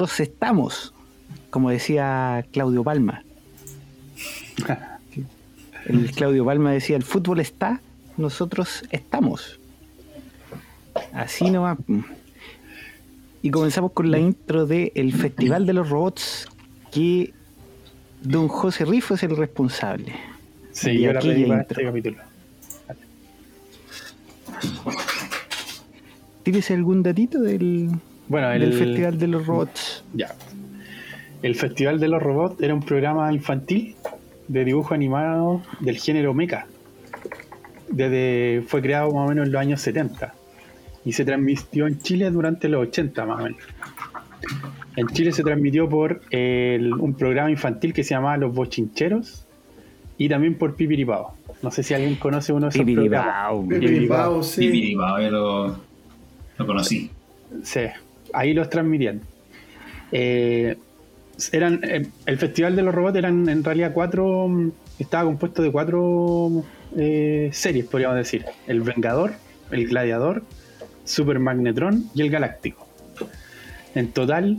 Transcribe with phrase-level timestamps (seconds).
[0.00, 0.94] nosotros estamos,
[1.50, 3.22] como decía Claudio Palma.
[5.84, 7.82] El Claudio Palma decía, el fútbol está,
[8.16, 9.60] nosotros estamos.
[11.12, 11.76] Así nomás.
[13.42, 16.48] Y comenzamos con la intro del el Festival de los Robots,
[16.90, 17.34] que
[18.22, 20.14] don José Rifo es el responsable.
[20.72, 22.16] Sí, de yo la pedí para este capítulo.
[26.42, 27.90] ¿Tienes algún datito del,
[28.30, 30.04] Bueno, del el Festival de los Robots?
[30.14, 30.28] Ya.
[31.42, 33.96] El Festival de los Robots era un programa infantil
[34.48, 36.66] de dibujo animado del género mecha.
[37.90, 40.32] Desde, fue creado más o menos en los años 70
[41.04, 43.58] y se transmitió en Chile durante los 80 más o menos.
[44.96, 49.44] En Chile se transmitió por el- un programa infantil que se llamaba Los Bochincheros
[50.18, 51.34] y también por Pipiripao.
[51.62, 53.24] No sé si alguien conoce uno de esos programas.
[53.26, 53.68] Pipiripao.
[53.68, 54.60] Pipiripao, sí.
[54.68, 55.76] Pipiripao, yo lo,
[56.58, 57.10] lo conocí.
[57.64, 57.80] Sí,
[58.32, 59.20] ahí los transmitían.
[60.12, 60.76] Eh,
[61.52, 64.48] eran eh, el Festival de los Robots eran en realidad cuatro.
[64.48, 66.62] mm, Estaba compuesto de cuatro
[66.96, 69.32] eh, series, podríamos decir: El Vengador,
[69.70, 70.42] el Gladiador,
[71.04, 72.86] Super Magnetron y el Galáctico.
[73.94, 74.58] En total,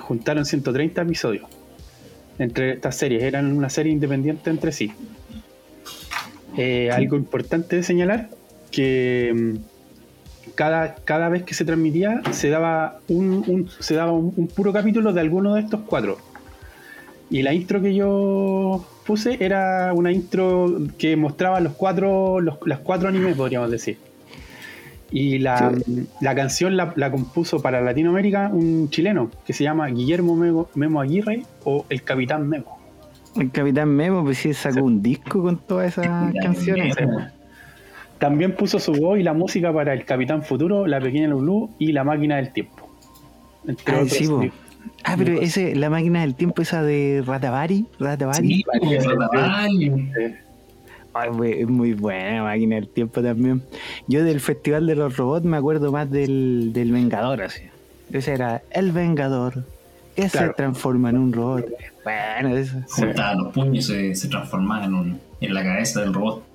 [0.00, 1.44] juntaron 130 episodios
[2.38, 3.22] entre estas series.
[3.22, 4.92] Eran una serie independiente entre sí.
[6.92, 8.28] Algo importante de señalar
[8.72, 9.71] que mm,
[10.54, 14.72] cada, cada vez que se transmitía se daba un, un- se daba un, un puro
[14.72, 16.18] capítulo de alguno de estos cuatro.
[17.30, 22.80] Y la intro que yo puse era una intro que mostraba los cuatro, los, las
[22.80, 23.96] cuatro animes, podríamos decir.
[25.10, 25.72] Y la,
[26.20, 31.00] la canción la, la compuso para Latinoamérica un chileno que se llama Guillermo Memo, Memo
[31.00, 32.78] Aguirre o el Capitán Memo.
[33.36, 36.94] El Capitán Memo, pues sí, sacó un disco con todas esas canciones.
[38.22, 41.90] También puso su voz y la música para El Capitán Futuro, La Pequeña Lulú y
[41.90, 42.88] La Máquina del Tiempo.
[43.66, 44.28] Entre Ah, otros sí.
[45.02, 48.46] Ah, pero ese, la máquina del tiempo, esa de Ratavari, Ratavari.
[48.48, 48.64] Sí,
[49.18, 50.12] Ratavari.
[51.14, 53.60] Ay, muy buena máquina del tiempo también.
[54.06, 57.62] Yo del Festival de los Robots me acuerdo más del, del Vengador, así.
[58.12, 59.64] Ese era el Vengador,
[60.14, 61.66] que se transforma en un robot.
[62.04, 62.76] Bueno, eso.
[62.88, 66.51] Juntaba los puños y se, se transformaba en, un, en la cabeza del robot.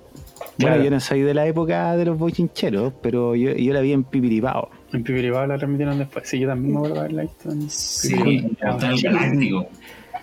[0.58, 0.82] Bueno, Claro.
[0.84, 4.02] yo no soy de la época de los bochincheros, pero yo, yo la vi en
[4.04, 4.68] Pipiripao.
[4.92, 6.28] En Pipiripao la transmitieron después.
[6.28, 9.68] Sí, yo también me acuerdo de haberla visto en Sí, está el Galáctico.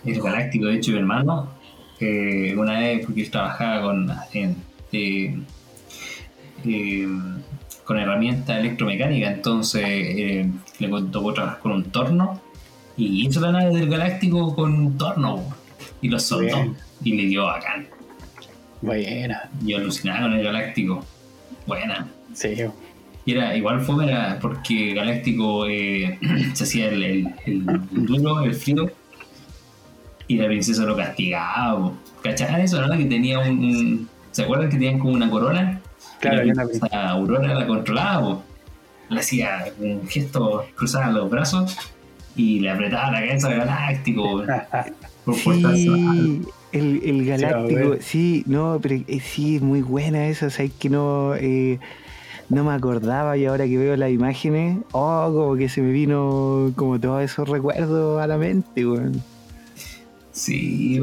[0.05, 1.49] El Galáctico, de hecho, mi hermano,
[1.99, 4.55] eh, una vez, porque él trabajaba con, en,
[4.91, 5.39] eh,
[6.65, 7.07] eh,
[7.83, 12.41] con herramienta electromecánica, entonces eh, le tocó trabajar con un torno
[12.97, 15.43] y hizo la nave del Galáctico con un torno
[16.01, 16.75] y lo soltó Bien.
[17.03, 17.87] y le dio bacán.
[18.85, 19.49] Buena.
[19.63, 21.03] Yo alucinaba con el Galáctico.
[21.65, 22.07] Buena.
[22.33, 22.53] Sí,
[23.25, 26.19] Y era igual fue era porque Galáctico eh,
[26.53, 28.91] se hacía el, el, el duro, el frío,
[30.27, 31.91] y la princesa lo castigaba.
[32.23, 32.97] ¿Cachaban eso, no?
[32.97, 35.79] Que tenía un, un- ¿Se acuerdan que tenían como una corona?
[36.19, 38.43] Claro, y la una princesa Aurora la controlaba, po.
[39.09, 41.77] Le hacía un gesto, cruzaba los brazos
[42.35, 44.43] y le apretaba la cabeza al Galáctico.
[45.25, 46.41] por fuerza Sí,
[46.75, 48.01] el, el Galáctico, bueno.
[48.01, 51.79] sí, no, pero eh, sí, muy buena esa, o sea, que no, eh,
[52.49, 56.71] no me acordaba y ahora que veo las imágenes, oh, como que se me vino
[56.75, 59.21] como todos esos recuerdos a la mente, weón.
[60.31, 60.99] Sí,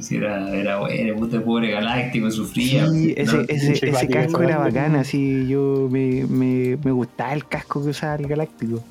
[0.00, 2.86] sí, era, era bueno, puta pobre Galáctico, sufría.
[2.88, 3.22] Sí, ¿no?
[3.22, 7.90] ese, ese, ese casco era bacán, así yo me, me, me gustaba el casco que
[7.90, 8.84] usaba el Galáctico.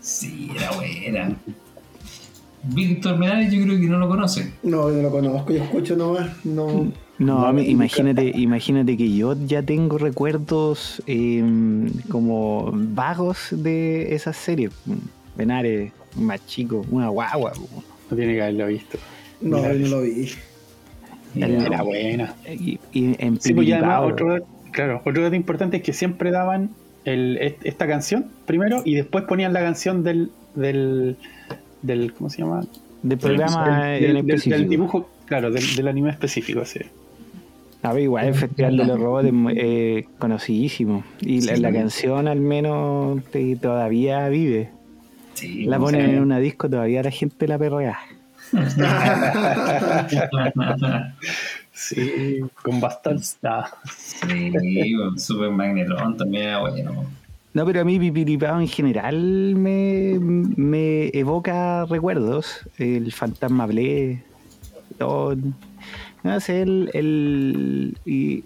[0.00, 1.36] Sí, era buena.
[2.62, 4.52] Víctor Menales yo creo que no lo conoce.
[4.62, 6.44] No, yo no lo conozco, yo escucho nomás.
[6.44, 6.66] No.
[6.84, 11.42] No, No, a mí- imagínate, imagínate que yo ya tengo recuerdos eh,
[12.10, 14.72] como vagos de esas series.
[15.36, 17.52] Benares, más chico, una guagua.
[18.10, 18.98] No tiene que haberlo visto.
[19.40, 20.28] No, no lo vi.
[21.36, 22.34] Era buena.
[22.50, 24.38] Y, y en Sí, pues además otro,
[24.72, 26.70] claro, otro dato importante es que siempre daban
[27.04, 31.16] el, esta canción primero y después ponían la canción del, del,
[31.82, 32.64] del ¿cómo se llama?
[33.02, 34.56] del programa Del- del- específico.
[34.56, 36.80] del dibujo, claro, del, del anime específico, sí.
[37.82, 41.02] A ver, igual el Festival de los Robots es eh, conocidísimo.
[41.20, 41.62] Y la, Sí.
[41.62, 44.68] la canción al menos te- todavía vive.
[45.32, 47.98] Sí, La ponen en una disco, todavía la gente la perrea.
[51.72, 53.22] Sí, con bastante.
[53.44, 54.52] ah, Sí,
[55.16, 57.04] Super Magnetron también bueno.
[57.52, 62.60] No, pero a mí Pipiripao en general me, me evoca recuerdos.
[62.78, 63.66] El fantasma
[64.98, 65.36] todo.
[66.22, 68.44] No sé, el, el- y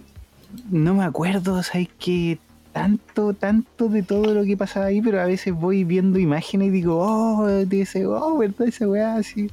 [0.70, 2.38] no me acuerdo, ¿sabes qué?
[2.72, 6.70] Tanto, tanto de todo lo que pasaba ahí, pero a veces voy viendo imágenes y
[6.70, 8.66] digo, oh, dice, oh, ¿verdad?
[8.68, 9.48] Esa weá así.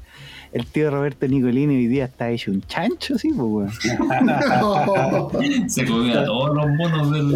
[0.54, 3.74] El tío Roberto Nicolini hoy día está hecho un chancho, sí, pues.
[5.68, 7.36] Se comió a todos los monos del,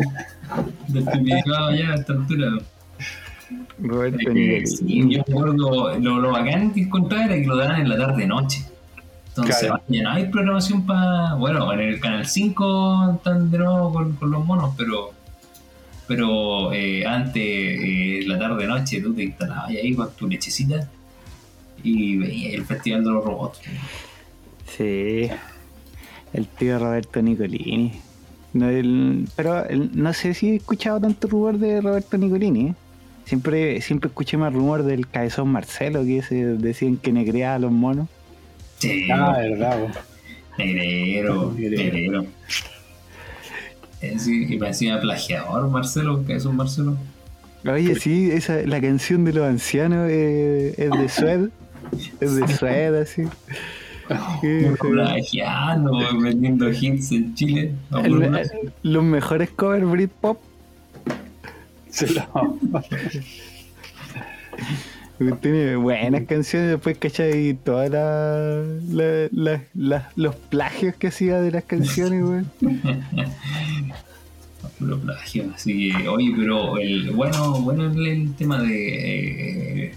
[0.88, 2.48] Pipiripao ya a esta altura.
[3.80, 4.66] Roberto Nicolini.
[4.68, 7.98] sí, yo me acuerdo, lo, lo bacán que encontraba era que lo daban en la
[7.98, 8.66] tarde-noche.
[9.30, 9.82] Entonces, Claro.
[9.90, 11.34] ya no hay programación para.
[11.36, 15.12] Bueno, en el canal 5 están de nuevo con, con los monos, pero.
[16.08, 20.88] Pero eh, antes, eh, la tarde-noche, tú te instalabas ahí con tu lechecita
[21.84, 23.60] y veías el Festival de los Robots.
[24.78, 25.28] Sí,
[26.34, 27.92] el tío Roberto Nicolini.
[28.56, 32.70] No, el- pero el- no sé si he escuchado tanto rumor de Roberto Nicolini.
[32.70, 32.74] ¿eh?
[33.26, 37.72] Siempre, siempre escuché más rumor del cabezón Marcelo, que se decían que negreaba a los
[37.72, 38.08] monos.
[38.80, 39.88] Sí, Ah, verdad,
[40.58, 42.26] negrero, Negrero.
[44.18, 46.98] sí, y parecía plagiador, Marcelo, que un Marcelo.
[47.68, 51.50] Oye, sí, esa, la canción de los ancianos eh, es de Sued.
[52.22, 53.24] Es de Sued, así.
[54.80, 57.72] Plagiando, vendiendo hits en Chile.
[58.04, 58.52] El- brazo.
[58.84, 60.38] los mejores covers Britpop.
[61.90, 62.58] Se lo-
[65.42, 67.54] Tiene buenas canciones, después, ¿cachai?
[67.64, 68.62] Todas la,
[68.92, 72.52] la- la- la- los plagios que hacía de las canciones, weón.
[74.78, 75.46] Puro plagio.
[75.56, 79.94] Así que, oye, pero el, bueno, bueno el, el tema de eh,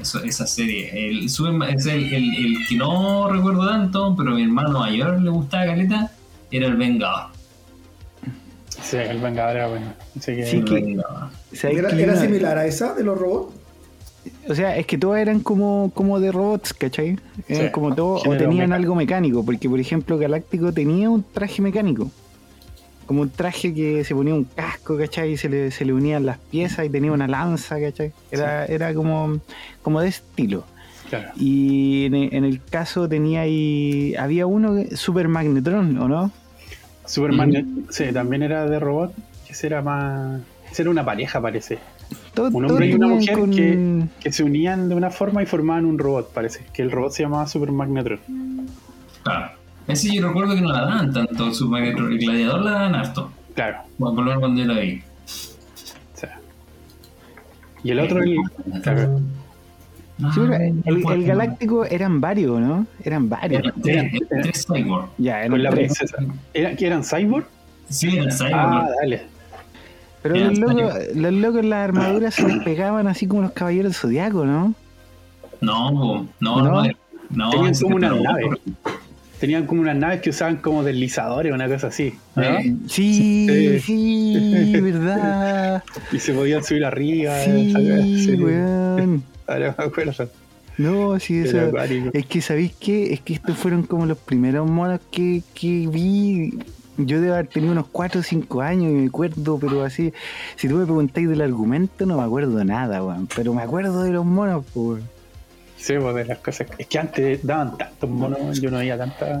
[0.00, 0.90] eso, esa serie.
[1.08, 5.30] El, es el, el, el que no recuerdo tanto, pero a mi hermano mayor le
[5.30, 6.12] gustaba Caleta,
[6.50, 7.30] era el Vengador.
[8.82, 9.86] Sí, el Vengador era bueno.
[10.16, 11.30] Así que, Sí, que- Vengador.
[11.52, 13.54] ¿Sabes ¿Era, similar a esa de los robots?
[14.48, 17.18] O sea, es que todos eran como, como de robots, ¿cachai?
[17.48, 18.74] Eran Sí, como todos, o tenían mecánico.
[18.74, 22.10] algo mecánico, porque por ejemplo Galáctico tenía un traje mecánico.
[23.06, 25.32] Como un traje que se ponía un casco, ¿cachai?
[25.32, 28.12] Y se le, se le unían las piezas y tenía una lanza, ¿cachai?
[28.30, 29.38] Era, era como,
[29.82, 30.64] como de estilo.
[31.08, 31.30] claro.
[31.36, 36.32] Y en, e- en el caso tenía ahí, había uno, Super Magnetron, ¿o no?
[37.04, 39.14] Superman, sí, también era de robot.
[39.46, 40.40] Que ese era más.
[40.72, 41.78] Ese era una pareja, parece.
[42.34, 45.46] Todos- Un hombre y una mujer con- que, que se unían de una forma y
[45.46, 46.64] formaban un robot, parece.
[46.72, 48.18] Que el robot se llamaba Super Magnetron.
[49.22, 49.55] Claro.
[49.88, 53.30] Ese yo recuerdo que no la daban tanto, su Magneto- el gladiador la daban harto.
[53.54, 53.78] Claro.
[53.98, 55.00] Bueno, por lo menos cuando yo la vi.
[56.14, 56.38] o sea.
[57.84, 58.36] Y el otro, el,
[58.82, 59.18] claro.
[60.18, 61.26] Sí, pero Ah, el, el bueno.
[61.26, 62.86] Galáctico eran varios, ¿no?
[63.04, 63.60] Eran varios.
[63.62, 63.96] Eran tres,
[64.30, 65.08] eran tres cyborg.
[65.18, 65.94] Ya, eran con la tres.
[65.98, 66.16] princesa.
[66.54, 67.46] ¿Era, ¿Que eran cyborg?
[67.90, 68.54] Sí, eran cyborg.
[68.54, 69.22] Ah, dale.
[70.22, 73.52] Pero Eran los locos, los locos en las armaduras se les pegaban así como los
[73.52, 74.74] caballeros del zodiaco, ¿no?
[75.60, 76.82] No, po, no, ¿No?
[76.82, 76.90] no.
[77.30, 78.50] no Tenían como una nave.
[79.40, 82.14] Tenían como unas naves que usaban como deslizadores, una cosa así.
[82.34, 82.42] ¿no?
[82.42, 83.80] Eh, Sí, Sí.
[83.80, 85.82] sí, verdad.
[86.12, 87.38] Y se podían subir arriba.
[87.40, 88.38] Sí, ¿sabes?
[88.40, 89.22] weón.
[89.46, 90.28] Ahora me acuerdo.
[90.78, 91.72] No, sí, eso.
[92.12, 93.12] Es que, ¿sabéis qué?
[93.14, 96.58] Es que estos fueron como los primeros monos que, que vi.
[96.98, 100.12] Yo debo haber tenido unos 4 o 5 años y me acuerdo, pero así.
[100.56, 103.28] Si tú me preguntáis del argumento, no me acuerdo nada, weón.
[103.36, 105.02] Pero me acuerdo de los monos, pues.
[105.86, 106.66] Sí, pues de las cosas.
[106.78, 109.40] Es que antes daban tantos monos, yo no veía tanta.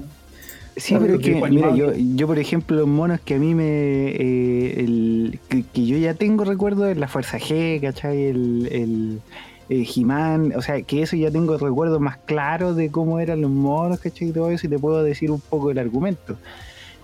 [0.76, 3.64] Sí, pero es que, mira, yo, yo por ejemplo, los monos que a mí me.
[4.10, 8.26] eh, el, que, que yo ya tengo recuerdo es la Fuerza G, ¿cachai?
[8.26, 8.68] El.
[8.70, 9.20] el
[9.70, 13.50] eh, He-Man, o sea, que eso ya tengo recuerdos más claros de cómo eran los
[13.50, 14.28] monos, ¿cachai?
[14.28, 16.36] Y todo eso, y te puedo decir un poco el argumento.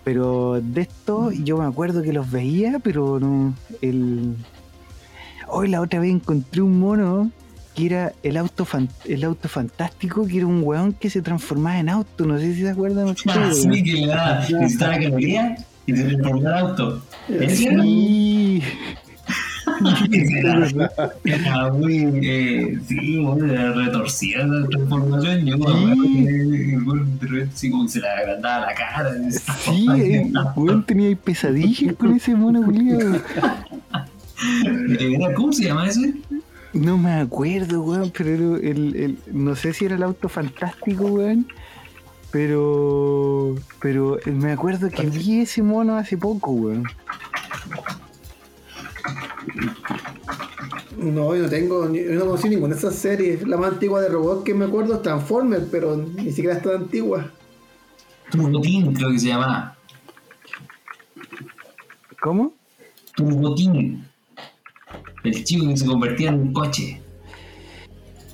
[0.05, 3.55] Pero de esto yo me acuerdo que los veía, pero no.
[3.81, 4.37] El.
[5.49, 7.33] Hoy la otra vez encontré un mono
[7.75, 11.79] que era el auto fan- el auto fantástico, que era un weón que se transformaba
[11.79, 12.27] en auto.
[12.27, 13.15] No sé si se acuerdan.
[13.29, 17.03] Ah, sí, que le da, necesitaba calorías y se ponía el auto.
[17.29, 17.83] ¿Ese era?
[17.83, 18.63] Sí.
[21.25, 22.05] Era muy.
[22.23, 25.47] Eh, sí, bueno, era retorcida esa transformación.
[25.47, 29.13] Yo que repente sí, como que se le agrandaba la cara.
[29.31, 33.21] Sí, el weón tenía ahí pesadillas con ese mono culiado.
[35.37, 36.15] ¿Cómo se llama ese?
[36.73, 41.05] No me acuerdo, weón, pero era el, el- no sé si era el auto fantástico,
[41.05, 41.47] weón.
[42.31, 46.85] Pero, pero me acuerdo que vi ese mono hace poco, weón.
[50.97, 53.47] No, yo no tengo, yo no conocí ninguna de esas series.
[53.47, 56.75] La más antigua de robots que me acuerdo es Transformers, pero ni siquiera es tan
[56.83, 57.31] antigua.
[58.31, 59.77] Turbotín, creo que se llamaba.
[62.23, 62.55] ¿Cómo?
[63.17, 64.07] Turbotín.
[65.25, 67.01] El chico que se convertía en un coche.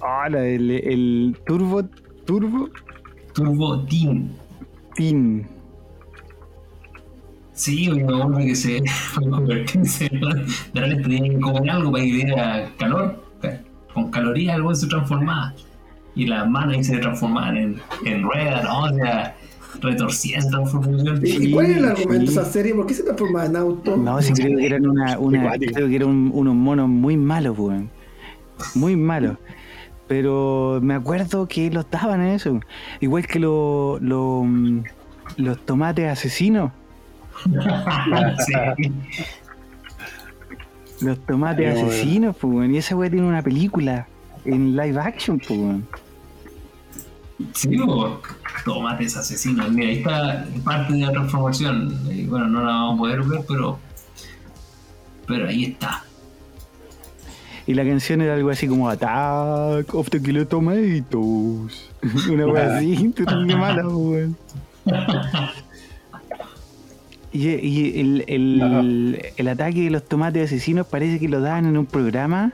[0.00, 1.83] Hola, el, el Turbo,
[2.25, 2.68] Turbo
[3.35, 4.30] Turbotín.
[4.95, 5.47] Tin.
[7.52, 10.21] Sí, me acuerdo que se fue convertirse en.
[10.21, 13.25] De repente tenía que comer algo para que diera calor.
[13.42, 13.61] ca-
[13.92, 15.54] Con calorías algo se transformaba.
[16.14, 18.83] Y las manos ahí se transformaban en, en ruedas, ¿no?
[18.85, 19.37] O sea,
[19.81, 21.21] retorcía esa transformación.
[21.25, 22.33] ¿Y, cuál es el argumento de sí.
[22.33, 22.75] esa serie?
[22.75, 23.97] ¿Por qué se transformaba en auto?
[23.97, 27.91] No, sí creo que eran una, creo que eran un- unos monos muy malos, weón.
[28.75, 29.37] Muy malos.
[30.09, 32.61] Pero me acuerdo que los daban a eso.
[33.01, 34.83] Igual que lo- lo, mm,
[35.37, 36.73] los tomates asesinos.
[38.47, 38.55] Sí.
[41.01, 42.75] Los tomates asesinos, pues, weón.
[42.75, 44.07] Y esa weá tiene una película
[44.45, 45.61] en live action, pues,
[47.54, 48.21] Sí, po.
[48.64, 49.71] tomates asesinos.
[49.71, 51.97] Mira, ahí está parte de la transformación.
[52.11, 53.78] Eh, Bueno, no la vamos a poder ver, pero.
[55.26, 56.04] Pero ahí está.
[57.66, 61.90] Y la canción era algo así como Attack of the Killer Tomatoes.
[62.30, 64.37] Una weá así, terrible mala, weón.
[67.30, 71.76] Y, y el, el, el ataque de los tomates asesinos parece que lo daban en
[71.76, 72.52] un programa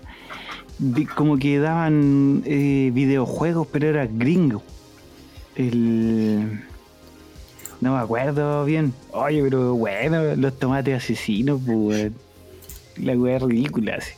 [0.78, 4.62] de- como que daban eh, videojuegos, pero era gringo.
[5.56, 6.60] El...
[7.80, 8.92] No me acuerdo bien.
[9.12, 12.12] Oye, pero bueno, los tomates asesinos, pues.
[12.96, 14.12] La weá ridícula, así.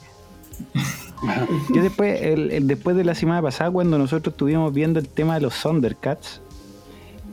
[1.74, 5.34] Yo después, el, el- después de la semana pasada, cuando nosotros estuvimos viendo el tema
[5.36, 6.40] de los Thundercats,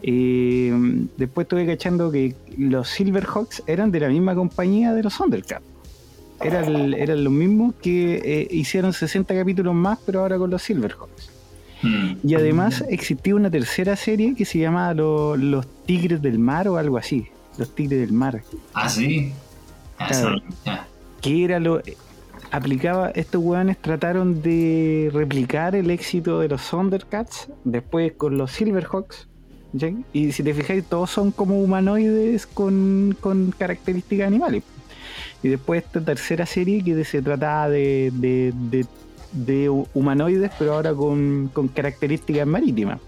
[0.02, 0.74] eh,
[1.18, 5.66] después estuve cachando que los Silverhawks eran de la misma compañía de los Thundercats.
[6.42, 11.30] Eran, eran los mismos que eh, hicieron 60 capítulos más, pero ahora con los Silverhawks.
[11.84, 12.14] Mm.
[12.24, 16.78] Y además existía una tercera serie que se llamaba lo- Los Tigres del Mar o
[16.78, 17.28] algo así.
[17.58, 18.42] Los Tigres del Mar.
[18.74, 19.32] Ah, sí.
[20.00, 20.42] Ah, Claro.
[20.66, 20.88] ya.
[21.22, 21.82] que era lo
[22.52, 29.28] aplicaba estos weones trataron de replicar el éxito de los Thundercats después con los Silverhawks
[30.14, 34.64] y si te fijáis todos son como humanoides con, con características animales
[35.42, 38.86] y después esta tercera serie que se trataba de, de, de-
[39.34, 43.00] de humanoides pero ahora con, con características marítimas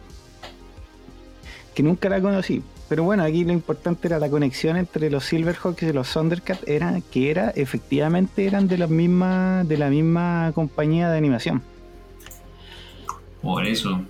[1.73, 5.81] que nunca la conocí pero bueno, aquí lo importante era la conexión entre los Silverhawks
[5.81, 11.09] y los Thundercats, era que era efectivamente eran de la misma de la misma compañía
[11.09, 11.63] de animación.
[13.41, 14.01] Por eso.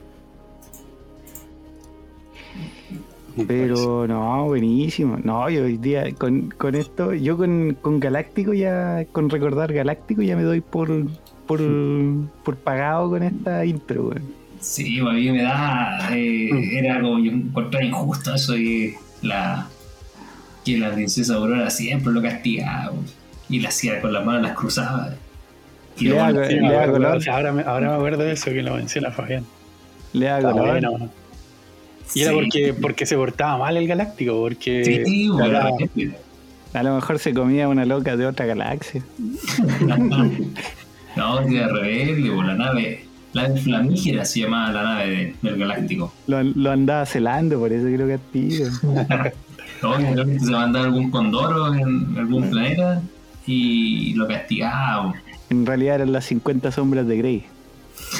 [3.47, 5.17] Pero no, buenísimo.
[5.21, 10.21] No, yo hoy día con, con esto, yo con, con Galáctico ya, con recordar Galáctico
[10.21, 10.89] ya me doy por
[11.47, 11.61] por,
[12.43, 14.23] por pagado con esta intro, weón.
[14.59, 16.09] Sí, a mí me da.
[16.11, 16.49] eh,
[16.79, 19.67] era como yo encontraba injusto eso que la.
[20.63, 22.87] que la princesa Aurora siempre lo castigaba.
[22.89, 23.03] güey,
[23.49, 25.13] Y la hacía con las manos, las cruzaba.
[25.99, 27.29] Y Le hago- le color.
[27.29, 29.45] ahora, me, ahora me acuerdo de eso que lo menciona Fabián.
[30.13, 30.67] Le hago color.
[30.81, 31.09] bueno.
[32.15, 36.17] Y era porque, porque se portaba mal el Galáctico, porque Sí, güey, la gente-
[36.73, 39.03] A lo mejor se comía una loca de otra galaxia.
[41.15, 43.05] No, era rebelde, o la nave.
[43.33, 46.13] La flamígera se llamaba la nave de- del Galáctico.
[46.27, 48.69] Lo, lo andaba celando, por eso creo que castigo.
[49.81, 53.01] No, y de repente se mandaba algún condoro en algún planeta
[53.45, 55.13] y lo castigaba.
[55.49, 57.43] En realidad eran las 50 sombras de Grey.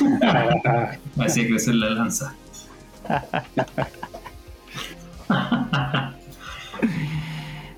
[1.17, 2.35] Hacía crecer la lanza.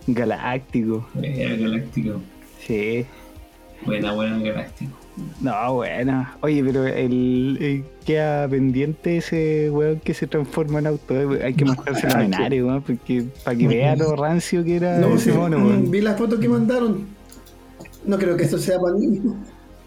[0.08, 1.08] Galáctico.
[1.22, 2.22] Era Galáctico.
[2.66, 3.06] Sí.
[3.86, 4.98] Buena, buena Galáctico.
[5.42, 6.28] No, bueno.
[6.42, 11.36] Oye, pero el, el- queda pendiente ese weón que se transforma en auto.
[11.36, 11.44] eh.
[11.44, 15.16] Hay que mostrarse en Menario, weón, porque para que vea lo rancio que era No,
[15.16, 15.92] ese sí, mono, weón.
[15.92, 17.06] vi las fotos que mandaron.
[18.06, 19.34] No creo que eso sea para niños.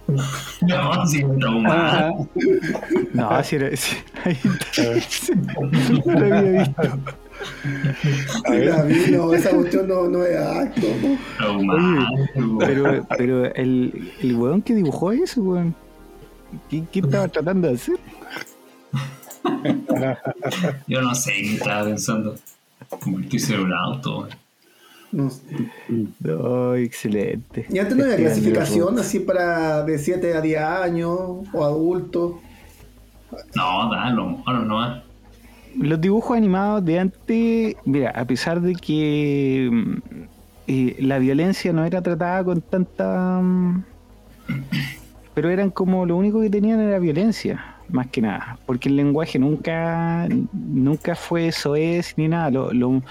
[0.63, 1.69] No, sí, trauma.
[1.73, 2.11] Ah,
[3.15, 3.77] No, si era.
[3.77, 5.01] si- ahí está.
[5.09, 5.33] Sí,
[6.05, 6.83] no lo había visto.
[8.49, 10.87] La vi, no, esa cuestión no, no es acto.
[12.59, 15.75] Pero, pero el, el weón que dibujó eso, weón.
[16.69, 17.99] ¿Qué, qué estaba tratando de hacer?
[20.87, 22.35] Yo no sé qué estaba pensando.
[23.01, 24.19] Convertirse en un auto.
[24.21, 24.31] weón.
[25.13, 25.43] No sé.
[26.21, 27.67] No, excelente.
[27.69, 31.11] Y antes no había clasificación así para de 7 a 10 años
[31.53, 32.35] o adultos.
[33.55, 35.03] No, da, los monos nomás.
[35.81, 39.95] Los dibujos animados de antes, mira, a pesar de que mm,
[40.69, 43.41] eh, la violencia no era tratada con tanta...
[43.43, 43.85] mm,
[45.35, 48.59] pero eran como lo único que tenían era violencia, más que nada.
[48.67, 52.51] Porque el lenguaje nunca nunca fue soez ni nada.
[52.51, 53.03] Lo- lo-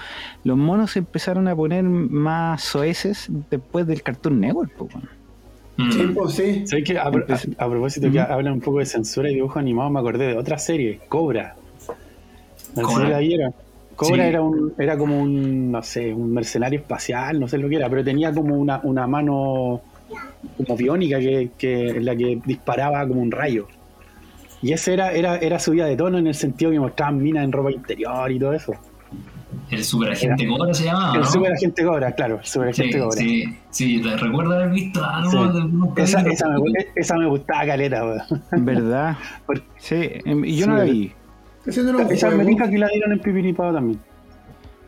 [0.44, 4.70] los monos se empezaron a poner más soeces después del Cartoon Network.
[5.76, 5.90] Mm.
[5.92, 6.66] Sí, pues sí.
[6.66, 6.98] ¿Sabes qué?
[6.98, 9.98] A, pro- a- a propósito que hablan un poco de censura y dibujo animado, me
[9.98, 11.56] acordé de otra serie, Cobra.
[12.74, 13.18] Cobra.
[13.18, 13.54] vieron.
[13.96, 14.28] Cobra Sí.
[14.30, 17.88] era un, era como un, no sé, un mercenario espacial, no sé lo que era,
[17.90, 19.82] pero tenía como una, una mano
[20.56, 23.66] como biónica que, que en la que disparaba como un rayo.
[24.62, 27.52] Y ese era, era, era subida de tono en el sentido que mostraban minas en
[27.52, 28.72] ropa interior y todo eso.
[29.70, 31.26] El superagente Cobra se llamaba, el ¿no?
[31.26, 33.10] super agente Cobra, claro, el super Sí, Cobra.
[33.12, 35.36] sí, sí, te recuerdo haber visto algo Sí.
[35.38, 36.56] de algunos Esa, esa, me,
[36.96, 38.20] esa me gustaba caleta, weón.
[38.64, 39.16] ¿Verdad?
[39.46, 41.12] Por- Sí, em, y yo no la vi.
[41.70, 42.70] Ese no era un Esa juego.
[42.70, 43.98] que la dieron en Pipiripao también.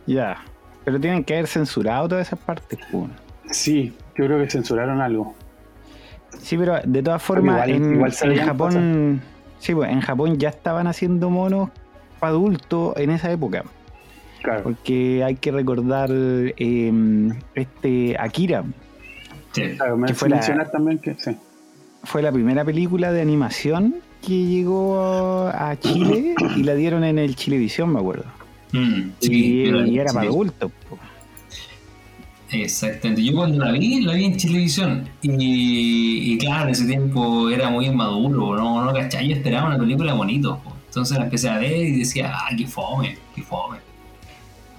[0.06, 0.36] Ya.
[0.84, 2.78] Pero tienen que haber censurado todas esas partes.
[3.50, 5.34] Sí, yo creo que censuraron algo.
[6.38, 9.22] Sí, pero de todas formas, igual- en, igual Japón,
[9.58, 11.70] sí, pues, en Japón ya estaban haciendo monos
[12.18, 13.64] para adultos en esa época.
[14.42, 14.64] Claro.
[14.64, 18.64] Porque hay que recordar eh, este Akira.
[19.52, 19.62] Sí.
[19.76, 21.36] Claro, me que fue la- mencionar también que sí.
[22.04, 27.36] Fue la primera película de animación que llegó a Chile y la dieron en el
[27.36, 28.24] Chilevisión, me acuerdo.
[28.72, 30.70] Mm, y, sí, yo la- y era para adultos.
[30.88, 30.98] po.
[32.50, 33.22] Exactamente.
[33.24, 35.08] Yo cuando la vi, la vi en Televisión.
[35.22, 38.84] Y, y claro, en ese tiempo era muy inmaduro, ¿no?
[38.84, 38.92] ¿no?
[38.92, 39.28] ¿Cachai?
[39.28, 40.58] Yo esperaba una película bonito.
[40.62, 40.72] po.
[40.88, 43.78] Entonces la empecé a ver y decía, ah, qué fome, qué fome.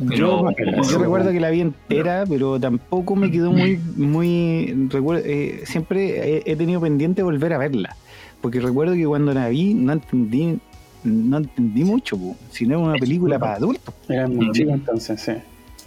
[0.07, 5.23] Pero, yo, yo recuerdo que la vi entera, pero tampoco me quedó muy, muy, recuerdo,
[5.25, 7.95] eh, siempre he, he tenido pendiente volver a verla,
[8.43, 10.59] porque recuerdo que cuando la vi no entendí,
[11.05, 13.93] no entendí mucho, po, si no era una película para adultos.
[14.09, 15.31] Era muy chico entonces, sí.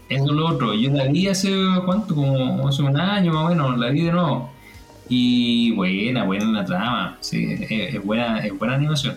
[0.09, 0.73] Eso es lo otro.
[0.73, 1.53] Yo la vi hace,
[1.85, 2.15] ¿cuánto?
[2.15, 4.51] Como hace un año más o menos, la vi de nuevo.
[5.07, 7.19] Y buena, buena la trama.
[7.21, 9.17] Sí, es, es buena, es buena animación.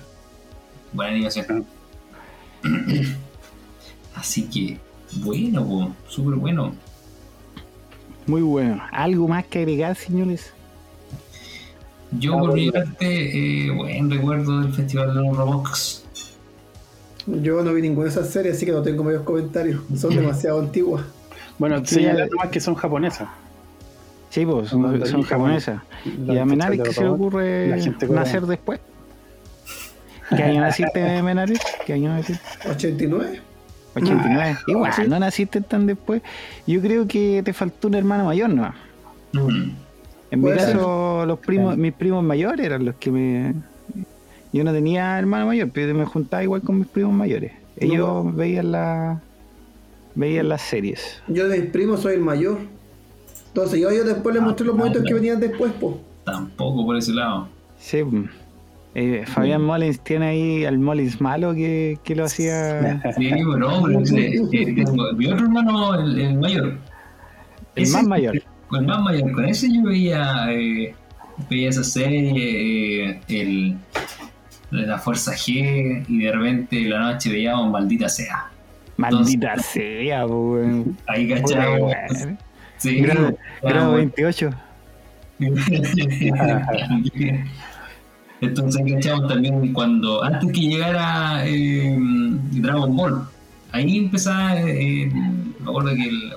[0.91, 1.65] Buena animación.
[4.15, 4.77] Así que,
[5.23, 6.73] bueno, súper bueno.
[8.27, 8.81] Muy bueno.
[8.91, 10.53] ¿Algo más que agregar, señores?
[12.11, 16.05] Yo por mi parte, eh, buen recuerdo del Festival de los Robots.
[17.27, 19.81] Yo no vi ninguna de esas series, así que no tengo medios comentarios.
[19.95, 21.03] Son demasiado antiguas.
[21.59, 22.27] Bueno, eh.
[22.31, 23.27] nomás que son japonesas.
[24.29, 25.81] Sí, pues, Son japonesas.
[26.05, 28.25] ¿Y a Menares qué se le ocurre la gente coreana.
[28.25, 28.79] nacer después?
[30.29, 31.59] ¿Qué año naciste, Menares?
[31.85, 32.43] ¿Qué año naciste?
[32.69, 33.41] 89.
[33.95, 34.55] 89.
[34.55, 35.01] Ah, Igual, sí.
[35.07, 36.21] no naciste tan después.
[36.67, 38.73] Yo creo que te faltó un hermano mayor, ¿no?
[39.33, 39.88] Mm.
[40.31, 40.57] En mi ser.
[40.73, 43.53] caso, los primos, mis primos mayores eran los que me.
[44.53, 47.51] Yo no tenía hermano mayor, pero me juntaba igual con mis primos mayores.
[47.77, 49.21] Ellos veían la
[50.15, 51.21] veían las series.
[51.27, 52.57] Yo de mis primos soy el mayor.
[53.47, 55.95] Entonces yo, yo después les mostré los momentos que venían después, pues.
[56.25, 57.47] Tampoco por ese lado.
[57.79, 58.03] Sí.
[58.03, 58.29] mm.
[58.95, 63.99] Eh, Fabián Mollins tiene ahí al Mollins malo que, que lo hacía Sí, bueno, pero
[64.01, 64.41] ese, eh,
[64.75, 66.77] tengo- mi otro hermano, el, el mayor.
[67.75, 68.41] el Ese- más mayor.
[68.71, 70.93] El más mayor, con ese yo veía, eh,
[71.49, 73.77] veía esa serie, eh, el,
[74.71, 78.45] la Fuerza G, y de repente la noche veíamos Maldita Sea.
[78.97, 80.97] Maldita sea, weón.
[81.07, 81.93] Ahí cachamos.
[82.77, 84.55] Sí, Grado, grado cachamos.
[85.39, 87.29] 28.
[88.41, 91.97] Entonces cachamos también cuando, antes que llegara eh,
[92.51, 93.27] Dragon Ball,
[93.71, 95.11] ahí empezaba, eh,
[95.59, 96.33] me acuerdo que el...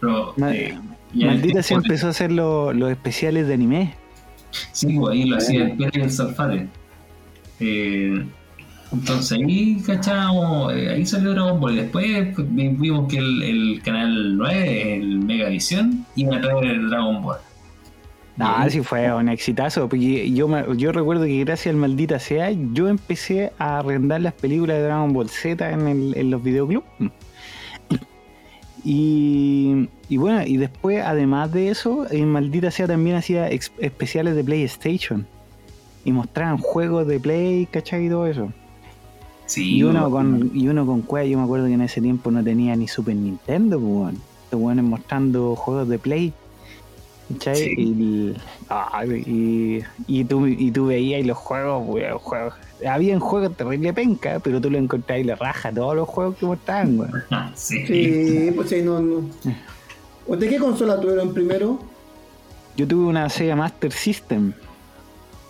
[0.00, 0.78] pero, eh,
[1.24, 3.94] Maldita sea tiempo- empezó a hacer lo- los especiales de anime.
[4.72, 6.66] Sí, pues ahí lo hacía el Pérez y el Salfate.
[7.60, 8.24] Eh,
[8.92, 11.74] entonces ahí cachábamos, eh, ahí salió Dragon Ball.
[11.74, 16.64] Y después pues, vi- vimos que el, el canal 9, el Megavisión, iba a traer
[16.66, 17.38] el Dragon Ball.
[18.38, 21.80] Ah, Y ahí- sí fue un exitazo, porque yo, me- yo recuerdo que gracias al
[21.80, 26.30] maldita sea, yo empecé a arrendar las películas de Dragon Ball Z en, el- en
[26.30, 26.84] los videoclubs.
[28.88, 34.44] Y, y bueno, y después, además de eso, en Maldita Sea también hacía especiales de
[34.44, 35.26] PlayStation.
[36.04, 38.06] Y mostraban juegos de Play, ¿cachai?
[38.06, 38.52] Y todo eso.
[39.46, 42.30] Sí, Y uno con, y uno con cueva, yo me acuerdo que en ese tiempo
[42.30, 44.18] no tenía ni Super Nintendo, pues, weón.
[44.44, 46.32] Estos weones mostrando juegos de Play.
[47.32, 47.56] ¿Cachai?
[47.56, 47.74] Sí.
[47.76, 48.34] Y,
[48.70, 52.54] ah, y, y tú, y tú veías los juegos, weón, juegos.
[52.86, 56.46] Habían juegos terrible penca, pero tú lo encontrabas y le raja todos los juegos que
[56.46, 57.24] mostraban, weón.
[57.54, 57.86] Sí.
[57.86, 59.22] Sí, pues sí, no, no.
[60.26, 61.78] ¿Usted qué consola tuvieron primero?
[62.76, 64.52] Yo tuve una Sega Master System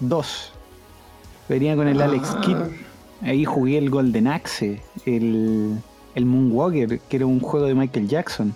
[0.01, 0.53] 2.
[1.49, 2.41] Venía con el Alex Ah.
[2.41, 2.57] Kidd.
[3.23, 5.77] Ahí jugué el Golden Axe, el,
[6.15, 8.55] el Moonwalker, que era un juego de Michael Jackson.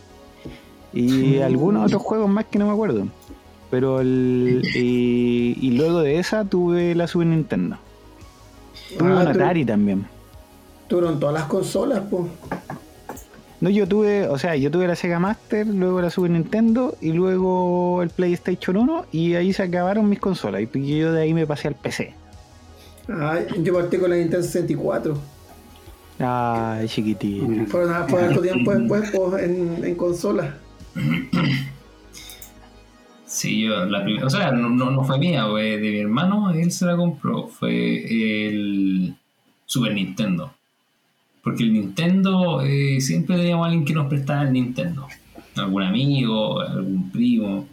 [0.92, 3.07] Y algunos otros juegos más que no me acuerdo.
[3.70, 7.76] Pero el, y, y luego de esa tuve la Super Nintendo.
[8.98, 10.07] Tuve Ah, un Atari también.
[10.88, 12.24] Tuvieron todas las consolas, pues.
[13.61, 17.12] No, yo tuve, o sea, yo tuve la Sega Master, luego la Super Nintendo y
[17.12, 21.46] luego el PlayStation 1 y ahí se acabaron mis consolas y yo de ahí me
[21.46, 22.14] pasé al PC.
[23.09, 25.16] Ah, yo partí con la Nintendo 64.
[26.18, 27.46] Ay, chiquitito.
[27.66, 30.57] Fueron a tiempo después pues, en, en consola.
[33.31, 36.50] Sí, yo la primera, o sea, no, no, no fue mía, fue de mi hermano,
[36.50, 39.14] él se la compró, fue el
[39.66, 40.53] Super Nintendo.
[41.40, 45.07] Porque el Nintendo eh, siempre teníamos a alguien que nos prestaba el Nintendo.
[45.55, 47.68] Algún amigo, algún primo.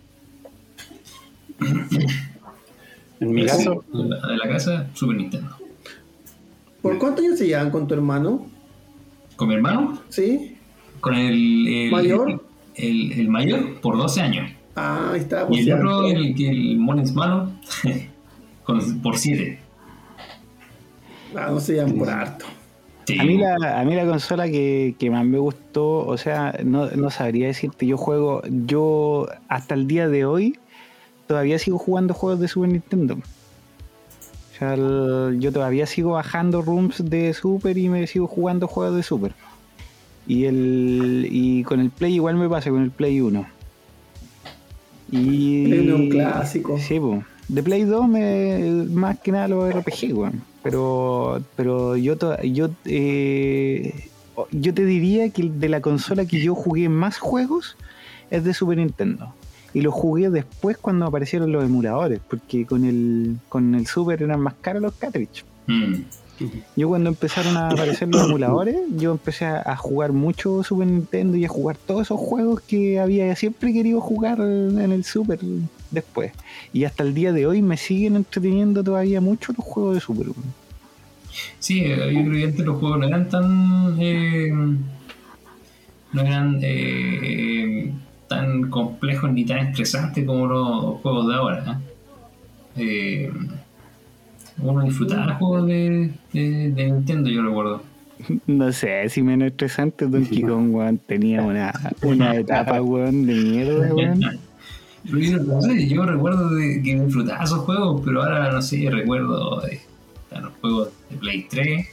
[3.19, 5.57] En mi caso, de la, de la casa, Super Nintendo.
[6.83, 8.45] ¿Por cuántos años se llevan con tu hermano?
[9.35, 10.55] Con mi hermano, ¿Sí?
[10.99, 12.46] con el, el ¿Mayor?
[12.77, 14.51] El, el mayor, por 12 años.
[14.75, 15.43] Ah, ahí está.
[15.43, 17.51] Y Pues, el otro, el, el Molins malo,
[18.63, 19.59] con, por 7.
[21.35, 22.45] Ah, no se llevan por harto.
[23.19, 26.87] A mí la, a mí la consola que, que más me gustó, o sea, no,
[26.91, 30.59] no sabría decirte, yo juego, yo hasta el día de hoy
[31.25, 33.15] todavía sigo jugando juegos de Super Nintendo.
[33.15, 38.97] O sea, el- yo todavía sigo bajando rooms de Super y me sigo jugando juegos
[38.97, 39.33] de Super.
[40.27, 43.45] Y el y con el Play igual me pasa con el Play 1.
[45.11, 46.77] Y Play un clásico.
[46.77, 47.23] Sí, po.
[47.47, 50.41] De Play 2 me, más que nada los RPG, weón.
[50.63, 53.93] Pero, pero yo, to- yo, eh,
[54.51, 57.77] yo te diría que de la consola que yo jugué más juegos
[58.29, 59.33] es de Super Nintendo.
[59.73, 64.41] Y los jugué después cuando aparecieron los emuladores, porque con el, con el Super eran
[64.41, 65.45] más caros los cartridges.
[65.67, 65.93] Mm.
[66.75, 71.45] Yo cuando empezaron a aparecer los emuladores, yo empecé a, jugar mucho Super Nintendo y
[71.45, 75.39] a jugar todos esos juegos que había siempre querido jugar en el Super
[75.91, 76.31] después.
[76.73, 80.27] Y hasta el día de hoy me siguen entreteniendo todavía mucho los juegos de Super.
[81.59, 83.97] Sí, eh, yo creo que los juegos no eran tan.
[83.99, 84.51] eh,
[86.13, 87.93] no eran eh,
[88.27, 91.81] tan complejos ni tan estresantes como los juegos de ahora.
[92.75, 93.31] Eh,
[94.59, 97.83] uno disfrutaba juegos de, de, de Nintendo, yo recuerdo.
[98.47, 103.93] No sé, si menos estresante Donkey Kong, weón, tenía una, una etapa, weón, de mierda,
[103.93, 104.39] weón.
[105.05, 108.89] Pero yo, no sé, yo recuerdo de que disfrutaba esos juegos, pero ahora no sé,
[108.89, 109.79] recuerdo de,
[110.31, 111.87] de los juegos de Play 3,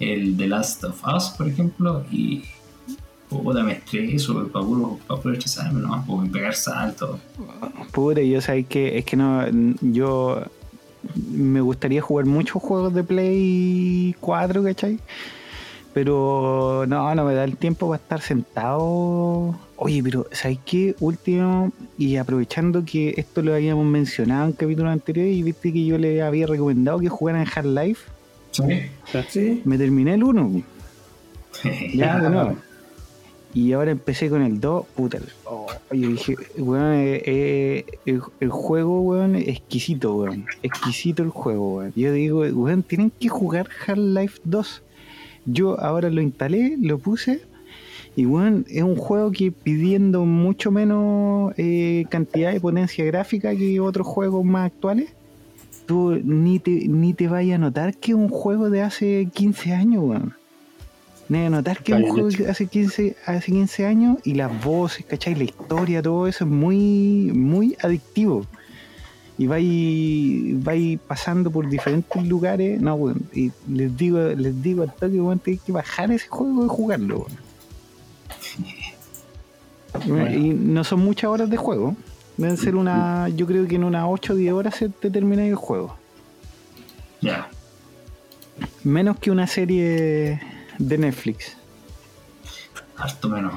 [0.00, 2.42] el The Last of Us, por ejemplo, y
[3.28, 6.04] puta, me estreso para puro, para puro estresarme, ¿no?
[6.04, 7.20] Para pegar saltos.
[7.92, 9.44] Puta, yo sabes que es que no,
[9.80, 10.42] yo
[11.30, 14.98] me gustaría jugar muchos juegos de Play 4, ¿cachai?
[15.92, 19.54] Pero no, no me da el tiempo para estar sentado.
[19.76, 20.96] Oye, pero ¿sabes qué?
[21.00, 25.98] Último, y aprovechando que esto lo habíamos mencionado en capítulos anteriores y viste que yo
[25.98, 28.02] le había recomendado que jugaran en Half-Life,
[28.50, 28.62] ¿Sí?
[29.28, 29.62] ¿Sí?
[29.64, 30.62] me terminé el 1.
[31.94, 32.56] Ya, de nuevo.
[33.54, 35.18] Y ahora empecé con el 2, puta.
[35.44, 37.22] oh, yo dije, weón, eh,
[38.04, 40.44] eh, el, juego, weón, exquisito, weón.
[40.64, 41.92] Exquisito el juego, weón.
[41.94, 44.82] Yo digo, weón, tienen que jugar Half-Life 2.
[45.46, 47.42] Yo ahora lo instalé, lo puse.
[48.16, 53.78] Y weón, es un juego que pidiendo mucho menos eh, cantidad de potencia gráfica que
[53.78, 55.10] otros juegos más actuales,
[55.86, 59.72] tú ni te, ni te vayas a notar que es un juego de hace 15
[59.74, 60.34] años, weón.
[61.30, 62.50] A notar que es un Está bien juego hecho.
[62.50, 65.34] hace 15, hace 15 años y las voces, ¿cachai?
[65.34, 68.46] La historia, todo eso es muy, muy adictivo.
[69.38, 72.80] Y vais, vais pasando por diferentes lugares.
[72.80, 73.22] No, weón.
[73.32, 77.26] Y les digo, les digo al toque, weón, tenéis que bajar ese juego y jugarlo.
[80.06, 80.30] Bueno.
[80.30, 81.96] Y no son muchas horas de juego.
[82.36, 85.46] Deben ser una, yo creo que en unas 8 o 10 horas se te termina
[85.46, 85.96] el juego.
[87.20, 87.48] Ya.
[88.82, 90.40] Menos que una serie
[90.78, 91.56] de Netflix.
[92.96, 93.54] Harto menos.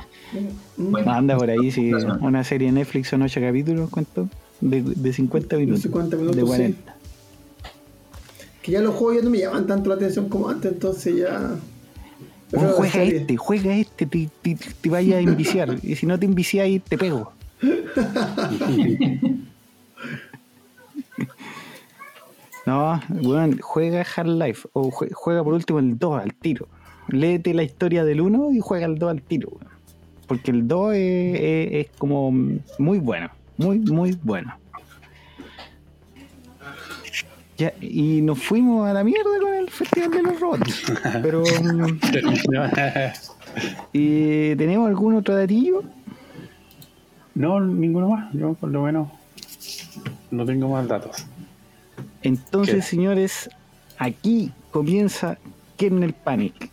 [0.78, 2.20] Mm, Bueno, Anda por ahí, si Razón.
[2.24, 4.28] una serie de Netflix son 8 capítulos, ¿cuánto?
[4.62, 5.82] De, de 50 minutos.
[5.84, 6.48] 50 minutos, De sí.
[6.48, 6.96] 40.
[8.64, 11.56] Que ya los juegos ya no me llaman tanto la atención como antes, entonces ya.
[12.52, 15.78] Juega este, juega este, te, te, te vayas a enviciar.
[15.84, 17.32] Y si no te envicias, te pego.
[22.66, 24.68] No, weón, juega Half-Life.
[24.74, 26.68] O jue- juega por último el 2 al tiro.
[27.10, 29.68] Léete la historia del 1 y juega el 2 al tiro, weón.
[30.28, 32.32] Porque el 2 es, es- es como
[32.80, 33.30] muy bueno.
[33.58, 34.54] Muy, muy bueno.
[37.58, 40.84] Ya, y nos fuimos a la mierda con el Festival de los Robots.
[41.24, 41.42] Pero.
[41.44, 42.00] mm,
[43.94, 45.82] ¿y ¿Tenemos algún otro datillo?
[47.34, 48.32] No, ninguno más.
[48.34, 49.08] Yo por lo menos
[50.30, 51.26] no tengo más datos.
[52.22, 52.82] Entonces, ¿Qué?
[52.84, 53.50] señores,
[53.98, 55.38] aquí comienza
[55.78, 56.70] Kernel Panic.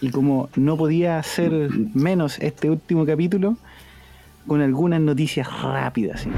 [0.00, 1.52] Y como no podía ser
[1.94, 3.56] menos este último capítulo,
[4.46, 6.22] con algunas noticias rápidas.
[6.22, 6.30] ¿sí?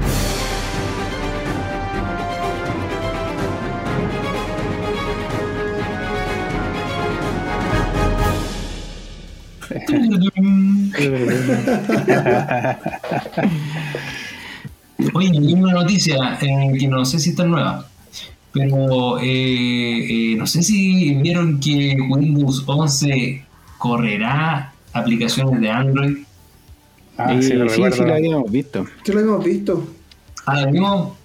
[15.13, 17.85] Oye, hay una noticia eh, que no sé si está nueva,
[18.51, 23.43] pero eh, eh, no sé si vieron que Windows 11
[23.83, 26.17] correrá aplicaciones de Android.
[27.17, 28.85] Ah, Eh, sí, lo sí, sí, lo habíamos visto.
[29.03, 29.85] Sí lo hemos visto.
[30.45, 31.17] Ahora mismo,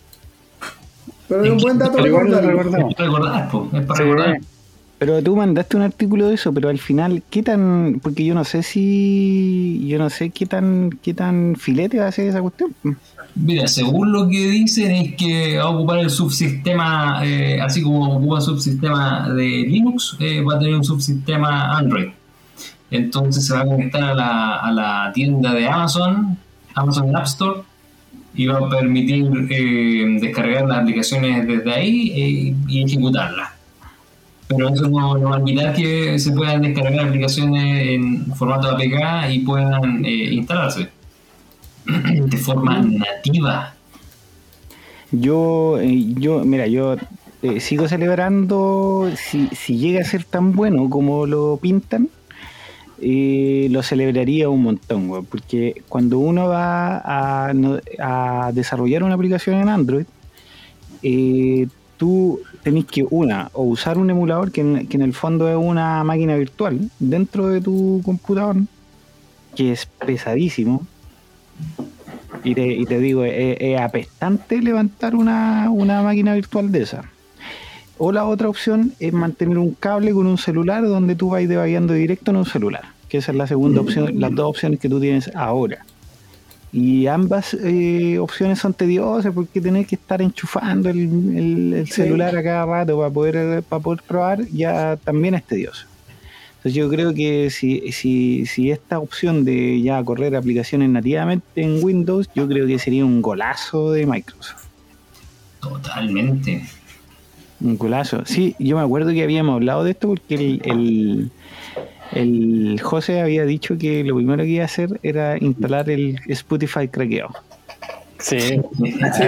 [1.28, 4.40] Pero es un buen dato recordar, po, es para Sí, recordar.
[4.98, 8.00] Pero tú mandaste un artículo de eso, pero al final, ¿qué tan...?
[8.02, 9.86] Porque yo no sé si...
[9.86, 12.74] Yo no sé qué tan qué tan filete va a ser esa cuestión.
[13.36, 18.16] Mira, según lo que dicen es que va a ocupar el subsistema, eh, así como
[18.16, 22.08] ocupa el subsistema de Linux, eh, va a tener un subsistema Android.
[22.90, 26.38] Entonces se va a conectar a la, a la tienda de Amazon,
[26.74, 27.60] Amazon App Store,
[28.34, 33.50] y va a permitir eh, descargar las aplicaciones desde ahí eh, y ejecutarlas.
[34.46, 39.30] Pero eso no, no va a evitar que se puedan descargar aplicaciones en formato APK
[39.30, 40.88] y puedan eh, instalarse
[41.84, 43.74] de forma nativa.
[45.10, 46.96] Yo, yo mira, yo
[47.58, 52.08] sigo celebrando, si, si llega a ser tan bueno como lo pintan,
[53.00, 59.68] eh, lo celebraría un montón, güey, porque cuando uno va a, desarrollar una aplicación en
[59.68, 60.06] Android,
[61.02, 66.02] eh, tú tenés que, una, o usar un emulador que en, el fondo es una
[66.02, 68.56] máquina virtual dentro de tu computador,
[69.54, 70.86] que es pesadísimo,
[72.42, 77.04] y te, y digo, es, es apestante levantar una, una máquina virtual de esa.
[77.98, 81.94] O la otra opción es mantener un cable con un celular donde tú vas debagueando
[81.94, 82.82] directo en un celular.
[83.08, 85.84] Que esa es la segunda opción, las dos opciones que tú tienes ahora.
[86.70, 91.94] Y ambas eh, opciones son tediosas porque tenés que estar enchufando el, el- el Sí.
[91.94, 95.86] celular a cada rato para poder, para poder probar, ya también es tedioso.
[96.58, 101.82] Entonces yo creo que si, si, si esta opción de ya correr aplicaciones nativamente en
[101.82, 104.64] Windows, yo creo que sería un golazo de Microsoft.
[105.60, 106.64] Totalmente.
[107.60, 108.24] Un golazo.
[108.24, 111.30] Sí, yo me acuerdo que habíamos hablado de esto porque el, el,
[112.12, 116.88] el José había dicho que lo primero que iba a hacer era instalar el Spotify
[116.88, 117.30] craqueado.
[118.20, 118.38] Sí.
[118.40, 118.60] Sí,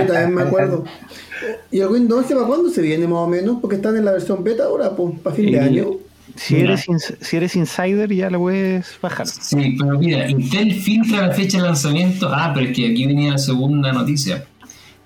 [0.06, 0.84] también me acuerdo.
[1.70, 3.58] ¿Y el Windows 11 para cuándo se viene más o menos?
[3.60, 5.86] Porque están en la versión beta ahora, pues, para fin de Eh, año.
[6.36, 9.26] Si eres, ins- si eres insider ya lo puedes bajar.
[9.26, 12.28] Sí, pero mira, Intel filtra la fecha de lanzamiento.
[12.30, 14.44] Ah, pero es que aquí venía la segunda noticia.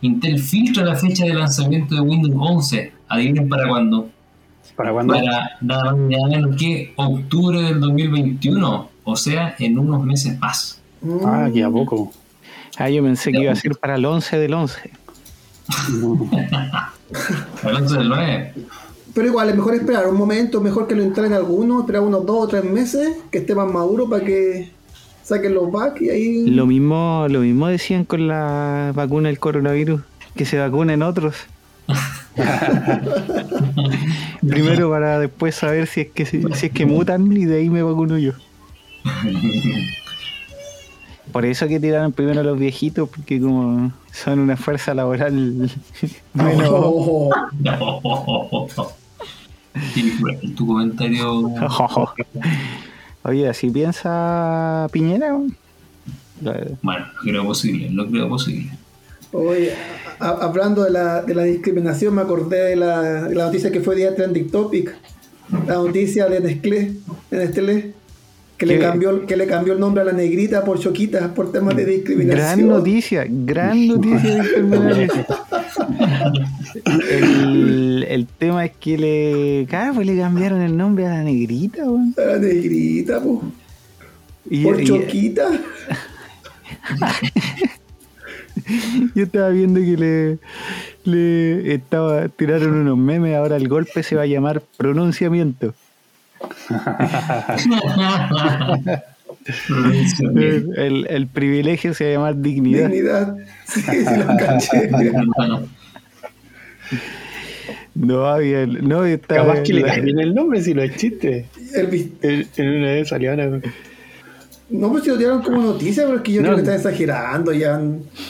[0.05, 2.93] Intel filtra la fecha de lanzamiento de Windows 11.
[3.09, 4.11] Adivinen para cuándo.
[4.77, 5.15] ¿Para cuándo?
[5.15, 5.27] Para
[5.61, 8.91] nada más nada menos que octubre del 2021.
[9.05, 10.81] O sea, en unos meses más.
[11.25, 12.13] Ah, aquí a poco.
[12.77, 14.91] Ah, yo pensé que iba a ser para el 11 del 11.
[17.63, 18.55] Para el 11 del 9.
[19.15, 22.45] Pero igual, es mejor esperar un momento, mejor que lo instalen algunos, esperar unos dos
[22.45, 24.73] o tres meses, que esté más maduro para que
[25.25, 26.47] saquen los bugs y ahí.
[26.51, 30.03] Lo mismo, lo mismo decían con la vacuna del coronavirus,
[30.37, 31.35] que se vacunen otros.
[34.47, 37.83] Primero para después saber si es que si, es que mutan y de ahí me
[37.83, 38.33] vacuno yo.
[41.33, 45.33] Por eso que tiraron primero a los viejitos, porque como son una fuerza laboral
[46.33, 47.31] menos, Oh,
[49.97, 51.51] Y bueno, tu comentario.
[53.25, 55.37] Oye, así piensa Piñera.
[56.83, 58.71] Bueno, no creo posible, no creo posible.
[59.33, 59.73] oye,
[60.21, 63.81] a- hablando de la, de la discriminación, me acordé de la, de la noticia que
[63.81, 64.95] fue día trending topic.
[65.67, 66.93] La noticia de Nestlé,
[67.31, 67.95] de Nestlé
[68.57, 71.75] que le, cambió, que le cambió el nombre a la negrita por Choquita por temas
[71.77, 72.37] de discriminación.
[72.59, 75.11] Gran noticia, gran noticia de enfermedades.
[77.11, 79.67] El, el tema es que le.
[79.69, 82.15] Claro, pues le cambiaron el nombre a la negrita, weón.
[82.17, 83.43] La negrita, po.
[84.49, 85.47] Y, Por y- choquita.
[89.15, 90.39] yo estaba viendo que le,
[91.05, 95.75] le estaba tiraron unos memes, ahora el golpe se va a llamar pronunciamiento.
[100.77, 102.89] El, el- privilegio se va a llamar dignidad.
[102.89, 103.37] Dignidad.
[103.67, 104.91] Sí, sí, lo caché.
[107.95, 111.47] No había, no Capaz que le cambien el nombre si lo es chiste.
[111.75, 113.33] El vis- En, una vez salió
[114.71, 116.47] No, pues si lo tiraron como noticia, pero es que yo No.
[116.49, 117.53] creo que están exagerando.
[117.53, 117.81] Ya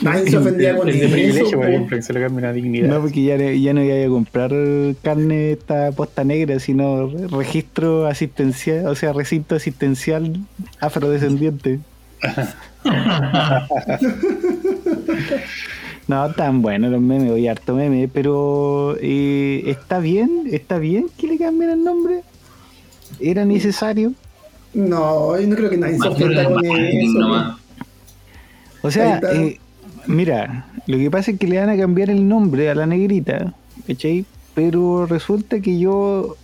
[0.03, 0.99] nadie se ofendía con eso.
[0.99, 1.65] privilegio, por po.
[1.67, 2.89] ejemplo, que se le cambia una dignidad.
[2.89, 4.51] No, porque ya, no- ya no iba a comprar
[5.03, 10.41] carne esta posta negra, sino registro asistencial, o sea, recinto asistencial
[10.81, 11.79] afrodescendiente.
[16.07, 21.27] No, tan bueno los memes, hoy harto meme, pero eh, está bien, está bien que
[21.29, 22.21] le cambien el nombre.
[23.21, 24.13] ¿Era necesario?
[24.75, 27.19] No, yo no creo que nadie se ofenda con eso.
[27.19, 27.59] nomás.
[28.83, 29.59] O sea, eh,
[30.07, 33.55] mira, lo que pasa es que le van a cambiar el nombre a la negrita,
[33.87, 34.27] ¿cachai?
[34.55, 36.37] Pero resulta que yo,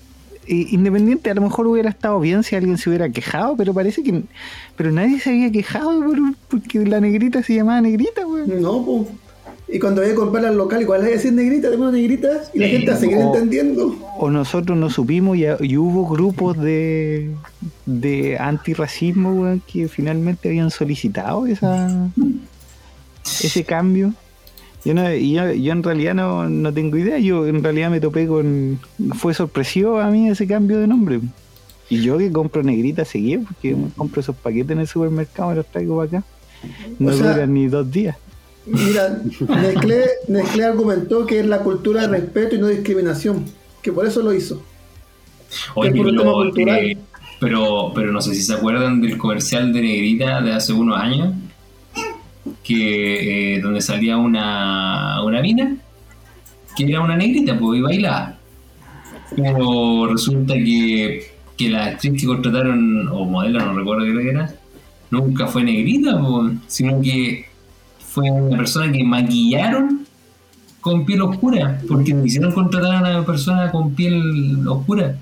[0.47, 4.03] eh, independiente, a lo mejor hubiera estado bien si alguien se hubiera quejado, pero parece
[4.03, 4.23] que.
[4.77, 8.63] Pero nadie se había quejado por, porque la negrita se llamaba negrita, weón.
[8.63, 9.09] No, pues.
[9.73, 12.59] Y cuando voy a comprar al local, igual hay que decir negrita, tengo negrita, y
[12.59, 13.97] la Sí, gente va a seguir o- entendiendo.
[14.19, 17.31] O nosotros no supimos y, y hubo grupos de,
[17.87, 22.09] de antirracismo, weón, que finalmente habían solicitado esa,
[23.25, 24.13] ese cambio.
[24.85, 28.27] Yo, no, yo, yo en realidad no, no tengo idea, yo en realidad me topé
[28.27, 28.81] con...
[29.15, 31.21] Fue sorpresivo a mí ese cambio de nombre.
[31.89, 35.67] Y yo que compro negrita seguí, porque compro esos paquetes en el supermercado y los
[35.67, 36.27] traigo para acá.
[36.99, 38.17] No O sea- duran ni dos días.
[38.67, 43.45] Mira, Nestlé, Nestlé argumentó que es la cultura de respeto y no discriminación,
[43.83, 44.63] que por eso lo hizo.
[45.75, 46.79] Oye, por cultural.
[46.79, 46.99] eh,
[47.41, 51.35] pero, pero no sé si se acuerdan del comercial de Negrita de hace unos años,
[52.63, 55.77] que eh, donde salía una, una mina,
[56.77, 58.39] que era una negrita, pues, y bailaba.
[59.35, 64.55] Pero resulta que, que la actriz que contrataron, o modelo, no recuerdo qué era,
[65.11, 67.50] nunca fue negrita, pues, sino que
[68.13, 70.07] fue una persona que maquillaron
[70.81, 75.17] con piel oscura, porque no quisieron contratar a una persona con piel oscura.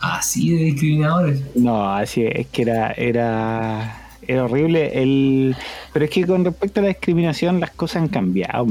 [0.00, 1.42] Así de discriminadores.
[1.54, 5.02] No, así es, que era, era, era horrible.
[5.02, 5.56] El,
[5.92, 8.66] pero es que con respecto a la discriminación las cosas han cambiado.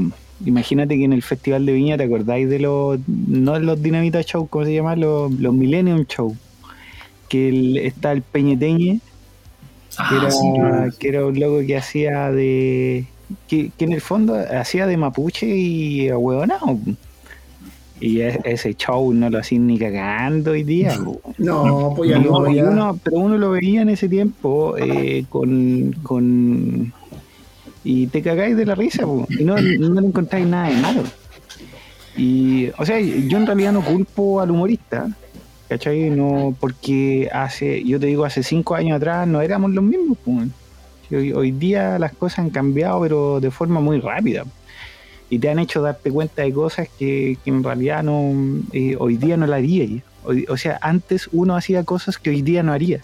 [0.46, 4.48] Imagínate que en el Festival de Viña, ¿te acordáis de los, no los Dinamita Show,
[4.48, 4.96] ¿cómo se llama?
[4.96, 6.36] Los, los Millennium Show.
[7.30, 10.48] Que el- está el Peñeteñe, que, Ah, era, sí.
[11.00, 13.06] que era un loco que hacía de...
[13.48, 16.78] Que, que en el fondo hacía de mapuche y ahueonado.
[18.00, 20.98] Y e- ese show no lo hacían ni cagando hoy día.
[21.38, 22.66] No, pues ya No, ya.
[22.70, 26.94] uno- pero uno lo veía en ese tiempo eh, con, con.
[27.84, 31.04] Y te cagáis de la risa, po, y no, no le encontráis nada de malo.
[32.18, 35.08] Y, o sea, yo en realidad no culpo al humorista,
[35.70, 36.10] ¿cachai?
[36.10, 40.32] No, porque hace, yo te digo, hace cinco años atrás no éramos los mismos, po.
[41.12, 44.46] Hoy, día las cosas han cambiado, pero de forma muy rápida.
[45.30, 48.34] Y te han hecho darte cuenta de cosas que, que en realidad no,
[48.74, 50.02] eh, hoy día no la haría.
[50.50, 53.02] O sea, antes uno hacía cosas que hoy día no haría.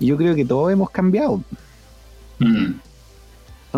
[0.00, 1.42] Y yo creo que todos hemos cambiado.
[2.38, 2.74] Mm.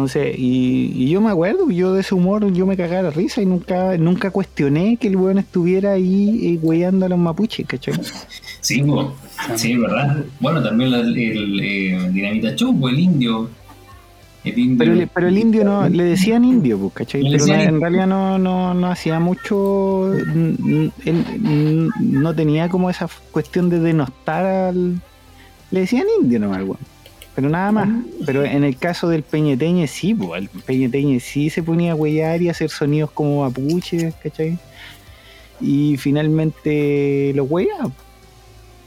[0.01, 3.43] Entonces, y, y yo me acuerdo, yo de ese humor, yo me cagaba la risa
[3.43, 7.95] y nunca, nunca cuestioné que el weón estuviera ahí eh, weyando a los mapuches, ¿cachai?
[8.63, 9.15] Sí, po.
[9.57, 10.25] sí, ¿verdad?
[10.41, 13.51] Bueno, también la- el, eh, Dinamita Show, pues, el indio.
[14.43, 14.79] El indio.
[14.79, 17.23] Pero, el- pero el indio no, le decían indio, pues, ¿cachai?
[17.31, 20.91] Pero no- en realidad no, no, no hacía mucho, él,
[22.01, 25.01] no tenía como esa cuestión de denostar al...
[25.71, 26.79] Le decían indio nomás, weón.
[27.35, 27.89] Pero nada más.
[28.27, 32.43] Pero en el caso del Peñeteñe sí, pues, el Peñeteñe sí se ponía a huellar
[32.43, 34.59] y a hacer sonidos como mapuches, ¿cachai?
[35.61, 37.91] Y finalmente lo hueaba.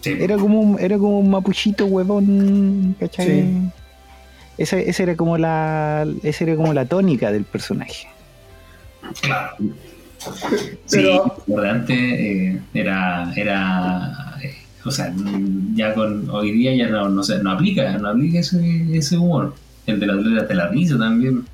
[0.01, 0.11] Sí.
[0.19, 3.27] Era como un, era como un mapuchito huevón, ¿cachai?
[3.27, 3.59] Sí.
[4.57, 8.07] Esa, esa era como la esa era como la tónica del personaje.
[9.21, 9.55] Claro.
[10.85, 10.97] Sí,
[11.47, 14.55] Pero- antes eh, era, era eh,
[14.85, 15.13] o sea,
[15.75, 19.55] ya con hoy día ya no, no, sé, no aplica, no aplica ese, ese humor.
[19.85, 21.45] El de la atleta te la risa también.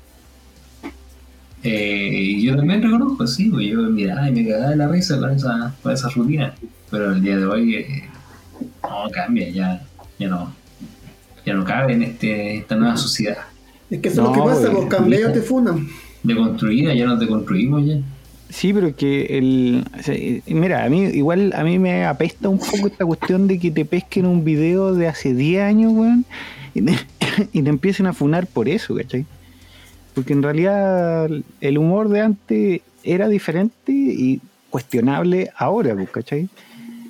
[1.62, 5.18] Eh, y yo también reconozco, sí, pues yo miraba y me cagaba de la risa
[5.18, 6.54] con esa, con esa rutina.
[6.90, 8.04] Pero el día de hoy eh,
[8.82, 9.82] no cambia, ya,
[10.18, 10.52] ya no,
[11.44, 13.38] ya no cabe en este, esta nueva sociedad.
[13.90, 15.88] Es que eso es lo que pasa, cambian o te funan.
[16.22, 17.96] De construida ya no te construimos ya.
[18.50, 19.84] Sí, pero que el.
[20.08, 23.70] eh, mira, a mí igual a mí me apesta un poco esta cuestión de que
[23.70, 26.24] te pesquen un video de hace 10 años, weón,
[26.74, 26.94] y te,
[27.52, 29.24] y te empiecen a funar por eso, ¿cachai?
[30.14, 31.30] Porque en realidad
[31.60, 36.48] el humor de antes era diferente y cuestionable ahora, pues, ¿cachai?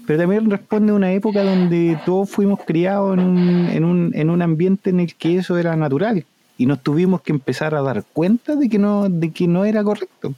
[0.07, 4.29] Pero también responde a una época donde todos fuimos criados en un, en, un, en
[4.29, 6.25] un ambiente en el que eso era natural
[6.59, 9.83] y nos tuvimos que empezar a dar cuenta de que no, de que no era
[9.83, 10.35] correcto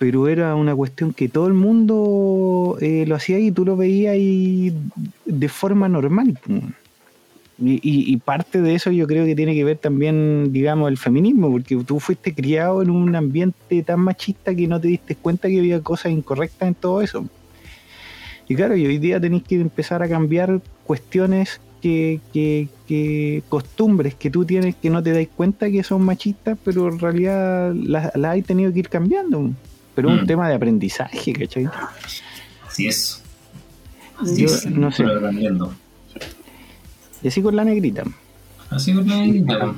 [0.00, 4.16] pero era una cuestión que todo el mundo eh, lo hacía y tú lo veías
[4.16, 4.72] y
[5.26, 6.38] de forma normal.
[7.58, 11.76] Y, parte de eso yo creo que tiene que ver también, digamos, el feminismo, porque
[11.84, 15.82] tú fuiste criado en un ambiente tan machista que no te diste cuenta que había
[15.82, 17.26] cosas incorrectas en todo eso.
[18.48, 24.14] Y claro, y hoy día tenéis que empezar a cambiar cuestiones que, que, que costumbres
[24.14, 28.16] que tú tienes que no te dais cuenta que son machistas, pero en realidad las,
[28.16, 29.50] las hay tenido que ir cambiando.
[30.00, 30.26] Pero es un Mm.
[30.28, 31.68] tema de aprendizaje, ¿cachai?
[32.66, 33.22] Así es.
[34.18, 34.64] Así Yo es.
[34.64, 35.04] no sé.
[37.22, 38.04] Y así con la negrita.
[38.70, 39.74] Así con la negrita.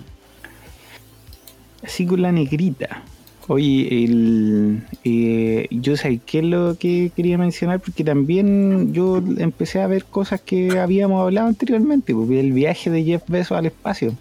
[1.84, 3.02] Así con la negrita.
[3.48, 9.80] Oye, el, eh, yo sé qué es lo que quería mencionar, porque también yo empecé
[9.82, 14.14] a ver cosas que habíamos hablado anteriormente, porque el viaje de Jeff Bezos al espacio.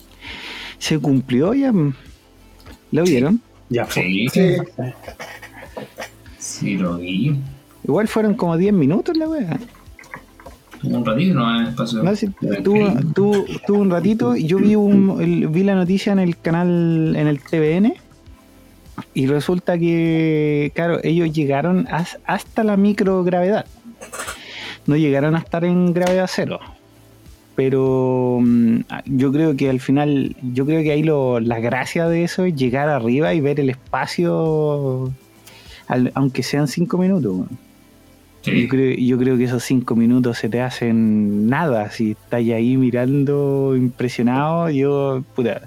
[0.80, 1.72] ¿Se cumplió ya?
[2.92, 3.40] ¿Lo vieron?
[3.70, 4.02] Ya fue.
[4.04, 4.42] Sí, Sí.
[6.38, 7.36] Sí, lo vi.
[7.84, 9.60] Igual fueron como 10 minutos la wea.
[10.84, 12.02] Un ratito no espacio.
[12.04, 12.28] No, sí,
[12.64, 16.38] tuvo, tuvo- tuvo un ratito y yo vi, un, el- vi la noticia en el
[16.40, 17.94] canal, en el TVN,
[19.14, 23.66] y resulta que, claro, ellos llegaron as- hasta la microgravedad.
[24.88, 26.60] No llegaron a estar en gravedad cero.
[27.56, 32.24] Pero mm, yo creo que al final, yo creo que ahí lo, la gracia de
[32.24, 35.12] eso es llegar arriba y ver el espacio,
[35.92, 37.48] al- aunque sean cinco minutos.
[38.42, 38.64] Sí.
[38.64, 41.92] Yo, creo, yo creo que esos cinco minutos se te hacen nada.
[41.92, 45.62] Si estás ahí mirando impresionado, yo, puta,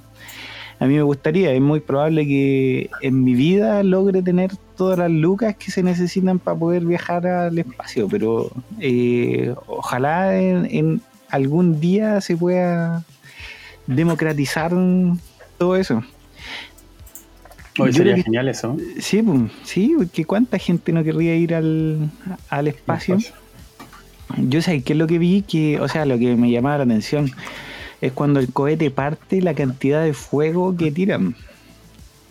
[0.80, 5.10] a mí me gustaría, es muy probable que en mi vida logre tener todas las
[5.10, 8.50] lucas que se necesitan para poder viajar al espacio, pero
[8.80, 11.00] eh, ojalá en, en
[11.30, 13.04] algún día se pueda
[13.86, 14.72] democratizar
[15.58, 16.02] todo eso.
[17.78, 18.76] Hoy sería que- genial eso.
[19.00, 22.10] Sí, pues, sí, porque cuánta gente no querría ir al,
[22.48, 23.18] al espacio.
[24.48, 26.84] Yo sé qué es lo que vi, que, o sea, lo que me llamaba la
[26.84, 27.30] atención
[28.00, 31.34] es cuando el cohete parte la cantidad de fuego que tiran.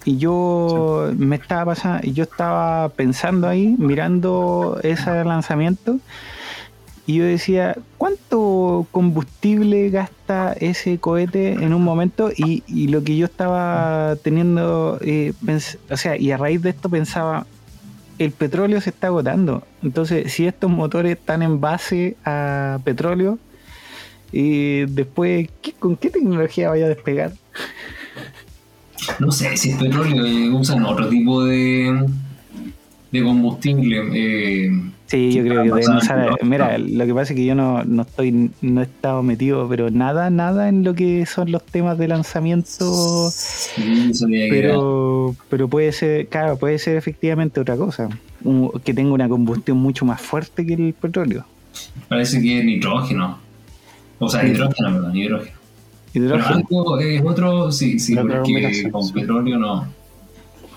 [0.06, 6.00] Y yo me estaba pasando, yo estaba pensando ahí, mirando ese lanzamiento,
[7.06, 12.32] y yo decía, ¿cuánto combustible gasta ese cohete en un momento?
[12.36, 15.34] Y, lo que yo estaba teniendo, eh,
[15.90, 17.46] o sea, y a raíz de esto pensaba,
[18.20, 19.64] el petróleo se está agotando.
[19.82, 23.38] Entonces, si estos motores están en base a petróleo,
[24.32, 27.34] y después, ¿qué- ¿con qué tecnología vaya a despegar?
[29.20, 32.08] No sé si es petróleo, eh, usan otro tipo de,
[33.12, 34.02] de combustible.
[34.14, 34.72] eh,
[35.14, 36.44] Sí, yo creo que deben usar.
[36.44, 39.92] Mira, lo que pasa es que yo no, no estoy, no he estado metido, pero
[39.92, 43.30] nada, nada en lo que son los temas de lanzamiento.
[43.30, 44.26] sí.
[44.50, 48.10] Pero, pero puede ser, claro, puede ser efectivamente otra cosa.
[48.84, 51.46] Que tenga una combustión mucho más fuerte que el petróleo.
[52.08, 53.38] Parece que es nitrógeno.
[54.18, 55.58] O sea, hidrógeno, perdón, hidrógeno.
[56.12, 56.56] Pero Hidrógeno.
[56.56, 59.14] algo es otro, sí, sí, otra porque con sí.
[59.14, 59.88] petróleo no.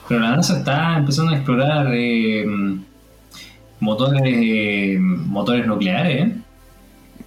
[0.06, 2.44] Pero la NASA está empezando a explorar eh,
[3.80, 6.36] motores motores nucleares, ¿eh?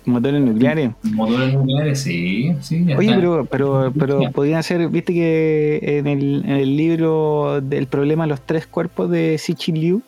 [0.06, 0.92] Motores nucleares.
[1.04, 2.84] Motores nucleares, sí, sí.
[2.86, 3.20] ya Oye, está.
[3.22, 8.30] pero, pero, pero podrían ser, viste que en el, en el libro del problema de
[8.30, 10.02] los tres cuerpos de Sichi Liu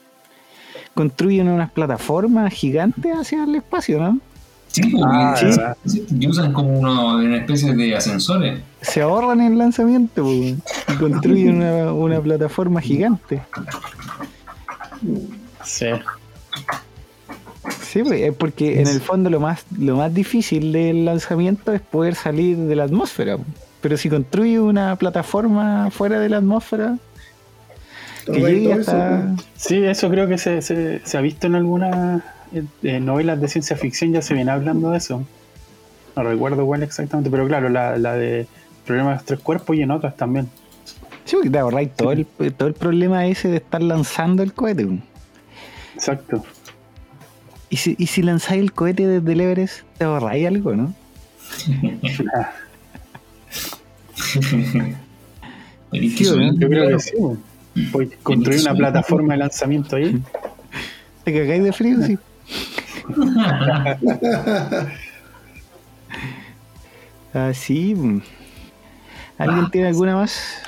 [0.96, 4.20] construyen unas plataformas gigantes hacia el espacio, ¿no?
[4.68, 5.78] Sí, Ah, sí, ¿verdad?
[5.86, 8.62] sí, y usan como uno, una especie de ascensores.
[8.82, 10.58] Se ahorran el lanzamiento y
[10.98, 13.42] construyen una, una plataforma gigante.
[15.64, 15.88] Sí.
[17.84, 21.82] Sí, pues, es porque en el fondo lo más, lo más difícil del lanzamiento es
[21.82, 23.38] poder salir de la atmósfera.
[23.82, 26.98] Pero si construye una plataforma fuera de la atmósfera,
[28.26, 29.36] que llegue eso, hasta...
[29.56, 32.22] Sí, eso creo que se, se, se ha visto en algunas
[32.54, 35.26] eh, eh, novelas de ciencia ficción, ya se viene hablando de eso.
[36.16, 38.48] No recuerdo cuál exactamente, pero claro, la, la de
[38.86, 40.50] Problemas de los Tres Cuerpos y en otras también.
[41.26, 44.88] Sí, porque te ahorráis todo el, todo el problema ese de estar lanzando el cohete.
[46.02, 46.44] Exacto.
[47.70, 50.96] Y si, y si lanzáis el cohete desde el Everest, te ahorráis algo, ¿no?
[55.92, 55.92] Sí.
[55.92, 57.12] Yo creo que sí.
[57.92, 60.20] Puedes construir una plataforma de lanzamiento ahí.
[61.24, 61.98] ¿Te cagáis de frío?
[62.04, 62.18] Sí.
[67.34, 67.94] Así.
[69.38, 70.64] ¿Alguien Ah, tiene alguna más?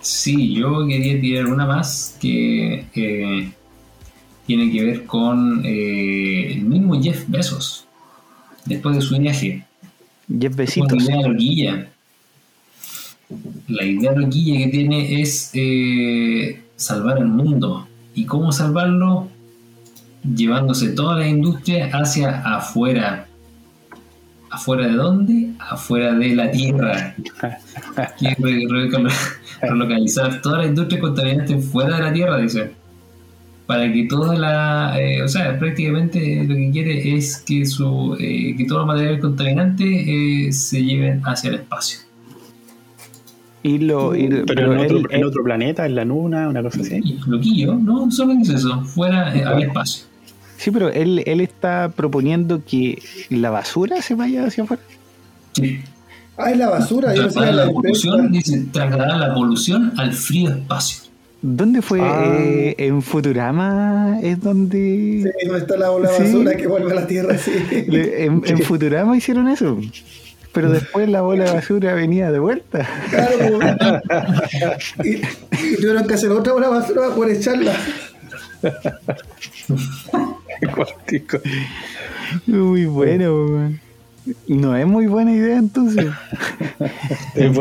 [0.00, 3.52] Sí, yo quería tirar una más que eh,
[4.46, 7.86] tiene que ver con eh, el mismo Jeff Bezos.
[8.64, 9.64] Después de su viaje.
[10.28, 11.02] Jeff Una Besitos.
[11.02, 11.88] idea loquilla.
[13.68, 17.86] La idea loquilla que tiene es eh, salvar el mundo.
[18.14, 19.28] ¿Y cómo salvarlo?
[20.34, 23.26] Llevándose toda la industria hacia afuera.
[24.50, 25.50] ¿Afuera de dónde?
[25.58, 27.14] Afuera de la Tierra.
[28.18, 28.36] Quiere
[28.68, 29.10] re- re-
[29.60, 32.72] relocalizar toda la industria contaminante fuera de la Tierra, dice.
[33.66, 34.94] Para que toda la.
[35.00, 39.20] eh, o sea, prácticamente lo que quiere es que, su, eh, que todos los materiales
[39.20, 41.98] contaminantes eh, se lleven hacia el espacio.
[43.62, 46.48] Y lo, y- Pero, pero en, otro, él- en él- otro planeta, en la luna,
[46.48, 47.00] una cosa así.
[47.02, 50.04] Y loquillo, no solo es eso, fuera eh, al espacio.
[50.56, 54.82] sí, pero él, él está proponiendo que la basura se vaya hacia afuera.
[55.54, 55.80] Sí.
[56.38, 61.05] Ah, es la basura, Trasladar la la polución, dice, trasladar la polución al frío espacio.
[61.48, 62.00] ¿Dónde fue?
[62.02, 62.36] Ah.
[62.40, 65.32] Eh, en Futurama es donde...
[65.38, 66.22] Sí, no está la bola de Sí.
[66.24, 67.52] basura que vuelve a la tierra, sí.
[67.70, 69.78] En, en Futurama hicieron eso.
[70.52, 72.88] Pero después la bola de basura venía de vuelta.
[73.10, 73.58] Claro,
[75.04, 77.72] y, y tuvieron que hacer otra bola de basura por echarla.
[82.46, 83.72] Muy bueno.
[84.48, 86.06] No es muy buena idea entonces.
[87.34, 87.52] Te la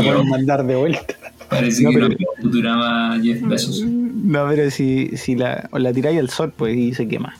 [0.00, 1.14] pueden mandar de vuelta.
[1.54, 3.82] Parece No, que pero- no Futurama Jeff Bezos.
[3.84, 7.34] No, pero si, si la, la tiráis al sol, pues y se quema.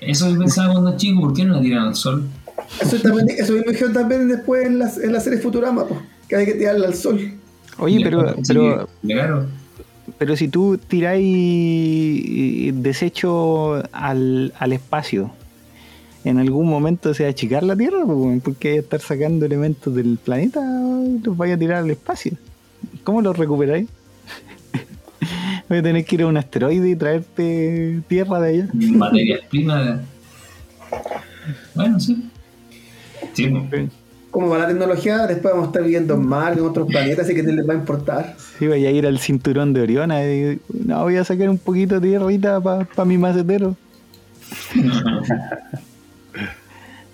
[0.00, 2.24] Eso yo pensaba cuando chico, ¿por qué no la tiraron al sol?
[2.80, 6.36] Eso, también, eso mismo dijeron también después en la, en la serie Futurama, po, que
[6.36, 7.20] hay que tirarla al sol.
[7.78, 8.34] Oye, Y pero,
[9.06, 9.46] pero,
[10.18, 15.30] pero si tú tiráis desecho al, al espacio,
[16.24, 19.44] en algún momento se va a achicar la Tierra, pues, porque hay que estar sacando
[19.46, 20.60] elementos del planeta,
[21.22, 22.32] los vaya a tirar al espacio.
[23.06, 23.88] ¿Cómo los recuperáis?
[25.68, 28.68] Voy a tener que ir a un asteroide y traerte tierra de allá.
[28.74, 30.00] Materias primas.
[31.76, 32.28] Bueno, sí.
[33.32, 33.90] Sí, pues.
[34.32, 37.34] Como va la tecnología, después vamos a estar viviendo en Marte, en otros planetas, así
[37.36, 38.34] que no les va a importar.
[38.58, 40.10] Sí, voy a ir al cinturón de Orión.
[40.10, 43.76] y- no, voy a sacar un poquito de tierrita para mi macetero.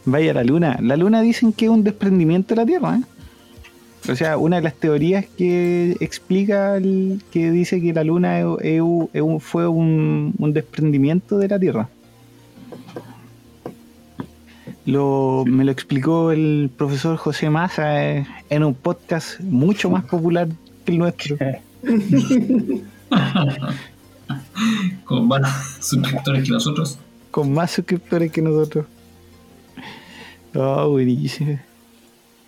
[0.07, 0.78] Vaya la luna.
[0.80, 2.97] La luna dicen que es un desprendimiento de la Tierra.
[2.97, 3.03] ¿eh?
[4.09, 8.40] O sea, una de las teorías que explica el- que dice que la luna
[9.40, 11.88] fue un, un desprendimiento de la Tierra.
[14.84, 20.48] Lo, me lo explicó el profesor José Massa eh, en un podcast mucho más popular
[20.84, 21.36] que el nuestro.
[25.05, 26.98] Con más suscriptores que nosotros.
[27.30, 28.86] con más suscriptores que nosotros.
[30.55, 31.59] Oh, buenísimo.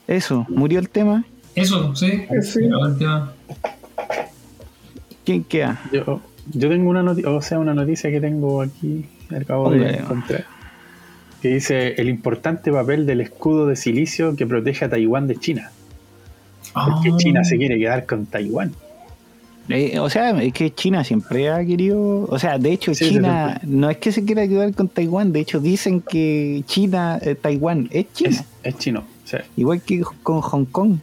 [0.06, 1.24] Eso, murió el tema.
[1.54, 2.24] Eso, sí.
[2.42, 2.60] Sí.
[2.64, 3.32] El tema.
[5.24, 5.80] ¿Quién queda?
[5.92, 6.20] Yo,
[6.52, 9.96] yo tengo una noticia, o sea, una noticia que tengo aquí, acabo de Hombre.
[9.98, 10.44] encontrar,
[11.40, 15.70] que dice el importante papel del escudo de silicio que protege a Taiwán de China.
[16.74, 17.16] Porque Ah.
[17.18, 18.72] China se quiere quedar con Taiwán.
[19.70, 22.26] Eh, o sea, es que China siempre ha querido.
[22.28, 25.32] O sea, de hecho, Sí, China no es que se quiera quedar con Taiwán.
[25.32, 28.30] De hecho, dicen que China, eh, Taiwán es China.
[28.30, 30.96] Es, es chino, sí, Igual que con Hong Kong.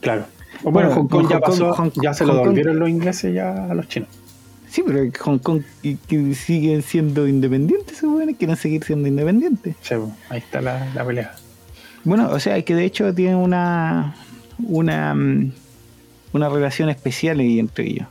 [0.00, 0.26] Claro.
[0.64, 2.78] O bueno, Bueno, Hong Kong Hong ya pasó, Hong- ya se Hong lo Kong- devolvieron
[2.80, 4.08] los ingleses ya a los chinos.
[4.68, 9.76] Sí, pero Hong Kong que, que siguen siendo independientes, se supone, quieren seguir siendo independientes.
[9.82, 11.34] Sí, pues, ahí está la, la pelea.
[12.04, 14.14] Bueno, o sea, que de hecho tienen una
[14.62, 15.52] una mm,
[16.32, 18.08] una relación especial ahí entre ellos.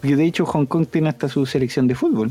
[0.00, 2.30] Porque de hecho Hong Kong tiene hasta su selección de fútbol.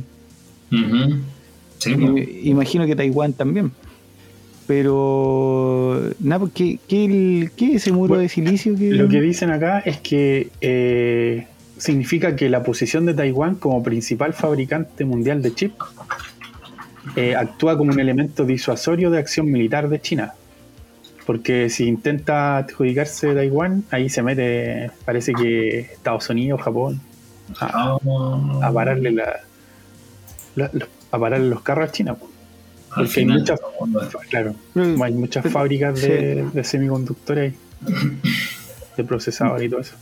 [1.79, 2.27] Sí, pues.
[2.27, 3.71] I- Imagino que Taiwán también.
[4.67, 9.07] Pero nada, pues, ¿qué, qué, el- qué es ese muro Bueno, de silicio que Lo
[9.07, 11.47] que dicen acá es que eh,
[11.77, 15.75] significa que la posición de Taiwán como principal fabricante mundial de chips
[17.15, 20.33] eh, actúa como un elemento disuasorio de acción militar de China.
[21.25, 26.99] Porque si intenta adjudicarse Taiwán, ahí se mete, parece que Estados Unidos, Japón,
[27.59, 27.97] a, Ah,
[28.67, 29.39] a pararle la,
[31.11, 32.15] a pararle los carros a China.
[32.15, 32.29] po.
[32.97, 33.59] Al Porque hay muchas,
[34.29, 36.51] claro, hay muchas fábricas de, sí.
[36.53, 37.53] de semiconductores
[38.97, 39.95] de procesadores y todo eso.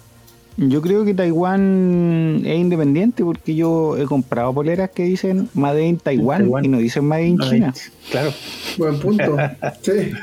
[0.58, 5.98] Yo creo que Taiwán es independiente porque yo he comprado poleras que dicen Made in
[5.98, 6.66] Taiwán, Taiwán.
[6.66, 7.74] y no dicen Made in China.
[8.10, 8.34] Claro.
[8.78, 9.38] Buen punto.
[9.82, 10.14] Sí.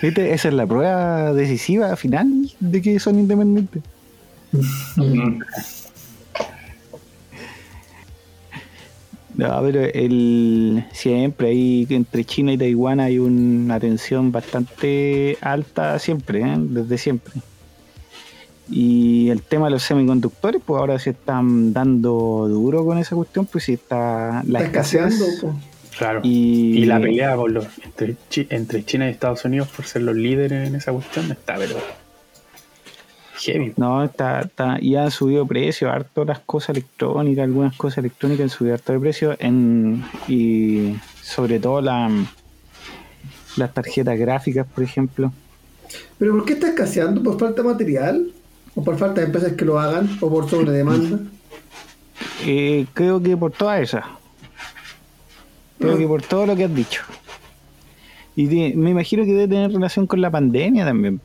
[0.00, 0.32] ¿Viste?
[0.32, 3.82] Esa es la prueba decisiva final de que son independientes.
[9.36, 16.40] No, pero el, siempre hay entre China y Taiwán hay una tensión bastante alta siempre,
[16.40, 16.56] ¿eh?
[16.58, 17.34] desde siempre.
[18.70, 23.46] Y el tema de los semiconductores, pues ahora se están dando duro con esa cuestión,
[23.46, 25.44] pues si está la Está escasez.
[25.98, 26.20] Claro.
[26.22, 28.16] Y, Y la pelea por los, entre,
[28.50, 31.76] entre China y Estados Unidos por ser los líderes en esa cuestión está, pero.
[33.38, 33.72] Heavy.
[33.76, 38.50] No, está, está, y han subido precios, harto las cosas electrónicas, algunas cosas electrónicas han
[38.50, 42.10] subido harto de precio, en, y sobre todo la,
[43.56, 45.32] las tarjetas gráficas, por ejemplo.
[46.18, 47.22] ¿Pero por qué está escaseando?
[47.22, 48.32] ¿Por falta de material?
[48.74, 50.08] ¿O por falta de empresas que lo hagan?
[50.20, 51.18] ¿O por sobredemanda?
[52.46, 54.04] Eh, creo que por todas esas.
[55.78, 55.98] Creo Ah.
[55.98, 57.02] que por todo lo que has dicho.
[58.34, 61.20] Y de- me imagino que debe tener relación con la pandemia también.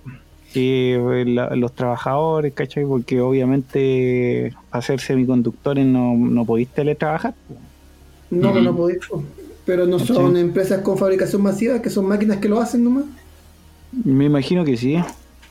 [0.53, 2.85] Que eh, la- los trabajadores, ¿cachai?
[2.85, 7.33] Porque obviamente ser semiconductores no, no podéis teletrabajar.
[8.29, 8.99] No, no podéis.
[9.07, 9.23] po.
[9.65, 13.05] Pero no son empresas con fabricación masiva, que son máquinas que lo hacen nomás.
[14.03, 14.97] Me imagino que sí.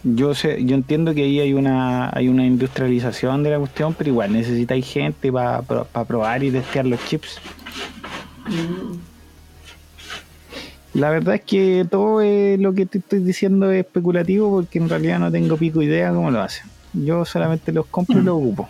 [0.02, 4.08] Yo sé, yo entiendo que ahí hay una hay una industrialización de la cuestión, pero
[4.10, 5.62] igual necesitáis gente para
[6.08, 7.38] probar y testear los chips.
[10.94, 14.88] La verdad es que todo eh, lo que te estoy diciendo es especulativo porque en
[14.88, 16.66] realidad no tengo pico idea cómo lo hacen.
[16.92, 18.68] Yo solamente los compro y los ocupo.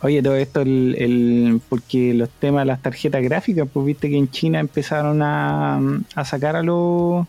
[0.00, 4.16] Oye, todo esto, el, el- porque los temas de las tarjetas gráficas, pues viste que
[4.16, 5.80] en China empezaron a,
[6.14, 7.26] a sacar a los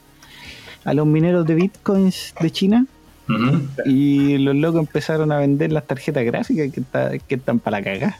[0.83, 2.85] a los mineros de bitcoins de China
[3.85, 7.83] y los locos empezaron a vender las tarjetas gráficas que, está- que están para la
[7.83, 8.19] cagada.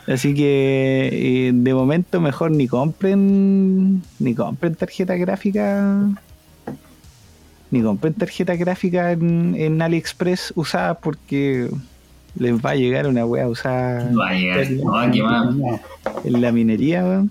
[0.06, 6.08] Así que eh, de momento mejor ni compren ni compren tarjeta gráfica
[7.70, 11.70] ni compren tarjeta gráfica en, en AliExpress usada porque
[12.36, 14.70] les va a llegar una wea usada Va a llegar.
[14.70, 15.80] No, más.
[16.24, 17.30] en la minería, weón.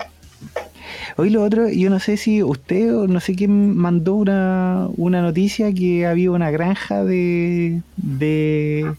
[1.18, 5.22] Hoy lo otro, yo no sé si usted o no sé quién mandó una, una
[5.22, 8.92] noticia que había una granja de, de,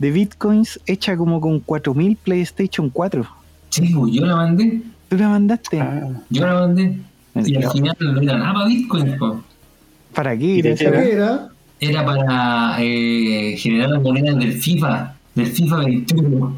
[0.00, 3.26] de bitcoins hecha como con 4000 PlayStation 4.
[3.68, 4.82] Sí, pues yo la mandé.
[5.08, 5.80] ¿Tú la mandaste?
[5.80, 6.98] Ah, Yo la mandé.
[7.34, 9.32] Y al final no era nada para Bitcoin, pues.
[10.14, 10.44] ¿Para qué?
[10.44, 11.48] ¿Y de era era?
[11.78, 16.56] Era para eh, generar las monedas del FIFA, del FIFA 21.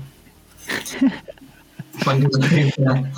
[2.04, 3.10] Para que la gente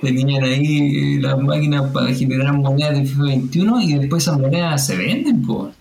[0.00, 4.96] Tenían ahí las máquinas para generar monedas del FIFA 21 y después esas monedas se
[4.96, 5.72] venden, pues.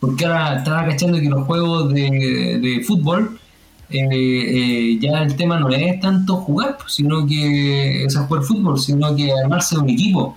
[0.00, 3.38] Porque ahora estaba cachando que los juegos de, de fútbol
[3.94, 8.78] eh, eh, ya el tema no es tanto jugar, pues, sino que sea, jugar fútbol,
[8.78, 10.36] sino que armarse un equipo.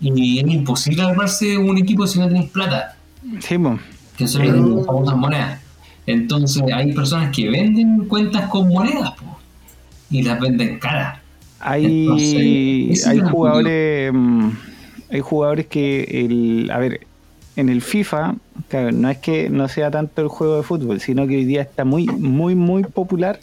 [0.00, 2.96] Y es imposible armarse un equipo si no tenéis plata
[3.38, 3.78] Sí, po.
[4.16, 5.60] que son las famosas monedas.
[6.06, 9.38] Entonces hay personas que venden cuentas con monedas po,
[10.10, 11.20] y las venden caras.
[11.60, 14.48] Hay, Entonces, hay es jugadores mm,
[15.10, 17.06] hay jugadores que el a ver
[17.56, 18.34] en el FIFA
[18.68, 21.62] claro, no es que no sea tanto el juego de fútbol sino que hoy día
[21.62, 23.38] está muy muy muy popular.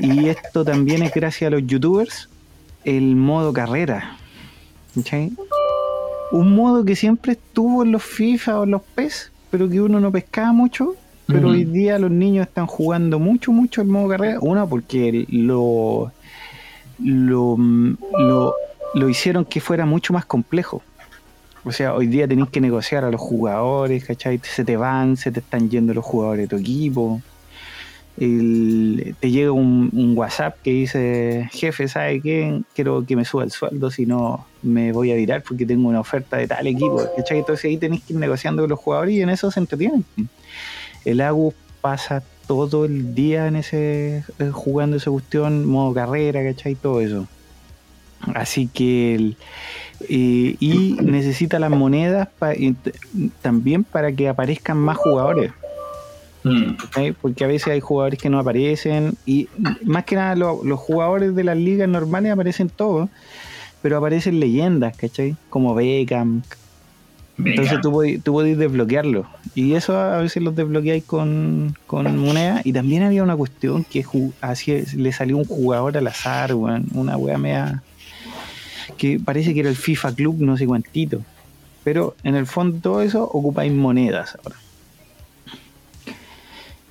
[0.00, 2.28] Y esto también es gracias a los youtubers
[2.84, 4.16] el modo carrera.
[6.32, 10.00] Un modo que siempre estuvo en los FIFA o en los PES pero que uno
[10.00, 10.96] no pescaba mucho
[11.26, 14.38] pero hoy día los niños están jugando mucho mucho el modo carrera.
[14.40, 16.12] Uno porque el- lo
[16.98, 17.56] lo,
[18.18, 18.54] lo,
[18.94, 20.82] lo hicieron que fuera mucho más complejo.
[21.64, 24.38] O sea, hoy día tenéis que negociar a los jugadores, ¿cachai?
[24.42, 27.22] Se te van, se te están yendo los jugadores de tu equipo.
[28.16, 32.60] Te llega un, WhatsApp que dice, jefe, ¿sabe qué?
[32.74, 36.00] Quiero que me suba el sueldo, si no me voy a virar porque tengo una
[36.00, 37.02] oferta de tal equipo.
[37.16, 37.38] ¿cachai?
[37.38, 40.04] Entonces ahí tenéis que ir negociando con los jugadores y en eso se entretienen.
[41.04, 46.74] El Agus pasa todo el día en ese eh, jugando esa cuestión, modo carrera, ¿cachai?
[46.74, 47.26] Todo eso.
[48.34, 49.36] Así que el-
[50.08, 52.92] eh, y necesita las monedas pa- y t-
[53.42, 55.52] también para que aparezcan más jugadores.
[56.42, 56.74] Mm.
[57.22, 59.48] Porque a veces hay jugadores que no aparecen y
[59.82, 63.08] más que nada lo- los jugadores de las ligas normales aparecen todos,
[63.80, 65.36] pero aparecen leyendas, ¿cachai?
[65.48, 66.42] Como Beckham,
[67.38, 69.26] entonces tú tú podés desbloquearlo.
[69.54, 72.60] Y eso a veces los desbloqueáis con, con moneda.
[72.62, 74.04] Y también había una cuestión que
[74.40, 77.82] así es, le salió un jugador al azar, weón, una wea media.
[78.94, 81.22] Que parece que era el FIFA Club, no sé cuántito.
[81.84, 84.56] Pero en el fondo todo eso ocupáis monedas ahora.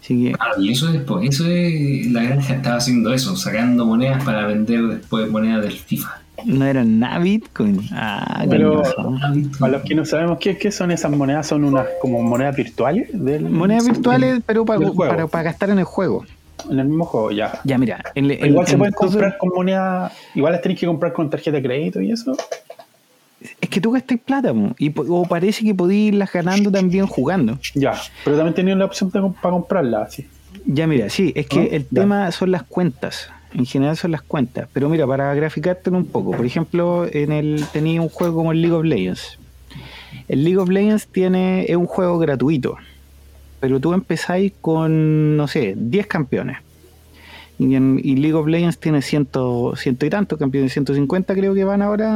[0.01, 4.24] Así que Claro, y eso es, eso es, la granja estaba haciendo eso, sacando monedas
[4.24, 6.22] para vender después monedas del FIFA.
[6.45, 7.80] No eran nada Bitcoin.
[7.91, 8.84] Ah, Pero-.
[9.60, 13.08] Para los que no sabemos qué, qué son esas monedas, son unas como monedas virtuales
[13.14, 15.12] del, Monedas virtuales, pero para, del juego.
[15.12, 16.26] para, para gastar en el juego.
[16.70, 17.59] En el mismo juego, ya.
[17.64, 18.03] Ya, mira.
[18.16, 21.30] en- en- igual se en pueden comprar con moneda, igual las tenéis que comprar con
[21.30, 22.36] tarjeta de crédito y eso.
[23.59, 27.59] Es que tú gastas plata, y, o parece que podís irlas ganando también jugando.
[27.76, 27.93] Ya,
[28.24, 30.26] pero también tenían la opción de, para comprarla, así.
[30.66, 31.64] Ya, mira, sí, es que ¿No?
[31.64, 32.01] el Ya.
[32.01, 33.30] tema son las cuentas.
[33.53, 34.68] En general son las cuentas.
[34.72, 38.61] Pero mira, para graficártelo un poco, por ejemplo, en el tenía un juego como el
[38.61, 39.38] League of Legends.
[40.30, 42.78] El League of Legends tiene, es un juego gratuito.
[43.64, 46.57] Pero tú empezáis con, no sé, 10 campeones.
[47.57, 51.64] Y, en, y League of Legends tiene ciento, ciento y tantos campeones, 150 creo que
[51.64, 52.11] van ahora,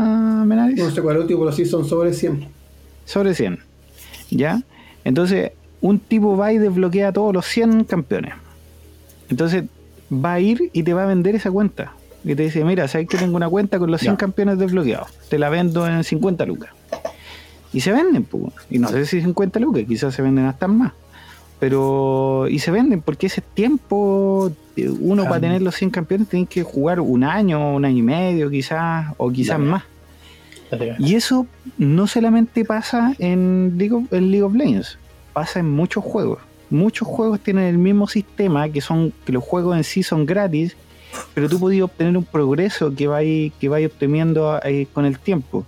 [0.46, 0.78] Menares.
[0.78, 2.48] No sé cuál es el último, pero sí son sobre 100.
[3.06, 3.60] sobre 100.
[4.30, 4.62] ¿Ya?
[5.06, 8.34] Entonces, un tipo va y desbloquea a todos los 100 campeones.
[9.30, 9.64] Entonces,
[10.12, 11.94] va a ir y te va a vender esa cuenta.
[12.26, 14.18] Y te dice, mira, sabes que tengo una cuenta con los 100 Ya.
[14.18, 15.08] campeones desbloqueados.
[15.30, 16.72] Te la vendo en 50 lucas.
[17.72, 18.52] Y se venden, pues.
[18.70, 20.92] Y no sé si 50 lucas, quizás se venden hasta más.
[21.60, 25.30] Pero, y se venden porque ese tiempo, eh, uno Ah.
[25.30, 29.14] para tener los 100 campeones tiene que jugar un año, un año y medio, quizás,
[29.18, 29.84] o quizás más.
[31.00, 31.48] Y eso
[31.78, 34.98] no solamente pasa en League, of, en League of Legends,
[35.34, 36.40] pasa en muchos juegos.
[36.70, 40.76] Muchos juegos tienen el mismo sistema, que son que los juegos en sí son gratis,
[41.34, 45.66] pero tú podías obtener un progreso que vais que vais obteniendo eh, con el tiempo.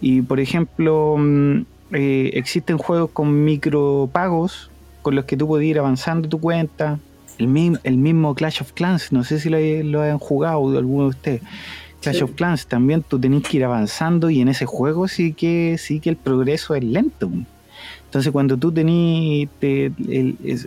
[0.00, 1.60] Y por ejemplo, mm,
[1.92, 4.70] eh, existen juegos con micropagos
[5.04, 6.98] con los que tú podías ir avanzando tu cuenta.
[7.38, 11.04] El, mi- el mismo Clash of Clans, no sé si lo, lo han jugado alguno
[11.04, 11.42] de ustedes.
[12.00, 12.22] Clash Sí.
[12.22, 16.00] of Clans también tú tenés que ir avanzando y en ese juego sí que sí
[16.00, 17.30] que el progreso es lento.
[18.06, 19.90] Entonces cuando tú tenías, te-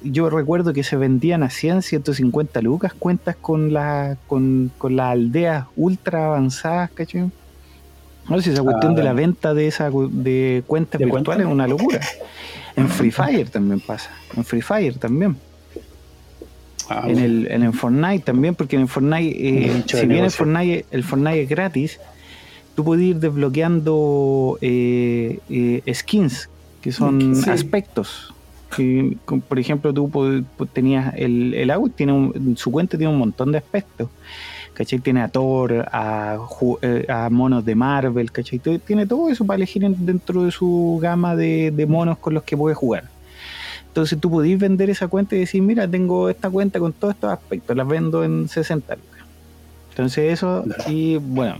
[0.04, 5.12] yo recuerdo que se vendían a 100, 150 lucas cuentas con la con, con las
[5.14, 7.32] aldeas ultra avanzadas, ¿cachai?
[8.30, 9.22] No sé, esa cuestión de la dale.
[9.22, 12.02] venta de esa de cuentas ¿De virtuales es una locura.
[12.78, 14.10] En Free Fire también pasa.
[14.36, 15.36] En Free Fire también.
[16.90, 19.36] Ah, En el, en el Fortnite también, porque en el Fortnite,
[19.68, 20.32] eh, si bien el.
[20.32, 22.00] Fortnite, el Fortnite es gratis,
[22.76, 26.50] tú puedes ir desbloqueando eh, eh, skins,
[26.82, 27.50] que son Sí.
[27.50, 28.34] aspectos.
[28.76, 29.18] Que,
[29.48, 30.10] por ejemplo, tú
[30.72, 34.10] tenías el, el AUT, tiene un- su cuenta tiene un montón de aspectos.
[34.78, 35.00] ¿Cachai?
[35.00, 36.38] Tiene a Thor, a,
[36.84, 38.60] eh, a monos de Marvel, ¿cachai?
[38.60, 42.44] Tiene todo eso para elegir en- dentro de su gama de, de monos con los
[42.44, 43.06] que puedes jugar.
[43.88, 47.32] Entonces tú podís vender esa cuenta y decir, mira, tengo esta cuenta con todos estos
[47.32, 49.26] aspectos, las vendo en 60 lucas.
[49.90, 51.58] Entonces eso, y bueno,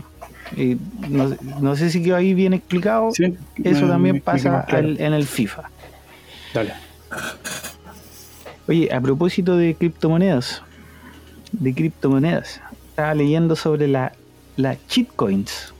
[0.56, 0.76] y
[1.08, 4.86] no, no sé si quedó ahí bien explicado, sí, eso me- también me- pasa claro.
[4.86, 5.68] al- en el FIFA.
[6.54, 6.72] Dale.
[8.68, 10.62] Oye, a propósito de criptomonedas,
[11.50, 12.60] de criptomonedas,
[12.98, 14.10] estaba leyendo sobre la,
[14.56, 15.72] la shitcoins.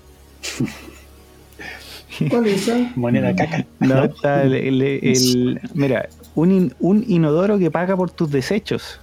[2.30, 2.92] ¿Cuál es esa?
[2.94, 3.66] Moneda caca.
[3.80, 9.00] No, está el, el- el- mira, un, in- un inodoro que paga por tus desechos.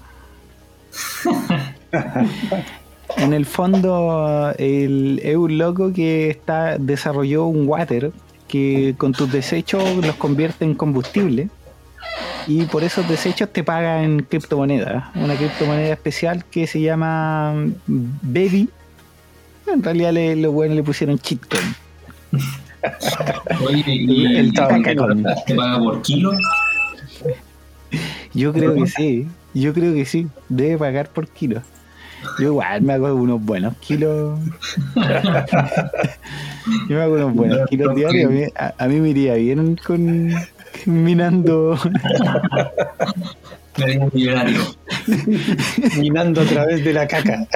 [3.17, 8.13] en el fondo, el, es un loco que está desarrolló un water
[8.47, 11.49] que con tus desechos los convierte en combustible
[12.47, 17.53] y por esos desechos te paga en criptomoneda, una criptomoneda especial que se llama
[17.87, 18.69] mm, Baby.
[19.67, 21.75] En realidad le, los buenos le pusieron shitcoin.
[23.65, 25.07] Oye, El- y el ¿te tabaco.
[25.47, 26.33] ¿te paga por kilo?
[28.33, 31.61] Yo creo que sí, yo creo que sí, debe pagar por kilo.
[32.39, 34.39] Yo igual me hago unos buenos kilos.
[36.89, 38.25] Yo me hago unos buenos kilos diarios.
[38.31, 40.31] A mí, a, a mí me iría bien con
[40.85, 41.77] minando.
[43.77, 44.61] Me millonario.
[45.99, 47.47] Minando a través de la caca.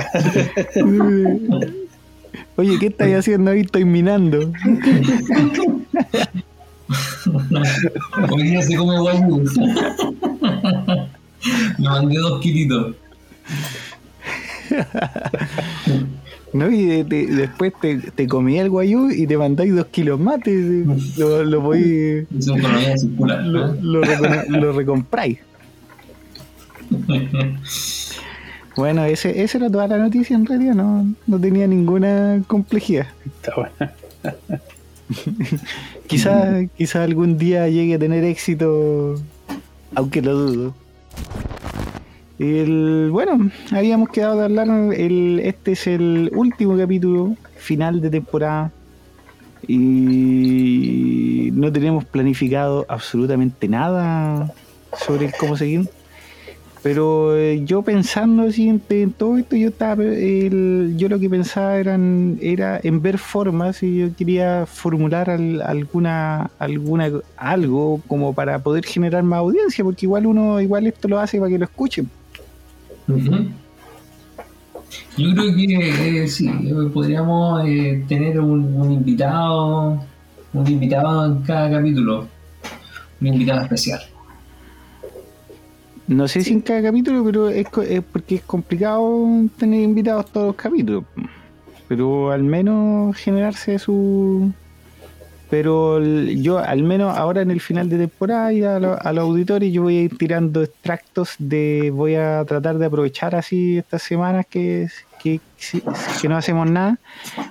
[2.56, 3.62] Oye, ¿qué estáis haciendo ahí?
[3.62, 4.52] Estoy minando.
[8.32, 9.46] Hoy día se come guayú.
[11.78, 12.96] Me mandé dos kilitos.
[16.54, 16.70] ¿No?
[16.72, 20.40] Y de- de- después te, te comí el guayú y te mandáis dos kilos más.
[20.42, 20.84] te-
[21.18, 22.26] lo, lo podéis-
[22.98, 23.44] circular.
[23.44, 23.82] lo, ¿no?
[23.82, 25.38] lo recono- lo recompráis.
[28.76, 33.08] Bueno, ese, esa era toda la noticia en realidad, no, no tenía ninguna complejidad.
[33.26, 33.74] Está bueno.
[36.08, 39.16] Quizá, quizá algún día llegue a tener éxito,
[39.96, 40.76] aunque lo dudo.
[42.40, 48.72] El, bueno, habíamos quedado de hablar, el, este es el último capítulo, final de temporada,
[49.68, 54.52] y no tenemos planificado absolutamente nada
[55.06, 55.90] sobre cómo seguir.
[56.82, 61.30] Pero eh, yo pensando así en, en todo esto, yo estaba, el- yo lo que
[61.30, 68.34] pensaba eran, era en ver formas y yo quería formular al- alguna, alguna, algo como
[68.34, 71.66] para poder generar más audiencia, porque igual uno, igual esto lo hace para que lo
[71.66, 72.10] escuchen.
[75.18, 80.02] Yo creo que eh, sí, eh, podríamos eh, tener un, un invitado,
[80.54, 82.28] un invitado en cada capítulo,
[83.20, 84.02] un invitado especial.
[86.08, 87.68] No sé si en cada capítulo, pero es
[88.12, 91.04] porque es complicado tener invitados todos los capítulos.
[91.88, 94.52] Pero al menos generarse su...
[95.50, 99.24] Pero yo al menos ahora en el final de temporada y a, lo- a los
[99.24, 101.92] auditores yo voy a ir tirando extractos de...
[101.92, 104.88] Voy a tratar de aprovechar así estas semanas que,
[105.22, 105.40] que,
[106.22, 107.00] que no hacemos nada.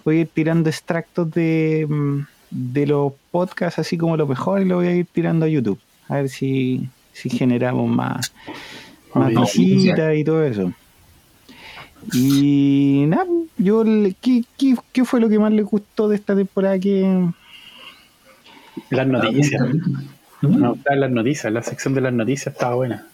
[0.05, 2.20] Voy a ir tirando extractos de, mm,
[2.51, 5.80] de los podcasts así como lo mejor y lo voy a ir tirando a YouTube.
[6.09, 8.32] A ver si, si generamos más,
[9.12, 10.72] más visitas y todo eso.
[12.14, 13.26] Y nada,
[13.59, 13.82] yo
[14.20, 17.26] ¿qué, qué, qué fue lo que más le gustó de esta temporada que
[18.90, 19.62] Las noticias.
[20.42, 20.54] Ujú.
[20.58, 23.06] Me gustaban las noticias, la sección de las noticias estaba buena.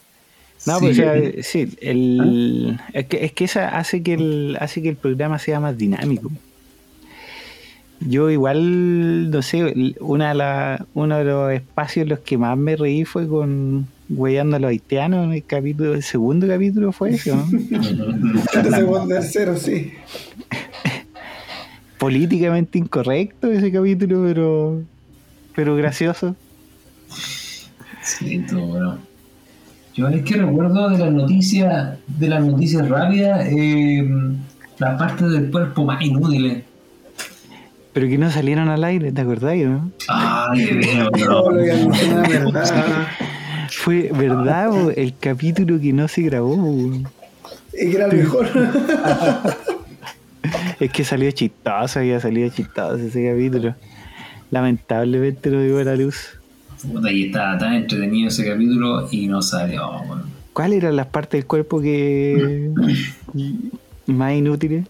[0.66, 4.56] no, Sí, pues, o sea, sí, el, es que es que esa hace que el
[4.60, 6.30] hace que el programa sea más dinámico.
[8.00, 12.58] Yo igual, no sé, una de la- uno de los espacios en los que más
[12.58, 17.10] me reí fue con Weyando a los haitianos en el capítulo, el segundo capítulo fue
[17.14, 17.46] ese, ¿no?
[18.52, 19.92] El segundo, tercero, sí.
[21.98, 24.82] políticamente incorrecto ese capítulo, pero
[25.55, 26.34] pero gracioso.
[28.02, 28.98] Sí, todo bueno.
[29.94, 34.05] Yo es que recuerdo de las noticias, de las noticias rápidas, eh,
[34.78, 36.64] las partes del cuerpo más inútiles.
[37.92, 39.90] Pero que no salieron al aire, ¿te acordáis, no?
[40.09, 40.66] Ay,
[41.14, 43.07] Dios No, verdad.
[43.70, 46.57] Fue verdad bo, el capítulo que no se grabó.
[46.57, 47.09] bo.
[47.72, 48.48] Era el mejor.
[50.78, 53.74] Es que salió chistoso, había salido chistoso ese capítulo.
[54.55, 56.38] Lamentablemente no dio a la luz.
[56.92, 59.90] Puta, y estaba tan entretenido ese capítulo y no salió.
[60.07, 60.22] bueno.
[60.52, 62.70] ¿Cuáles eran las partes del cuerpo que
[64.07, 64.86] más inútiles?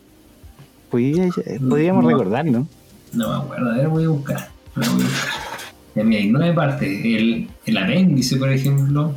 [0.90, 1.30] Podría-
[1.66, 2.10] podríamos No.
[2.10, 2.68] recordar, ¿no?
[3.14, 4.48] No me acuerdo, a ver, voy a buscar.
[4.76, 5.10] Voy a buscar.
[5.94, 6.88] Ya mira, hay nueve partes.
[7.02, 9.14] El, el apéndice, por ejemplo.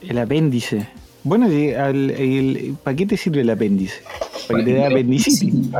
[0.00, 0.88] El apéndice.
[1.22, 4.00] Bueno, el- ¿para qué te sirve el apéndice?
[4.48, 5.52] Para que te dé apendicitis.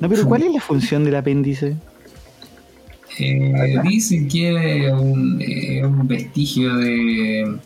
[0.00, 1.76] No, pero ¿cuál es la función del apéndice?
[3.18, 7.58] Eh, dicen que es un, eh, un vestigio de,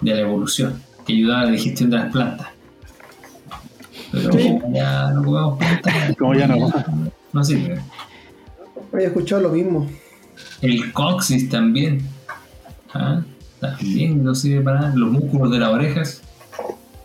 [0.00, 2.48] de la evolución, que ayuda a la digestión de las plantas.
[4.12, 4.58] Pero Sí.
[4.60, 6.72] como ya no podemos plantar, Como ya no.
[7.32, 7.80] no sirve.
[8.92, 9.88] Había escuchado lo mismo.
[10.60, 12.02] El coxis también.
[12.92, 13.22] ¿Ah?
[13.60, 14.94] También no sirve para nada.
[14.96, 16.22] Los músculos de las orejas.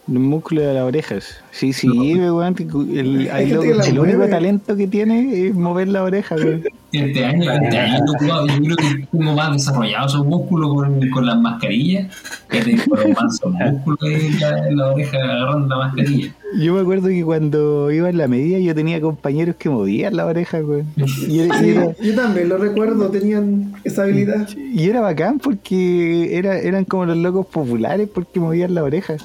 [0.07, 1.35] Los músculos de las orejas.
[1.51, 2.53] Sí, sí, weón.
[2.53, 6.63] que El, loco- único talento que tiene es mover la oreja, weón.
[6.91, 11.37] Este año, este año yo creo que tengo más desarrollados esos músculos con, con las
[11.41, 12.15] mascarillas.
[12.49, 12.77] Que
[13.19, 16.33] mansos músculos en la, en la oreja agarrando la mascarilla.
[16.59, 20.27] Yo me acuerdo que cuando iba en la media yo tenía compañeros que movían la
[20.27, 20.85] oreja, weón.
[21.27, 24.47] Y era, y Sí, era- yo también lo recuerdo, tenían esa habilidad.
[24.55, 29.15] y era bacán porque era, eran como los locos populares porque movían la oreja.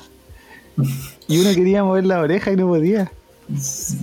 [1.29, 3.11] Y uno quería mover la oreja y no podía.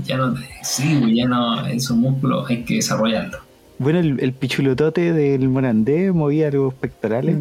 [0.06, 3.42] Ya no, sí, ya no, esos músculos hay que desarrollarlos.
[3.80, 7.38] Bueno, el, el pichulotote del Morandé movía los pectorales.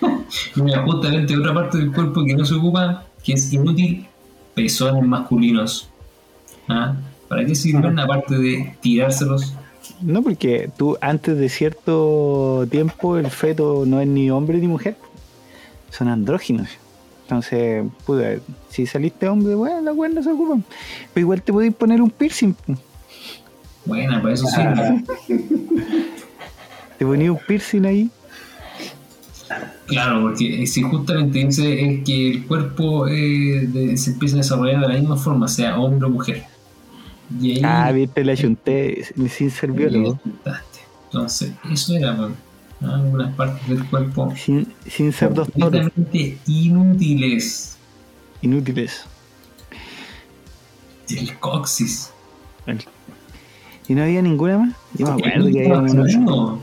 [0.56, 4.06] Mira, justamente otra parte del cuerpo que no se ocupa, que es inútil,
[4.54, 5.88] pezones masculinos.
[6.68, 6.94] ¿Ah?
[7.28, 9.54] ¿Para qué sirven aparte de tirárselos?
[10.00, 14.96] No, porque tú antes de cierto tiempo el feto no es ni hombre ni mujer.
[15.90, 16.68] Son andróginos.
[17.26, 18.34] Entonces, puta,
[18.70, 20.62] si saliste hombre, bueno, las weas no se ocupan.
[21.12, 22.52] Pero igual te podéis poner un piercing.
[22.54, 22.74] po.
[23.84, 25.04] Bueno, para eso sirve.
[26.98, 28.10] Te ponías un piercing ahí.
[29.86, 34.80] Claro, porque si justamente dice es que el cuerpo eh, de- se empieza a desarrollar
[34.80, 36.44] de la misma forma, sea hombre o mujer.
[37.40, 40.18] Y ahí Ah, viste, la ayunté sin ser biólogo.
[41.06, 42.30] Entonces, eso era pues,
[42.86, 42.94] ¿no?
[42.94, 45.60] algunas partes del cuerpo Sin, sin ser doctor.
[45.60, 47.76] completamente inútiles.
[48.42, 49.04] Inútiles.
[51.08, 52.10] El coxis.
[53.88, 54.74] ¿Y no había ninguna más?
[54.94, 55.92] Yo me acuerdo que el había útero una.
[56.02, 56.58] masculino.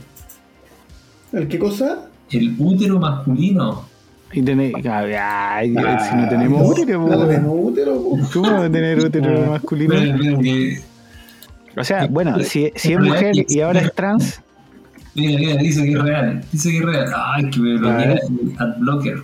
[1.31, 2.07] ¿El qué cosa?
[2.29, 3.85] El útero masculino.
[4.33, 8.01] Y ay, Ah, si no tenemos No, útero, no tenemos útero.
[8.33, 9.49] ¿cómo va a tener útero Ah.
[9.51, 9.93] masculino?
[9.93, 10.81] Pero, pero que-
[11.77, 14.41] O sea, bueno, si, si es mujer y ahora es trans,
[15.15, 16.43] Mira, mira, dice que es real.
[16.51, 17.13] Dice que es real.
[17.15, 19.23] Ay, que me bloquea el adblocker.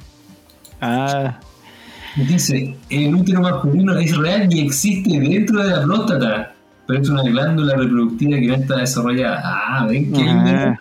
[0.81, 1.39] Ah,
[2.15, 6.55] Dice, el útero masculino es real y existe dentro de la próstata,
[6.87, 9.41] pero es una glándula reproductiva que no está desarrollada.
[9.43, 10.75] Ah, ven que ah,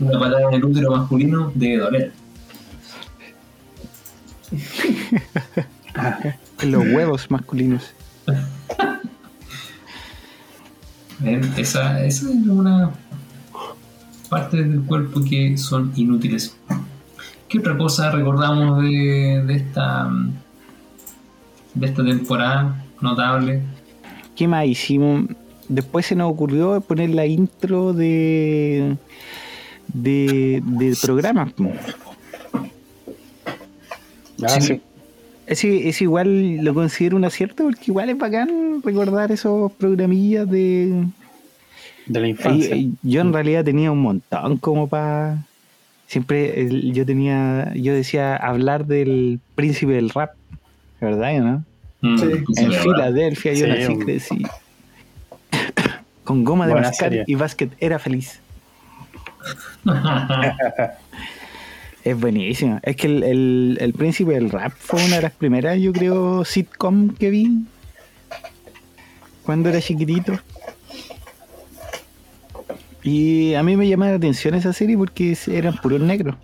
[0.00, 2.12] una patada en el útero masculino debe doler.
[6.64, 7.92] los huevos masculinos.
[11.56, 12.90] Esa, esa es una
[14.32, 16.56] parte del cuerpo que son inútiles.
[17.48, 20.10] ¿Qué otra cosa recordamos de, de esta
[21.74, 23.60] de esta temporada notable?
[24.34, 25.26] ¿Qué más hicimos?
[25.68, 28.96] Después se nos ocurrió poner la intro de
[29.92, 31.52] de, de programas.
[31.52, 31.70] po.
[34.42, 34.60] Ah, Sí.
[34.62, 34.80] sí.
[35.46, 41.04] Ese, ese igual lo considero un acierto porque igual es bacán recordar esos programillas de...
[42.06, 42.74] De la infancia.
[42.74, 45.44] Eh, yo en realidad tenía un montón como para...
[46.06, 50.32] Siempre yo tenía, yo decía hablar del príncipe del rap,
[51.00, 51.38] ¿verdad?
[51.40, 51.64] ¿no?
[52.02, 52.26] Mm, Sí.
[52.56, 52.72] En.
[52.72, 54.42] Filadelfia yo Sí, nací, crecí.
[56.24, 58.40] Con goma de mascar y básquet era feliz.
[62.04, 62.80] Es buenísimo.
[62.82, 66.44] Es que el, el, el príncipe del rap fue una de las primeras, yo creo,
[66.44, 67.64] sitcom que vi
[69.44, 70.36] cuando era chiquitito.
[73.02, 76.36] Y a mí me llamaba la atención esa serie porque eran puros negros.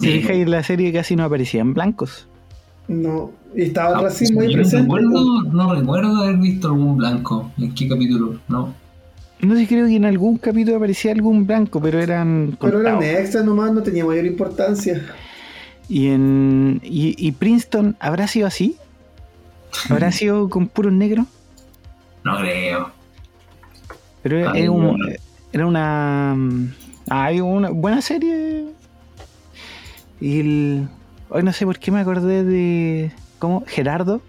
[0.00, 0.18] Si Sí.
[0.20, 2.26] fijáis en la serie casi no aparecían blancos.
[2.88, 4.82] No, y estaba Ah, racismo ahí yo no presente.
[4.82, 7.52] recuerdo, no recuerdo haber visto algún blanco.
[7.58, 8.40] ¿En qué capítulo?
[8.48, 8.74] No.
[9.40, 13.44] No sé, creo que en algún capítulo aparecía algún blanco, pero eran Pero eran extras
[13.44, 15.02] nomás, no tenía mayor importancia.
[15.88, 18.76] Y en y, y Princeton habrá sido así.
[19.88, 21.26] ¿Habrá sido con puros negros?
[22.24, 22.90] No creo.
[24.22, 25.16] Pero Ay, era un-.
[25.52, 26.34] Era una.
[26.36, 26.72] mm,
[27.10, 28.66] Hay una buena serie.
[30.20, 30.88] Y el.
[31.28, 33.12] Hoy no sé por qué me acordé de.
[33.38, 33.64] ¿Cómo?
[33.66, 34.20] Gerardo.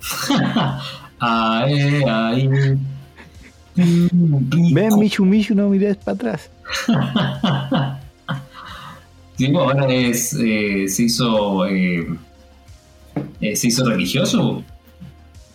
[1.20, 2.48] Ay, ay.
[3.76, 6.50] Ven, Michu Michu, no mires para atrás.
[9.36, 12.06] Sí, ahora es, eh, se hizo eh,
[13.40, 14.62] eh, se hizo religioso.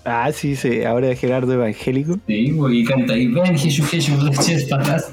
[0.05, 2.17] Ah, sí, sí, ahora es Gerardo evangélico.
[2.25, 5.11] Sí, pues, y canta ahí, ven Jesús Jesús, leches para atrás,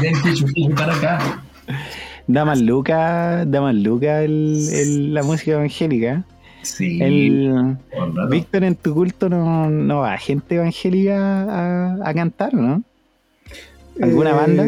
[0.00, 1.42] ven Jesús Jesús para acá.
[2.26, 6.24] Da más Luca, da más Luca el, el- la música evangélica.
[6.62, 7.76] Sí, El.
[8.30, 12.82] Víctor, en tu culto no, no va gente evangélica a, a cantar, ¿o ¿no?
[14.00, 14.64] ¿Alguna Eh, banda?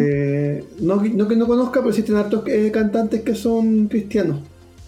[0.81, 4.39] No, no que no conozca, pero existen hartos eh, cantantes que son cristianos.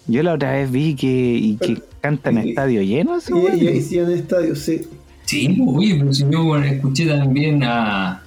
[0.05, 3.29] Yo la otra vez vi que, y que cantan en y- estadios llenos.
[3.29, 3.55] Y, ¿no?
[3.55, 4.81] y, y sí en estadios, sí.
[5.25, 8.21] Sí, pues, oye, pero si yo bueno, escuché también a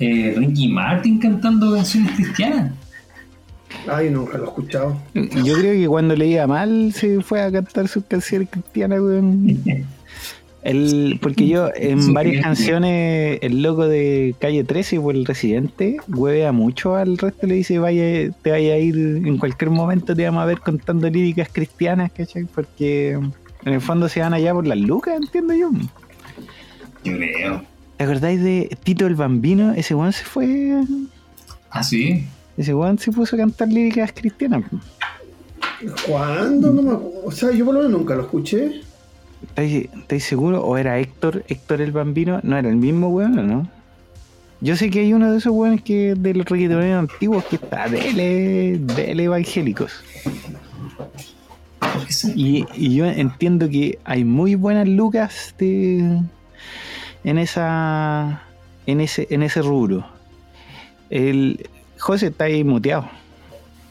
[0.00, 2.72] eh, Ricky Martin cantando canciones cristianas.
[3.86, 4.96] Ay, nunca lo he escuchado.
[5.14, 9.58] Yo creo que cuando le iba mal se fue a cantar sus canciones cristianas, weón.
[10.62, 12.42] El, porque yo en Sí, varias sí.
[12.42, 17.78] canciones, el loco de Calle 13 por el residente, huevea mucho al resto, le dice,
[17.78, 22.10] vaya, te vaya a ir en cualquier momento, te vamos a ver contando líricas cristianas,
[22.12, 22.44] ¿cachai?
[22.44, 25.70] Porque en el fondo se van allá por las lucas, entiendo yo.
[27.04, 27.62] Yo creo.
[27.96, 29.72] ¿Te acordáis de Tito el Bambino?
[29.74, 30.82] Ese weón se fue,
[31.70, 32.24] ¿Ah, sí?
[32.56, 34.64] ese weón se puso a cantar líricas cristianas.
[36.06, 36.72] ¿Cuándo?
[36.72, 37.20] No me acuerdo.
[37.24, 38.80] O sea, yo por lo menos nunca lo escuché.
[39.58, 40.62] ¿Estáis seguros?
[40.64, 42.40] ¿O era Héctor, Héctor el Bambino?
[42.42, 43.68] ¿No era el mismo weón o no?
[44.60, 47.88] Yo sé que hay uno de esos weones que de los reggaetoneros antiguos que está
[47.88, 50.02] dele, dele evangélicos.
[52.34, 56.28] Y, yo entiendo que hay muy buenas lucas en
[57.24, 58.42] esa
[58.86, 60.06] en ese en ese rubro.
[61.10, 63.08] El José está ahí muteado.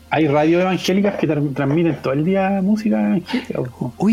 [0.10, 3.60] Hay radios evangélicas que tra- transmiten todo el día música evangélica.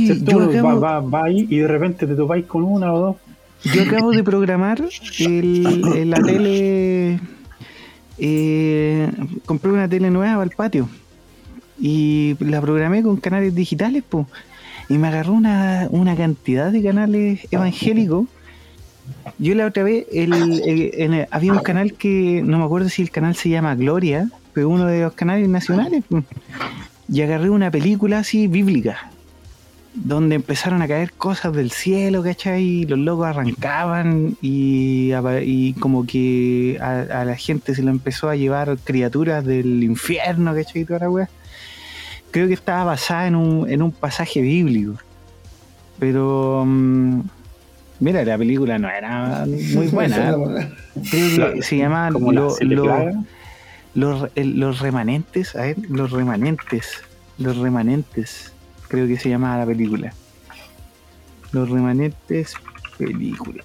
[0.06, 0.32] ¿Cierto?
[0.32, 3.16] yo acabo- va, va- va ahí y de repente te topáis con una o dos.
[3.74, 4.82] Yo acabo de programar
[5.20, 5.66] el,
[5.96, 7.20] el- la tele.
[8.18, 9.10] eh,
[9.46, 10.88] compré una tele nueva el patio.
[11.80, 14.26] Y la programé con canales digitales, pues.
[14.88, 18.26] Y me agarró una, una cantidad de canales evangélicos.
[19.38, 23.10] Yo la otra vez, el, el- había un canal que, no me acuerdo si el
[23.10, 26.04] canal se llama Gloria, uno de los canales nacionales.
[26.08, 26.24] pues.
[27.08, 29.10] Y agarré una película así bíblica
[29.96, 32.62] donde empezaron a caer cosas del cielo, ¿cachai?
[32.64, 35.12] Y los locos arrancaban y,
[35.78, 40.82] como que a, a la gente se le empezó a llevar criaturas del infierno, ¿cachai?
[40.82, 41.28] Y toda la wea.
[42.32, 44.94] Creo que estaba basada en un, en un pasaje bíblico.
[46.00, 46.64] Pero...
[46.66, 47.20] mm,
[48.00, 50.30] mira, la película no era muy buena.
[50.30, 50.68] ¿eh?
[51.08, 53.12] Creo que se llamaba lo- lo-.
[53.94, 57.02] Los, el- los remanentes, a ver, los remanentes,
[57.38, 58.52] los remanentes.
[58.88, 60.12] creo que se llamaba la película.
[61.52, 62.54] Los remanentes
[62.98, 63.62] película.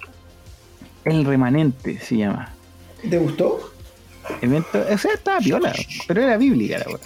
[1.05, 2.49] El remanente se llama.
[3.09, 3.71] ¿Te gustó?
[4.41, 5.73] Evento, o sea, estaba piola,
[6.07, 6.99] pero era bíblica la weá.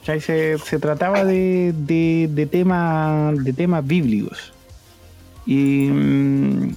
[0.00, 4.52] O sea, se, se trataba de, de, de, temas, de temas bíblicos.
[5.46, 6.74] Y, mm,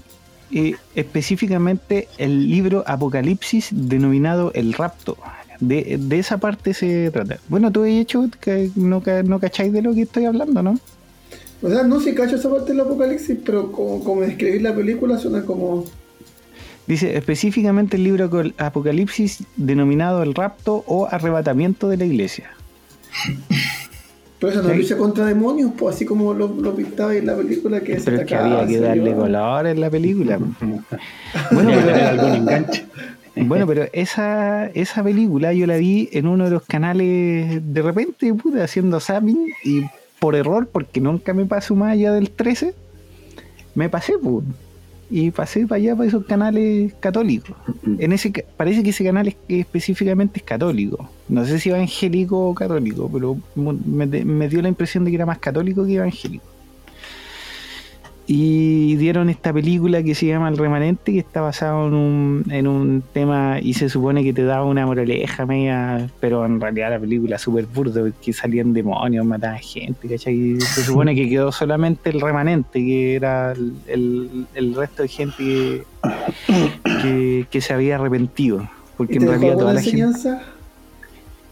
[0.51, 5.17] y específicamente el libro Apocalipsis denominado El Rapto.
[5.59, 7.37] De, de esa parte se trata.
[7.47, 10.79] Bueno, tú has hecho que no, no cacháis de lo que estoy hablando, ¿no?
[11.61, 15.17] O sea, no sé, cacho esa parte del apocalipsis, pero como, como describir la película
[15.17, 15.85] suena como.
[16.87, 22.51] Dice específicamente el libro Apocalipsis denominado El Rapto o Arrebatamiento de la Iglesia.
[24.39, 24.75] Pero esa no Sí.
[24.77, 28.17] lucha contra demonios, pues así como lo, lo pintaba en la película que se Pero
[28.21, 30.39] es que había que se darle color en la película.
[31.51, 32.84] Bueno, pero, algún enganche.
[33.35, 38.33] Bueno, pero esa, esa película yo la vi en uno de los canales de repente,
[38.33, 39.81] puta, haciendo zapping y
[40.19, 42.73] por error, porque nunca me paso más allá del 13,
[43.75, 44.45] me pasé, pues.
[45.07, 47.55] Y pasé para allá, para esos canales católicos.
[47.99, 51.07] En ese, parece que ese canal es- específicamente es católico.
[51.29, 55.37] No sé si evangélico o católico, pero me dio la impresión de que era más
[55.37, 56.45] católico que evangélico.
[58.27, 62.65] Y dieron esta película que se llama El Remanente, que está basado en un, en
[62.67, 66.99] un tema y se supone que te daba una moraleja media, pero en realidad la
[66.99, 70.33] película es súper burda, que salían demonios, mataban gente, ¿cachai?
[70.33, 75.07] Y se supone que quedó solamente el remanente, que era el, el- el resto de
[75.09, 75.83] gente que,
[77.01, 78.67] que, que se había arrepentido.
[78.97, 80.01] Porque ¿Y en te dejó realidad toda la gente...
[80.01, 80.41] enseñanza?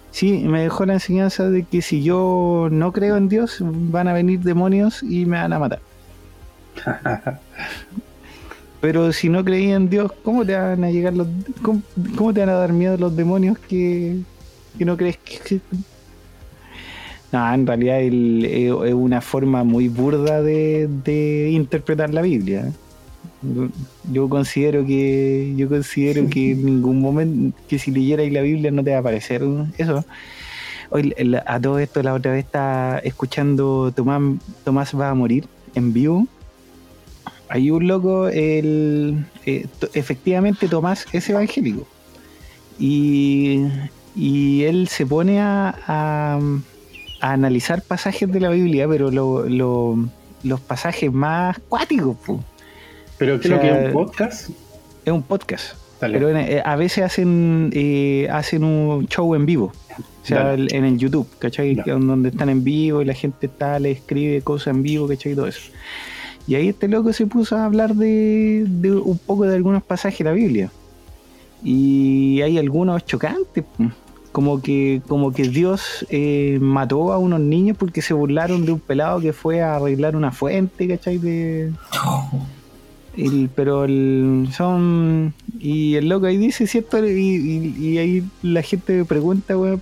[0.10, 4.14] Sí, me dejó la enseñanza de que si yo no creo en Dios, van a
[4.14, 5.80] venir demonios y me van a matar.
[8.82, 11.28] Pero si no creía en Dios, ¿cómo te van a llegar los
[11.62, 11.82] cómo,
[12.18, 14.18] cómo te van a dar miedo los demonios que,
[14.78, 15.84] que no crees que existen?
[17.32, 22.72] No, en realidad el- es una forma muy burda de, de interpretar la Biblia.
[24.12, 28.84] Yo considero que yo considero que en ningún momento que si leyerais la Biblia no
[28.84, 29.44] te va a aparecer
[29.78, 30.04] eso.
[30.90, 31.14] Hoy
[31.46, 34.22] a todo esto la otra vez estaba escuchando Tomás
[34.64, 36.28] Tomás va a morir en vivo.
[37.54, 41.86] Hay un loco, el, eh, efectivamente Tomás es evangélico.
[42.80, 43.66] Y,
[44.16, 46.40] y él se pone a, a-
[47.22, 50.10] a analizar pasajes de la Biblia, pero lo- lo-
[50.44, 52.18] los pasajes más cuáticos.
[52.26, 52.44] po.
[53.20, 54.50] Pero O sea, que es un podcast.
[55.06, 55.76] Es un podcast.
[56.02, 56.18] Dale.
[56.18, 59.72] Pero en- eh, a veces hacen eh, hacen un show en vivo.
[60.24, 61.76] O sea, el- en el YouTube, ¿cachai?
[61.86, 65.34] Donde están en vivo y la gente está, le escribe cosas en vivo, ¿cachai?
[65.34, 65.62] Y todo eso.
[66.48, 70.20] Y ahí este loco se puso a hablar de, de un poco de algunos pasajes
[70.20, 70.72] de la Biblia.
[71.64, 73.64] Y hay algunos chocantes,
[74.34, 78.80] como que, como que Dios eh, mató a unos niños porque se burlaron de un
[78.80, 81.18] pelado que fue a arreglar una fuente, ¿cachai?
[81.20, 81.72] De,
[83.18, 85.34] el- pero el, son.
[85.60, 87.06] Y el loco ahí dice, ¿cierto?
[87.08, 89.82] Y, y- y ahí la gente me pregunta, weón,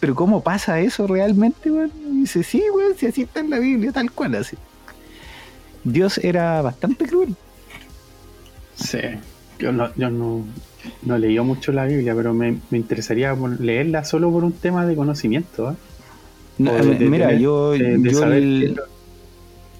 [0.00, 1.90] ¿pero cómo pasa eso realmente, weón?
[2.10, 4.56] Y dice, sí, weón, si así está en la Biblia, tal cual, así.
[5.84, 7.34] Dios era bastante cruel.
[8.74, 8.98] Sí.
[9.58, 10.44] Yo no, yo no,
[11.02, 14.86] no he leído mucho la Biblia, pero me, me interesaría leerla solo por un tema
[14.86, 15.70] de conocimiento.
[15.72, 15.74] ¿eh?
[16.58, 18.80] No, de- de mira, yo, yo el-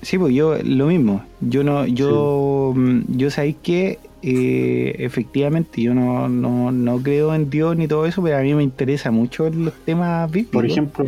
[0.03, 1.25] Sí, pues yo lo mismo.
[1.41, 7.51] Yo no, yo, mm, yo sabéis que eh, efectivamente yo no, no, no creo en
[7.51, 10.53] Dios ni todo eso, pero a mí me interesa mucho los temas bíblicos.
[10.55, 11.05] Por ejemplo,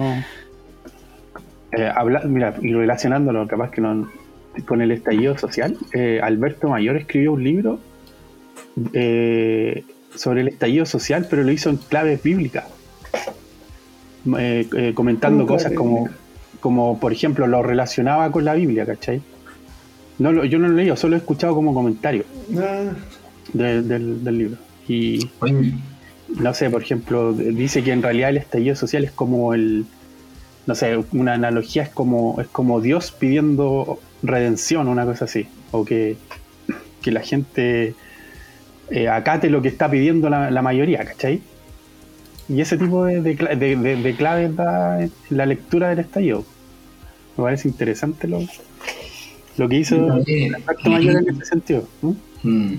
[1.73, 4.09] eh, habla- mira, y relacionándolo capaz que no,
[4.62, 7.81] con el estallido social, eh, Alberto Mayor escribió un libro
[8.93, 12.64] eh, sobre el estallido social, pero lo hizo en claves bíblicas,
[14.39, 16.09] Eh, eh, comentando ¿Cómo cosas como,
[16.60, 19.20] como, por ejemplo, lo relacionaba con la Biblia, ¿cachai?
[20.18, 22.24] No, lo- yo no lo he leído, solo he escuchado como comentario
[22.56, 22.85] Ah,
[23.52, 24.56] de- del, del libro.
[24.89, 25.28] Y
[26.40, 29.85] no sé, por ejemplo, dice que en realidad el estallido social es como el,
[30.66, 35.85] no sé, una analogía es como, es como Dios pidiendo redención, una cosa así, o
[35.85, 36.16] que,
[37.03, 37.95] que la gente
[38.91, 41.41] eh, acate lo que está pidiendo la, la mayoría, ¿cachai?
[42.49, 44.99] Y ese tipo de, de, de- claves da
[45.31, 46.45] la lectura del estallido.
[47.36, 48.41] Me parece interesante lo,
[49.57, 51.89] lo que hizo Eh, el Alberto Mayor en ese sentido.
[52.43, 52.74] Mm.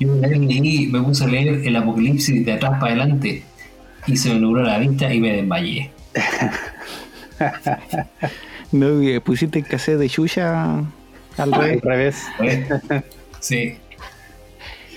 [0.00, 3.44] Yo una vez leí, me puse a leer el Apocalipsis de atrás para adelante
[4.08, 5.90] y se me nubló la vista y me desmayé.
[8.72, 8.88] No,
[9.22, 10.84] pusiste el cassette de Yuya al
[11.38, 11.82] Al revés.
[11.84, 12.22] revés.
[12.40, 13.02] ¿Eh?
[13.40, 13.76] Sí.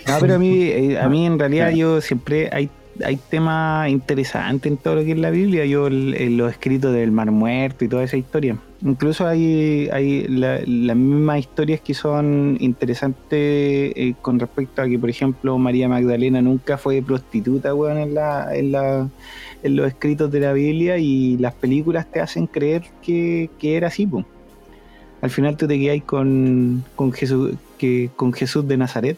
[0.08, 2.70] No, pero a mí, eh, a mí en realidad yo siempre hay,
[3.04, 5.66] hay temas interesantes en todo lo que es la Biblia.
[5.66, 8.58] Yo el- el- los escritos del Mar Muerto y toda esa historia.
[8.82, 14.98] Incluso hay, hay la- las mismas historias que son interesantes eh, con respecto a que,
[14.98, 19.10] por ejemplo, María Magdalena nunca fue prostituta, weón, en, la, en, la,
[19.64, 23.88] en los escritos de la Biblia y las películas te hacen creer que, que era
[23.88, 24.08] así.
[25.22, 27.56] Al final tú te quedas con, con, Jesús,
[28.16, 29.18] con Jesús de Nazaret.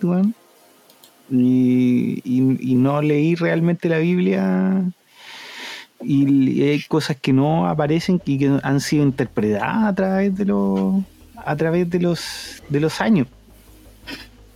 [1.31, 4.83] Y, y- no leí realmente la Biblia
[6.01, 10.45] y, y hay cosas que no aparecen y que han sido interpretadas a través de
[10.45, 11.03] los
[11.35, 13.27] a través de los de los años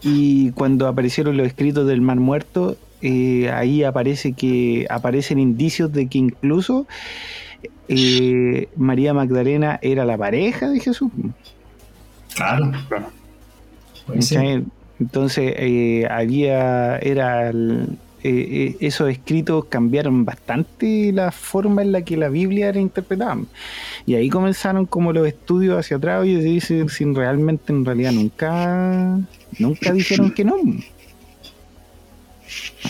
[0.02, 6.08] y cuando aparecieron los escritos del Mar Muerto eh, ahí aparece que aparecen indicios de
[6.08, 6.88] que incluso
[7.90, 11.12] eh, María Magdalena era la pareja de Jesús
[12.36, 12.72] Claro.
[12.90, 13.08] Claro.
[15.00, 18.30] Entonces eh, había era el- eh,
[18.72, 23.38] eh, esos escritos cambiaron bastante la forma en la que la Biblia era interpretada
[24.06, 28.14] y ahí comenzaron como los estudios hacia atrás y se dice sin realmente en realidad
[28.14, 29.20] nunca
[29.60, 30.56] nunca dijeron que no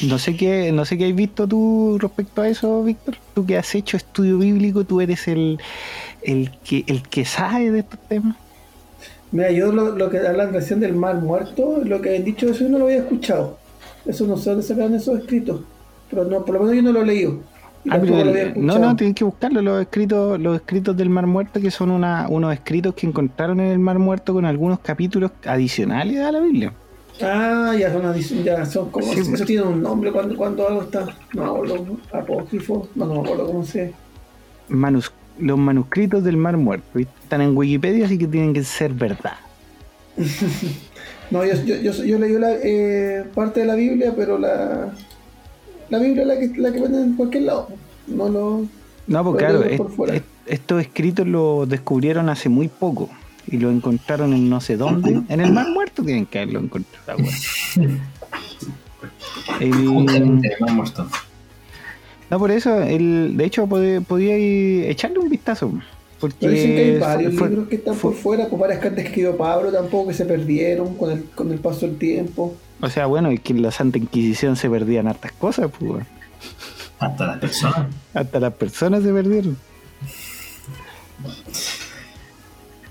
[0.08, 3.58] no sé qué no sé qué has visto tú respecto a eso Víctor tú que
[3.58, 5.60] has hecho estudio bíblico tú eres el
[6.24, 8.36] el que el que sabe de estos temas
[9.32, 12.66] Mira, yo lo, lo que hablan recién del mar muerto, lo que han dicho, eso
[12.66, 13.58] yo no lo había escuchado.
[14.06, 15.62] Eso no sé dónde sacaron esos escritos.
[16.10, 17.40] Pero no, por lo menos yo no lo he leído.
[17.90, 21.60] Ah, pero el- no, no, tienes que buscarlo, los escritos, los escritos del Mar Muerto,
[21.60, 26.20] que son una, unos escritos que encontraron en el Mar Muerto con algunos capítulos adicionales
[26.20, 26.74] a la Biblia.
[27.24, 29.14] Ah, ya son, ya son como.
[29.14, 31.08] Sí, eso tiene un nombre cuando, cuando algo está.
[31.34, 31.82] No, los
[32.12, 32.90] apócrifos.
[32.96, 33.94] No, no me acuerdo cómo se.
[34.70, 39.34] Manus- los manuscritos del Mar Muerto, están en Wikipedia, así que tienen que ser verdad.
[41.32, 44.94] No, yo, yo, yo, yo leí la, eh, parte de la Biblia, pero la.
[45.90, 47.70] La Biblia es la que, la que venden en cualquier lado.
[48.08, 48.66] No lo.
[49.08, 49.82] No, pues claro, est-
[50.14, 53.10] est- estos escritos los descubrieron hace muy poco
[53.54, 55.22] y lo encontraron en no sé dónde.
[55.30, 57.20] En el Mar Muerto tienen que haberlo encontrado.
[57.20, 58.02] weón.
[59.60, 59.74] El-
[60.74, 61.08] muerto.
[62.30, 65.72] No, por eso, el, de hecho, pod- podía ir- echarle un vistazo.
[66.20, 68.80] Porque Pero dicen que hay varios fue- libros que están fue- por fuera, pues varias
[68.80, 72.56] cartas que escribió Pablo tampoco que se perdieron con el, con el paso del tiempo.
[72.82, 76.06] O sea, bueno, es que en la Santa Inquisición se perdían hartas cosas, pues.
[77.00, 77.88] Hasta las personas.
[78.14, 79.58] Hasta las personas se perdieron.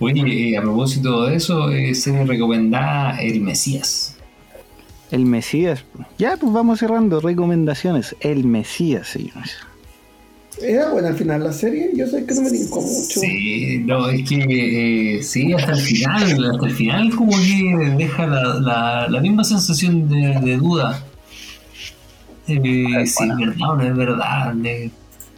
[0.03, 4.17] Oye, eh, a propósito de eso, eh, se me recomendaba El Mesías.
[5.11, 5.85] El Mesías.
[6.19, 7.21] Ya, pues vamos cerrando.
[7.21, 8.17] Recomendaciones.
[8.21, 9.57] El Mesías, señores.
[10.61, 13.21] Era buena al final la serie, yo sé que no me tincó mucho.
[13.21, 18.27] Sí, no, es que eh, sí, hasta el final, hasta el final como que deja
[18.27, 21.03] la, la, la misma sensación de, de duda.
[22.49, 24.55] Eh, sí, es verdad o no es verdad.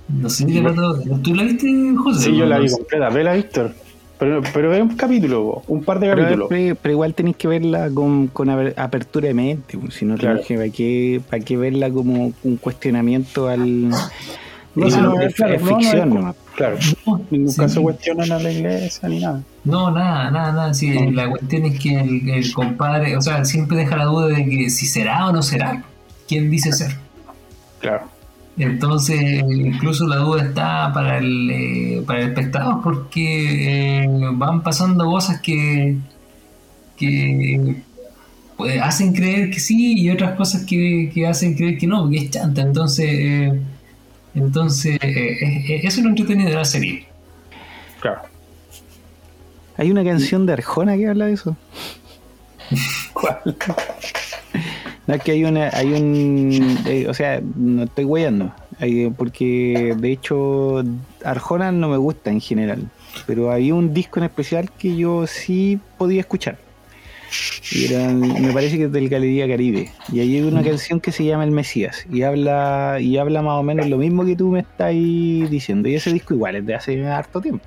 [0.08, 0.92] no sé, de verdad,
[1.22, 2.24] ¿tú la viste, José?
[2.30, 3.08] Sí, yo la vi completa.
[3.10, 3.74] Vela, Víctor.
[4.24, 6.46] Pero, pero es un capítulo, un par de Pero, capítulos.
[6.48, 9.78] pero- pero igual tenéis que verla con, con aper- apertura de mente.
[9.90, 10.40] Si no, Claro.
[10.46, 13.90] que- ¿para qué, para qué verla como un cuestionamiento al.
[13.90, 16.36] No, eh, si no, es, claro, es no, no, ficción nomás.
[16.56, 16.76] Claro,
[17.06, 17.60] No, en ningún sí.
[17.60, 19.42] caso cuestionan a la iglesia ni nada.
[19.64, 20.74] No, nada, nada, nada.
[20.74, 24.44] Sí, La cuestión es que el, el compadre, o sea, siempre deja la duda de
[24.46, 25.84] que si será o no será.
[26.26, 26.96] ¿Quién dice ser?
[27.80, 28.04] Claro.
[28.56, 35.04] Entonces, incluso la duda está para el, eh, para el espectador porque eh, van pasando
[35.06, 35.96] cosas que,
[36.96, 37.82] que
[38.56, 42.18] pues, hacen creer que sí y otras cosas que, que hacen creer que no, porque
[42.18, 42.62] es chanta.
[42.62, 43.60] Entonces, eh,
[44.34, 47.06] entonces eh, eso es lo entretenido de la serie.
[48.00, 48.22] Claro.
[49.76, 51.56] Hay una canción de Arjona que habla de eso.
[53.12, 53.56] ¿Cuál?
[55.06, 58.04] No, es que hay una, hay un, eh, o sea, no estoy
[58.80, 60.82] eh, porque de hecho
[61.24, 62.88] Arjona no me gusta en general,
[63.26, 66.58] pero había un disco en especial que yo sí podía escuchar.
[67.72, 69.90] Y era- me parece que es del Galería Caribe.
[70.12, 72.06] Y ahí hay una canción que se llama El Mesías.
[72.10, 75.88] Y habla, y habla más o menos lo mismo que tú me estás diciendo.
[75.88, 77.64] Y ese disco igual es de hace harto tiempo.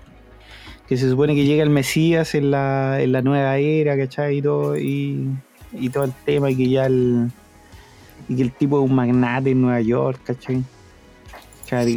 [0.88, 4.38] Que se supone que llega el Mesías en la, en la nueva era, ¿cachai?
[4.38, 5.28] Y todo, y,
[5.74, 7.32] y todo el tema, y que ya el.
[8.30, 10.64] Y que el tipo es un magnate en Nueva York, ¿cachai?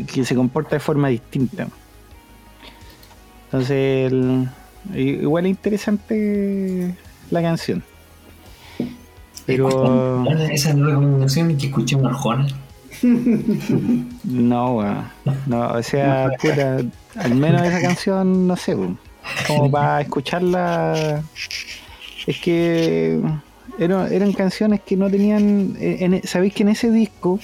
[0.06, 1.68] Que se comporta de forma distinta.
[3.46, 4.48] Entonces, el-
[4.94, 6.94] igual es interesante
[7.30, 7.82] la canción.
[9.46, 12.46] Pero Esa es recomendación que escuchemos Arjona.
[14.24, 15.04] no, weón.
[15.46, 16.78] no, o sea, puta,
[17.16, 18.76] al menos esa canción, no sé,
[19.46, 21.22] como para escucharla,
[22.26, 23.20] es que
[23.78, 27.38] eran, eran canciones que no tenían, eh, en- sabéis que en ese disco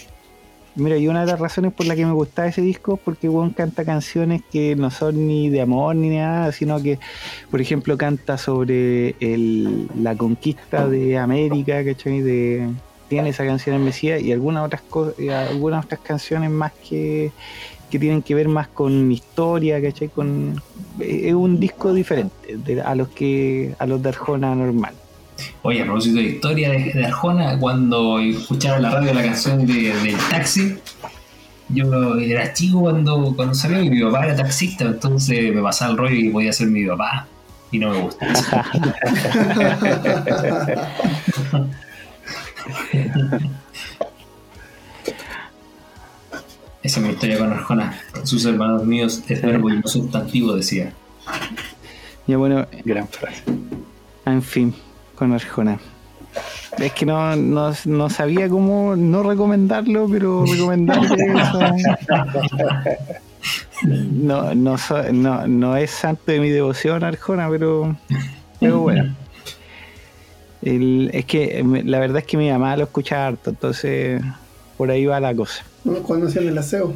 [0.78, 3.48] Mira, y una de las razones por las que me gustaba ese disco porque Juan
[3.48, 6.98] canta canciones que no son ni de amor ni nada, sino que,
[7.50, 9.14] por ejemplo, canta sobre
[9.98, 12.22] la conquista de América, ¿cachai?
[13.08, 14.82] Tiene esa canción en Mesías y algunas otras,
[15.18, 17.32] eh, algunas otras canciones más que,
[17.88, 20.08] que tienen que ver más con historia, ¿cachai?
[20.08, 20.60] Con,
[21.00, 24.92] es un disco diferente de- a los que a los de Arjona normal.
[25.62, 29.66] Oye, a propósito de historia de, de Arjona, cuando escuchaba en la radio la canción
[29.66, 30.76] de- del taxi,
[31.68, 35.98] yo era chico cuando, cuando salió y mi papá era taxista, entonces me pasaba el
[35.98, 37.26] rollo y podía ser mi papá.
[37.72, 38.26] Y no me gusta.
[46.82, 47.98] Esa es mi historia con Arjona.
[48.24, 50.92] Sus hermanos míos es verbo y no sustantivo, decía.
[52.26, 53.42] Ya bueno, Gran frase.
[54.24, 54.74] En fin,
[55.16, 55.78] con Arjona.
[56.78, 61.60] Es que no, no, no sabía cómo no recomendarlo, pero recomendarle eso.
[63.86, 67.96] No, no, so- no, no es santo de mi devoción Arjona, pero,
[68.60, 69.14] pero bueno.
[70.62, 74.20] El- es que la verdad es que mi mamá lo escucha harto, entonces
[74.76, 75.64] por ahí va la cosa.
[75.84, 75.94] ¿no?
[76.02, 76.92] Cuando hacían el aseo.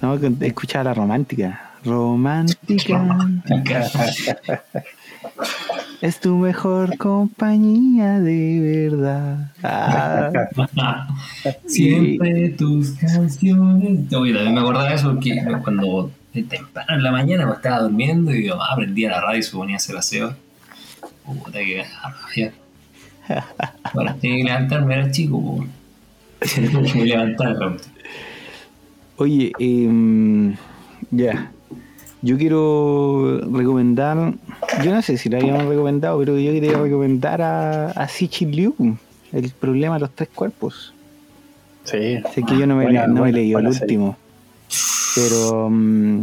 [0.00, 0.20] ¿no?
[0.20, 1.70] Que Escuchar la romántica.
[1.84, 3.02] Romántica.
[6.02, 9.52] Es tu mejor compañía de verdad.
[9.64, 11.06] Ah,
[11.66, 14.12] Siempre tus canciones.
[14.12, 18.34] Oye, también me acordaba de eso porque cuando temprano en la mañana me estaba durmiendo
[18.34, 20.34] y mi mamá prendía la radio y se ponía a hacer aseo.
[21.24, 21.84] Puta que
[22.26, 22.52] rabia.
[23.94, 25.64] Bueno, tenía que levantarme, era chico.
[26.54, 27.76] Tenía que levantarme.
[29.18, 30.56] Oye, em,
[31.12, 31.52] ya.
[32.22, 34.34] Yo quiero recomendar.
[34.84, 38.74] Yo no sé si lo habíamos recomendado, pero yo quería recomendar a, a Sichi Liu,
[39.32, 40.94] El problema de los tres cuerpos.
[41.84, 42.20] Sí.
[42.32, 43.82] Sé que yo no me, Buena- no me he buena- leído el serie.
[43.98, 44.16] último.
[45.16, 45.68] Pero.
[45.70, 46.22] mm,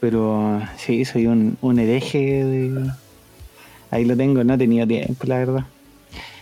[0.00, 2.90] pero sí, soy un, un hereje de.
[3.90, 5.64] Ahí lo tengo, no he tenido tiempo, la verdad.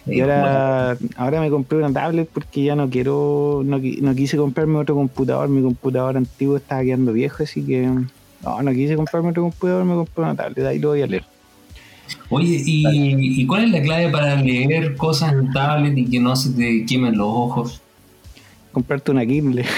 [0.07, 4.79] Y ahora, ahora me compré una tablet porque ya no quiero, no, no quise comprarme
[4.79, 7.87] otro computador, mi computador antiguo estaba quedando viejo, así que
[8.43, 11.25] no, no quise comprarme otro computador, me compré una tablet, ahí lo voy a leer.
[12.29, 16.35] Oye, ¿y, ¿y cuál es la clave para leer cosas en tablet y que no
[16.37, 17.81] se te quemen los ojos?
[18.73, 19.65] Comprarte una Kindle.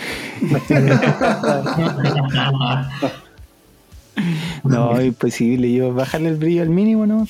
[4.64, 7.26] No, imposible, yo bajarle el brillo al mínimo, ¿no?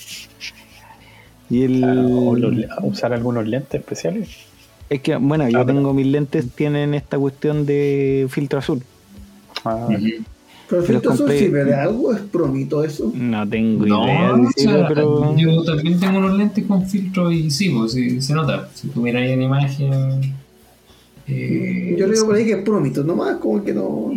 [1.48, 1.84] Y el...
[1.84, 4.28] O los- usar algunos lentes especiales.
[4.90, 8.82] Es que, bueno, yo Ah, pero- tengo mis lentes, tienen esta cuestión de filtro azul.
[9.64, 9.86] Ah.
[9.88, 10.00] Pero
[10.80, 13.12] el Pero filtro azul compré- sirve de algo, es promito eso.
[13.14, 15.36] No tengo No, idea, o de decirlo, sea, pero...
[15.36, 18.68] yo también tengo unos lentes con filtro y sí, pues sí, se nota.
[18.74, 20.34] Si tú miras ahí en imagen.
[21.28, 24.12] eh, Yo leo por ahí que es promito, nomás como que no.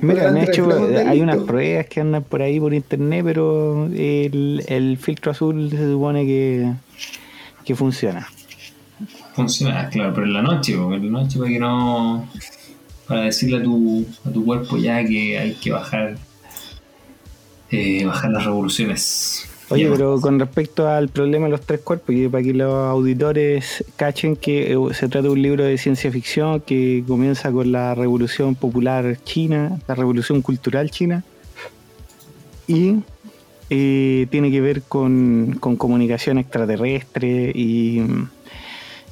[0.00, 0.68] Mira, de Delante hecho,
[1.08, 5.90] hay unas pruebas que andan por ahí por internet, pero el, el filtro azul se
[5.92, 6.72] supone que,
[7.64, 8.26] que funciona.
[9.34, 12.28] Funciona, claro, pero en la noche, porque en la noche para que no.
[13.06, 16.16] Para decirle a tu, a tu cuerpo ya que hay que bajar.
[17.70, 19.46] eh, bajar las revoluciones.
[19.70, 23.82] Oye, pero con respecto al problema de los tres cuerpos, y para que los auditores
[23.96, 27.94] cachen que eh, se trata de un libro de ciencia ficción que comienza con la
[27.94, 31.24] revolución popular china, la revolución cultural china,
[32.66, 32.96] y
[33.70, 38.02] eh, tiene que ver con, con comunicación extraterrestre y,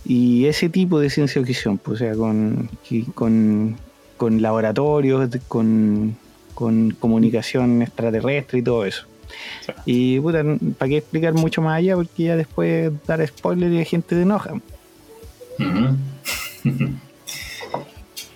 [0.04, 2.68] y ese tipo de ciencia ficción, pues, o sea, con,
[3.14, 3.76] con,
[4.16, 6.16] con laboratorios, con,
[6.54, 9.06] con comunicación extraterrestre y todo eso.
[9.86, 10.44] Y puta,
[10.78, 11.94] ¿para qué explicar mucho más allá?
[11.94, 14.54] Porque ya después dar spoiler y la gente se enoja.
[14.54, 15.96] Ujú.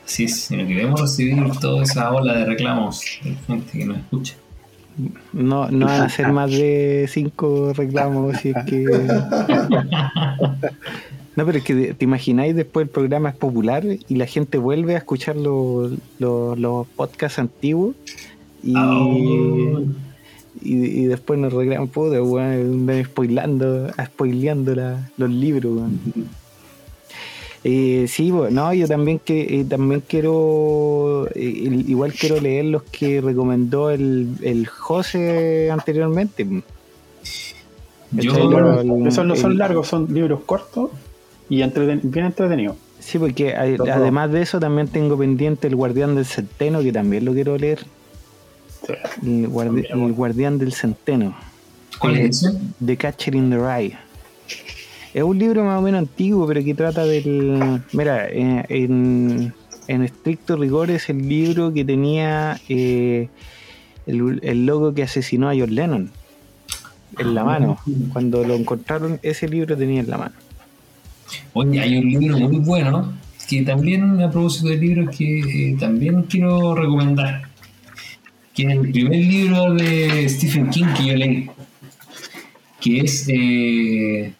[0.05, 3.99] Así es, si no queremos recibir toda esa ola de reclamos de gente que nos
[3.99, 4.35] escucha.
[5.33, 8.87] No, no van a ser más de cinco reclamos si es que.
[11.37, 14.95] No, pero es que te imagináis después el programa es popular y la gente vuelve
[14.95, 17.95] a escuchar los, los, los podcasts antiguos
[18.65, 19.83] y, Oh.
[20.63, 26.01] y, y después nos reclaman, puta, weón, andan spoilando, spoileando la- los libros, weón.
[27.65, 32.85] Eh, sí, bueno, no, yo también que eh, también quiero eh, igual quiero leer los
[32.85, 36.47] que recomendó el, el José anteriormente.
[38.17, 40.91] Esos no son el- largos, son libros cortos
[41.49, 42.77] y entreten- bien entretenidos.
[42.99, 47.25] Sí, porque hay- además de eso también tengo pendiente el Guardián del Centeno, que también
[47.25, 47.81] lo quiero leer.
[48.87, 48.93] Sí.
[49.23, 50.07] El, guardi- También, bueno.
[50.07, 51.35] el Guardián del Centeno.
[51.99, 52.59] ¿cuál es ese?
[52.85, 53.97] The Catcher in the Rye.
[55.15, 57.81] Es un libro más o menos antiguo, pero que trata del.
[57.93, 59.55] Mira, eh, en,
[59.89, 63.29] en estricto rigor es el libro que tenía eh,
[64.07, 66.11] el, el loco que asesinó a John Lennon
[67.19, 67.79] en la mano.
[68.13, 70.35] Cuando lo encontraron, ese libro tenía en la mano.
[71.53, 73.13] Oye, hay un libro muy bueno
[73.49, 77.43] que también, a propósito de libros, que eh, también quiero recomendar.
[78.55, 81.49] Que es el primer libro de Stephen King que yo leí.
[82.81, 84.33] Que es eh,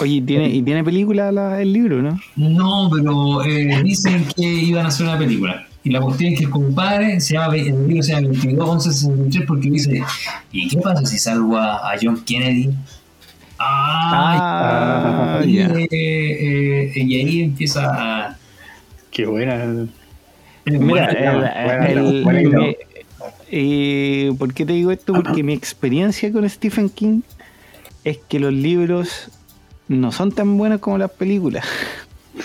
[0.00, 2.18] Oye, ¿y tiene, y tiene película la- el libro, ¿no?
[2.36, 5.66] No, pero eh, dicen que iban a hacer una película.
[5.82, 8.92] Y la cuestión es que el compadre se llama, el libro se llama 22 11
[8.92, 10.02] 63 porque dice,
[10.52, 12.70] ¿y qué pasa si salvo a, a John Kennedy?
[13.58, 18.36] Ah, Ah, y, eh, eh, y ahí empieza a...
[19.10, 19.86] Qué buena.
[20.64, 21.08] Mira,
[23.50, 25.12] eh, ¿por qué te digo esto?
[25.12, 27.22] Porque mi experiencia con Stephen King
[28.04, 29.30] es que los libros
[29.88, 31.64] no son tan buenos como las películas.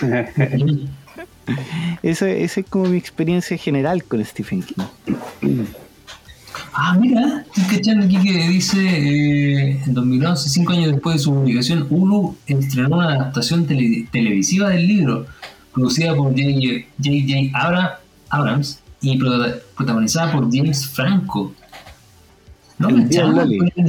[2.02, 5.64] Esa, esa es como mi experiencia general con Stephen King.
[6.78, 11.32] Ah, mira, estoy cachando aquí que dice, eh, en 2011, cinco años después de su
[11.34, 15.26] publicación, Hulu estrenó una adaptación tele- televisiva del libro,
[15.72, 17.58] producida por J.J.
[17.58, 21.54] Abra- Abrams y prota- protagonizada por James Franco.
[22.78, 23.08] No me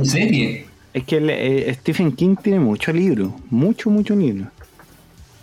[0.06, 0.66] serie.
[0.94, 4.50] Es que el, eh, Stephen King tiene mucho libro, mucho, mucho libro.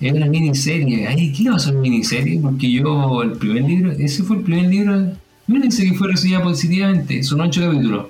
[0.06, 1.06] Es una miniserie.
[1.06, 2.38] Ay, ¿qué pasó a la miniserie?
[2.40, 5.12] Porque yo, el primer libro, ese fue el primer libro,
[5.46, 8.06] mírense que fue recibida positivamente, son ocho capítulos.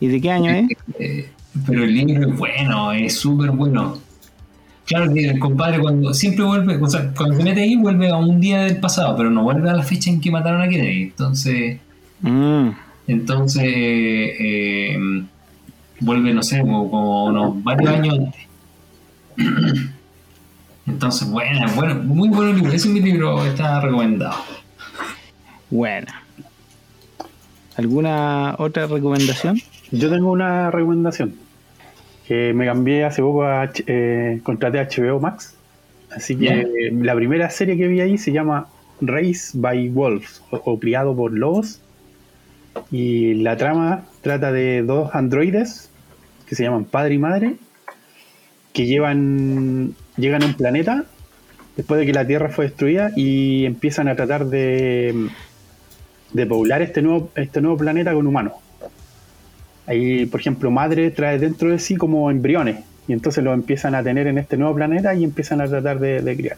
[0.00, 0.68] ¿Y de qué año es?
[0.98, 1.28] Eh,
[1.66, 3.98] pero el libro es bueno, es súper bueno.
[4.86, 8.16] Claro que el compadre cuando siempre vuelve, o sea, cuando se mete ahí vuelve a
[8.16, 11.02] un día del pasado, pero no vuelve a la fecha en que mataron a Kennedy.
[11.02, 11.78] Entonces,
[12.20, 12.70] Mm,
[13.06, 14.98] entonces eh,
[16.00, 18.48] vuelve, no sé, como, como unos varios años antes.
[20.88, 22.72] Entonces, bueno, bueno, muy buen libro.
[22.72, 24.36] Ese es mi libro, está recomendado.
[25.70, 26.06] bueno.
[27.76, 29.60] ¿Alguna otra recomendación?
[29.92, 31.34] Yo tengo una recomendación.
[32.26, 35.54] Que me cambié hace poco a eh, contraté a HBO Max.
[36.10, 38.66] Así que eh, la primera serie que vi ahí se llama
[39.00, 41.80] Race by Wolves o, o Criado por Lobos.
[42.90, 45.90] Y la trama trata de dos androides
[46.46, 47.56] que se llaman padre y madre
[48.72, 51.04] que llevan llegan a un planeta
[51.76, 55.28] después de que la Tierra fue destruida y empiezan a tratar de,
[56.32, 58.54] de poblar este nuevo, este nuevo planeta con humanos.
[59.86, 64.02] Ahí, por ejemplo, madre trae dentro de sí como embriones y entonces los empiezan a
[64.02, 66.56] tener en este nuevo planeta y empiezan a tratar de, de.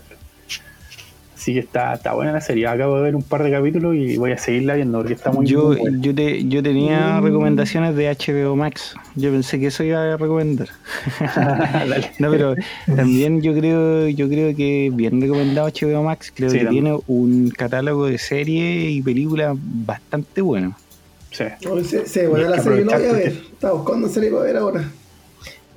[1.40, 2.66] Así que está, está buena la serie.
[2.66, 5.46] Acabo de ver un par de capítulos y voy a seguirla viendo porque está muy,
[5.46, 5.98] Yo, muy buena.
[6.02, 8.94] yo, te- yo tenía recomendaciones de HBO Max.
[9.16, 10.68] Yo pensé que eso iba a recomendar.
[12.18, 12.54] No, pero
[12.94, 16.30] también yo creo, yo creo que bien recomendado HBO Max.
[16.34, 16.84] Creo Sí, que también.
[16.84, 20.76] tiene un catálogo de series y películas bastante bueno.
[21.30, 21.44] Sí.
[21.70, 23.28] Hoy Se, se buena Hay la serie, lo voy a ver.
[23.52, 24.90] Estaba buscando serie para ver ahora.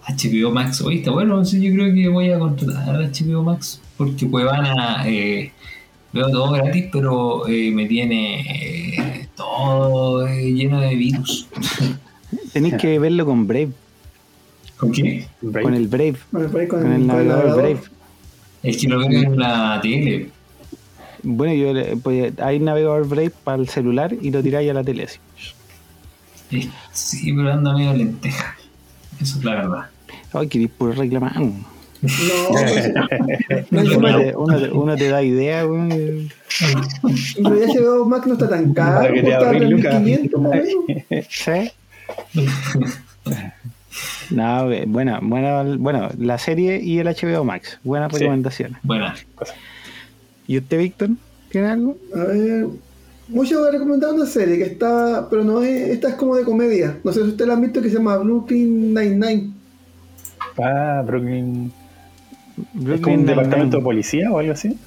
[0.10, 3.80] HBO Max, oye, está bueno, sí, yo creo que voy a contratar a HBO Max
[3.98, 5.52] porque Cuevana eh,
[6.14, 11.48] veo todo gratis, pero eh, me tiene eh, todo eh, lleno de virus.
[12.54, 13.72] Tenéis que verlo con Brave,
[14.78, 15.28] ¿Con qué?
[15.42, 15.64] Brave.
[15.64, 17.80] con el Brave, con, con el navegador Brave.
[18.62, 20.30] Es que lo veo en la tele.
[21.24, 25.04] Bueno, yo pues, hay navegador Brave para el celular y lo tiráis a la tele
[25.04, 25.20] así.
[26.92, 28.56] Sí, pero anda medio lenteja.
[29.20, 29.90] Eso es la verdad.
[30.34, 31.34] Ay, queréis puro reclamar.
[33.72, 35.92] No, no, te, da idea, weón.
[35.92, 36.30] y-
[37.38, 39.94] en realidad HBO Max no está tan caro, Para que te cuesta ahorres, Lucas.
[40.04, 41.28] 3.500 más o menos.
[41.30, 41.72] ¿Sí?
[44.32, 47.80] No, eh, buena, buena, bueno, la serie y el HBO Max.
[47.84, 48.20] Buenas Sí.
[48.20, 48.78] recomendaciones.
[48.84, 49.16] Buena.
[50.48, 51.10] ¿Y usted, Víctor?
[51.52, 51.98] ¿Tiene algo?
[52.16, 52.66] A ver,
[53.28, 56.44] muchos voy a recomendar una serie que está, pero no es, esta es como de
[56.44, 56.98] comedia.
[57.04, 59.52] No sé si ustedes la han visto que se llama Brooklyn Nine-Nine.
[60.62, 61.72] Ah, Brooklyn.
[62.94, 64.78] ¿Es como un departamento de policía o algo así?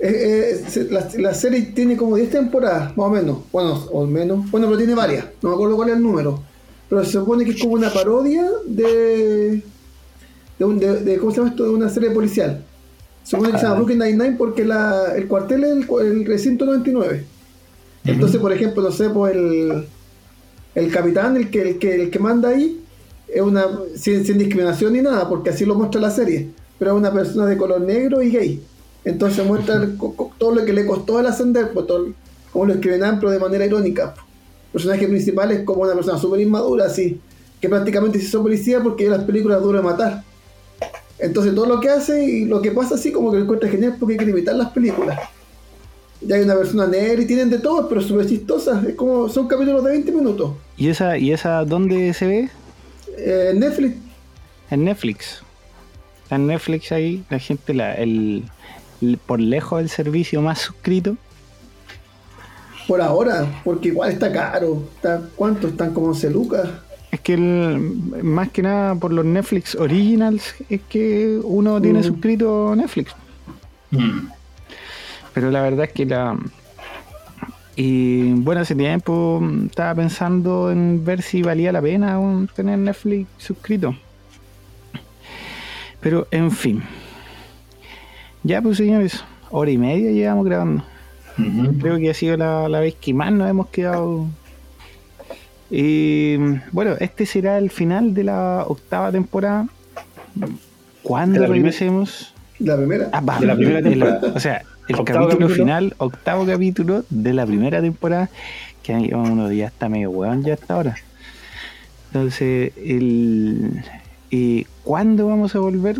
[0.00, 3.38] Eh, eh, la, la serie tiene como 10 temporadas, más o menos.
[3.52, 4.50] Bueno, o menos.
[4.50, 5.26] Bueno, pero tiene varias.
[5.40, 6.42] No me acuerdo cuál es el número.
[6.88, 9.62] Pero se supone que es como una parodia de.
[10.58, 11.64] de, un- de- de- ¿Cómo se llama esto?
[11.64, 12.62] De una serie policial.
[13.22, 13.78] Se supone que se llama Ah.
[13.78, 17.24] Brooklyn Nine-Nine porque la, el cuartel es el, el recinto 99.
[18.04, 19.86] Entonces, por ejemplo, no sé, pues el,
[20.74, 22.82] el capitán, el que, el, que, el que manda ahí,
[23.28, 23.64] es una
[23.96, 27.46] sin, sin discriminación ni nada, porque así lo muestra la serie, pero es una persona
[27.46, 28.62] de color negro y gay.
[29.04, 29.98] Entonces muestra el-
[30.38, 32.06] todo lo que le costó el ascender, pues todo,
[32.52, 34.14] como lo escriben pero de manera irónica.
[34.66, 37.20] El personaje principal es como una persona súper inmadura, así,
[37.60, 40.22] que prácticamente se hizo policía porque las películas duro de matar.
[41.18, 43.96] Entonces todo lo que hace y lo que pasa así como que lo encuentra genial
[44.00, 45.18] porque quiere imitar las películas.
[46.20, 48.82] Ya hay una persona negra y tienen de todo, pero súper chistosa.
[48.88, 50.52] Es como, son capítulos de 20 minutos.
[50.76, 52.48] ¿Y esa, ¿Y esa dónde se ve?
[53.16, 53.96] Eh, Netflix,
[54.70, 55.42] En Netflix.
[56.24, 58.44] Está en Netflix ahí, la gente, la, el,
[59.00, 61.16] el- por lejos el servicio más suscrito.
[62.88, 64.82] por ahora, porque igual está caro.
[64.96, 65.68] Está, ¿Cuánto?
[65.68, 66.68] Están como 11 lucas.
[67.10, 67.78] Es que el-
[68.22, 72.04] más que nada por los Netflix Originals es que uno tiene Mm.
[72.04, 73.14] suscrito Netflix.
[73.90, 74.26] Mm.
[75.32, 76.36] Pero la verdad es que la...
[77.76, 83.28] Y bueno, hace tiempo estaba pensando en ver si valía la pena aún tener Netflix
[83.38, 83.96] suscrito.
[86.04, 86.82] Pero en fin.
[88.44, 90.84] Ya pues señores, hora y media llevamos grabando.
[91.80, 94.26] Creo que ha sido la, la vez que más nos hemos quedado.
[95.70, 96.36] Y
[96.70, 99.66] bueno, este será el final de la octava temporada.
[101.02, 102.32] ¿Cuándo regresemos?
[102.60, 103.08] La primera.
[103.12, 104.32] Ah, va, De la primera el- temporada.
[104.34, 105.48] o sea, el capítulo, capítulo.
[105.48, 108.28] final, octavo capítulo de la primera temporada,
[108.82, 110.96] que uno ya está medio hueón ya hasta ahora.
[112.08, 113.82] Entonces, el,
[114.34, 115.96] eh, ¿cuándo vamos a volver?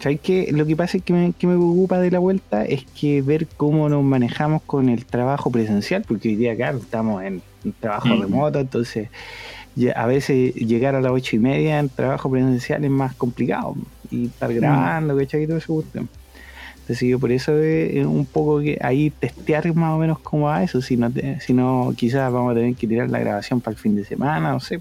[0.00, 0.48] ¿Sabes qué?
[0.52, 3.48] Lo que pasa es que me, que me preocupa de la vuelta es que ver
[3.56, 7.42] cómo nos manejamos con el trabajo presencial, porque hoy día, claro, estamos en
[7.80, 8.20] trabajo Mm.
[8.22, 9.08] remoto, entonces
[9.74, 13.74] ya a veces llegar a las ocho y media en trabajo presencial es más complicado
[14.10, 15.42] y estar grabando, ¿cachai?
[15.42, 15.84] Y todo eso.
[16.80, 20.62] Entonces yo por eso es un poco que ahí testear más o menos cómo va
[20.62, 23.72] eso, si no, te- si no quizás vamos a tener que tirar la grabación para
[23.74, 24.80] el fin de semana, no sé,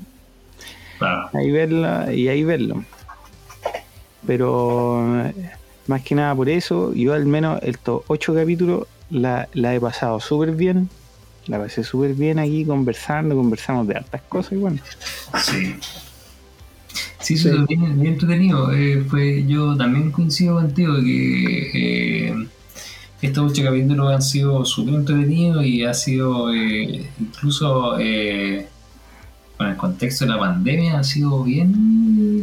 [1.00, 1.30] Claro.
[1.34, 2.84] ahí verla y ahí verlo.
[4.28, 5.32] Pero
[5.88, 10.20] más que nada por eso, yo al menos estos ocho capítulos la, la he pasado
[10.20, 10.90] súper bien.
[11.48, 14.80] La pasé súper bien aquí conversando, conversamos de hartas cosas y bueno.
[15.42, 15.76] Sí.
[17.20, 18.72] Sí, eso es bien, bien entretenido.
[18.72, 21.72] Eh, fue, yo también coincido contigo que
[22.28, 22.48] eh,
[23.22, 28.68] estos ocho capítulos han sido súper entretenidos y ha sido eh, incluso eh,
[29.60, 31.74] con el contexto de la pandemia ha sido bien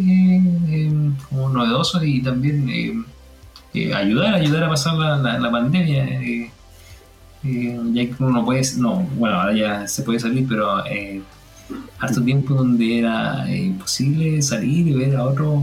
[0.07, 2.93] eh, eh, como novedoso y también eh,
[3.73, 6.05] eh, ayudar, ayudar a pasar la, la- pandemia.
[7.43, 10.83] ya que uno no puede, no, bueno, ahora ya se puede salir, pero
[11.99, 15.59] harto tiempo donde era imposible salir y ver a otros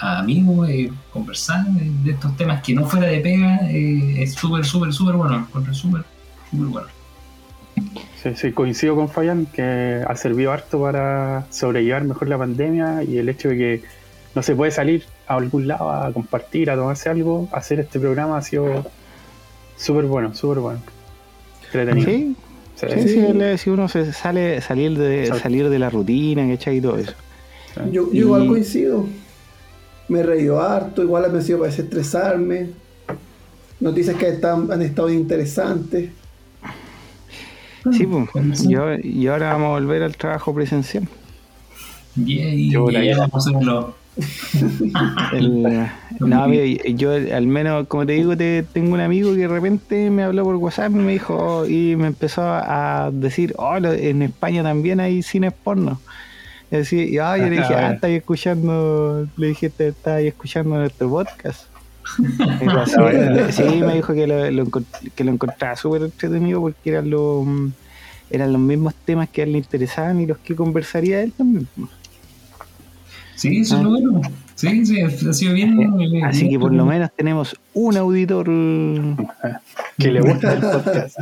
[0.00, 0.68] a amigos,
[1.12, 5.74] conversar de estos temas que no fuera de pega, es súper, súper, súper bueno, encuentro
[5.74, 6.04] súper,
[6.48, 6.88] súper bueno.
[8.22, 13.18] Sí, sí, coincido con Fabián que ha servido harto para sobrellevar mejor la pandemia y
[13.18, 13.82] el hecho de que
[14.34, 18.38] no se puede salir a algún lado a compartir, a tomarse algo, hacer este programa
[18.38, 18.84] ha sido
[19.76, 20.80] súper bueno, súper bueno.
[21.66, 22.08] Entretenido.
[22.08, 22.36] Sí,
[22.74, 25.42] Sí, sí, sí, si uno se sale salir de Exacto.
[25.44, 26.78] salir de la rutina, ¿cachai?
[26.78, 27.12] Y todo eso.
[27.92, 29.06] Yo, yo Y- igual coincido.
[30.08, 32.70] Me he reído harto, igual me ha sido para desestresarme.
[33.78, 36.10] Noticias que están, han estado interesantes.
[37.90, 41.08] Sí, pues, y ahora, y ahora vamos a volver al trabajo presencial.
[42.16, 43.18] Y, y- Yo y la ya idea.
[43.18, 43.86] vamos a hacer los,
[45.32, 45.62] El-
[46.20, 50.10] no, mira, yo al menos, como te digo, te, tengo un amigo que de repente
[50.10, 54.22] me habló por WhatsApp y me dijo, oh, y me empezó a decir, oh, en
[54.22, 56.00] España también hay cines porno.
[56.70, 60.76] Y, así, y, ah, yo le dije, ah, estáis escuchando, le dije, te estáis escuchando
[60.76, 61.64] nuestro podcast.
[63.50, 63.62] "Sí".
[63.62, 64.66] me dijo que lo, lo
[65.14, 67.46] que lo encontraba súper entretenido porque eran los,
[68.30, 71.68] eran los mismos temas que a él le interesaban y los que conversaría él también.
[73.36, 74.20] Sí, eso es lo bueno.
[74.62, 75.76] Sí, sí, ha sido bien.
[76.00, 78.44] eh, Así que por lo menos tenemos un auditor.
[79.98, 81.16] Que le gusta el podcast.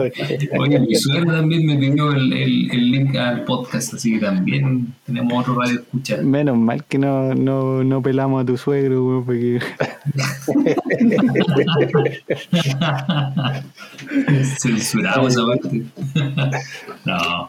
[0.58, 4.92] Oye, mi suegro también me pidió el, el, el link al podcast, así que también
[5.06, 6.22] tenemos otro radio escuchar.
[6.22, 9.58] Menos mal que no, no, no pelamos a tu suegro, weón, porque
[14.58, 15.82] Censuramos esa parte.
[17.06, 17.48] no.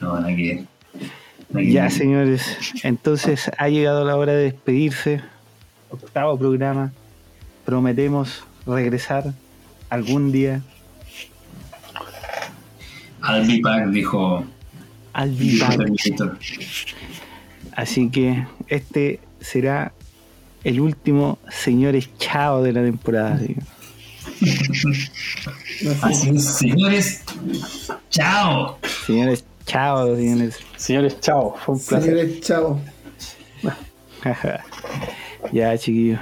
[0.00, 0.66] No, que
[1.54, 2.56] ya, señores.
[2.82, 5.20] Entonces ha llegado la hora de despedirse.
[5.90, 6.92] Octavo programa.
[7.64, 9.32] Prometemos regresar
[9.88, 10.62] algún día
[13.46, 14.44] be back, dijo,
[15.12, 15.36] al.
[15.36, 16.38] Terminator.
[17.72, 19.92] Así que este será
[20.64, 23.40] el último señores chao de la temporada.
[26.02, 27.22] Así es, señores.
[28.10, 28.78] Chao.
[29.06, 30.58] Señores chao, señores.
[30.76, 31.54] Señores, chao.
[31.64, 32.10] Fue un placer.
[32.10, 32.80] Señores, chao.
[35.52, 36.18] ya, chiquillos.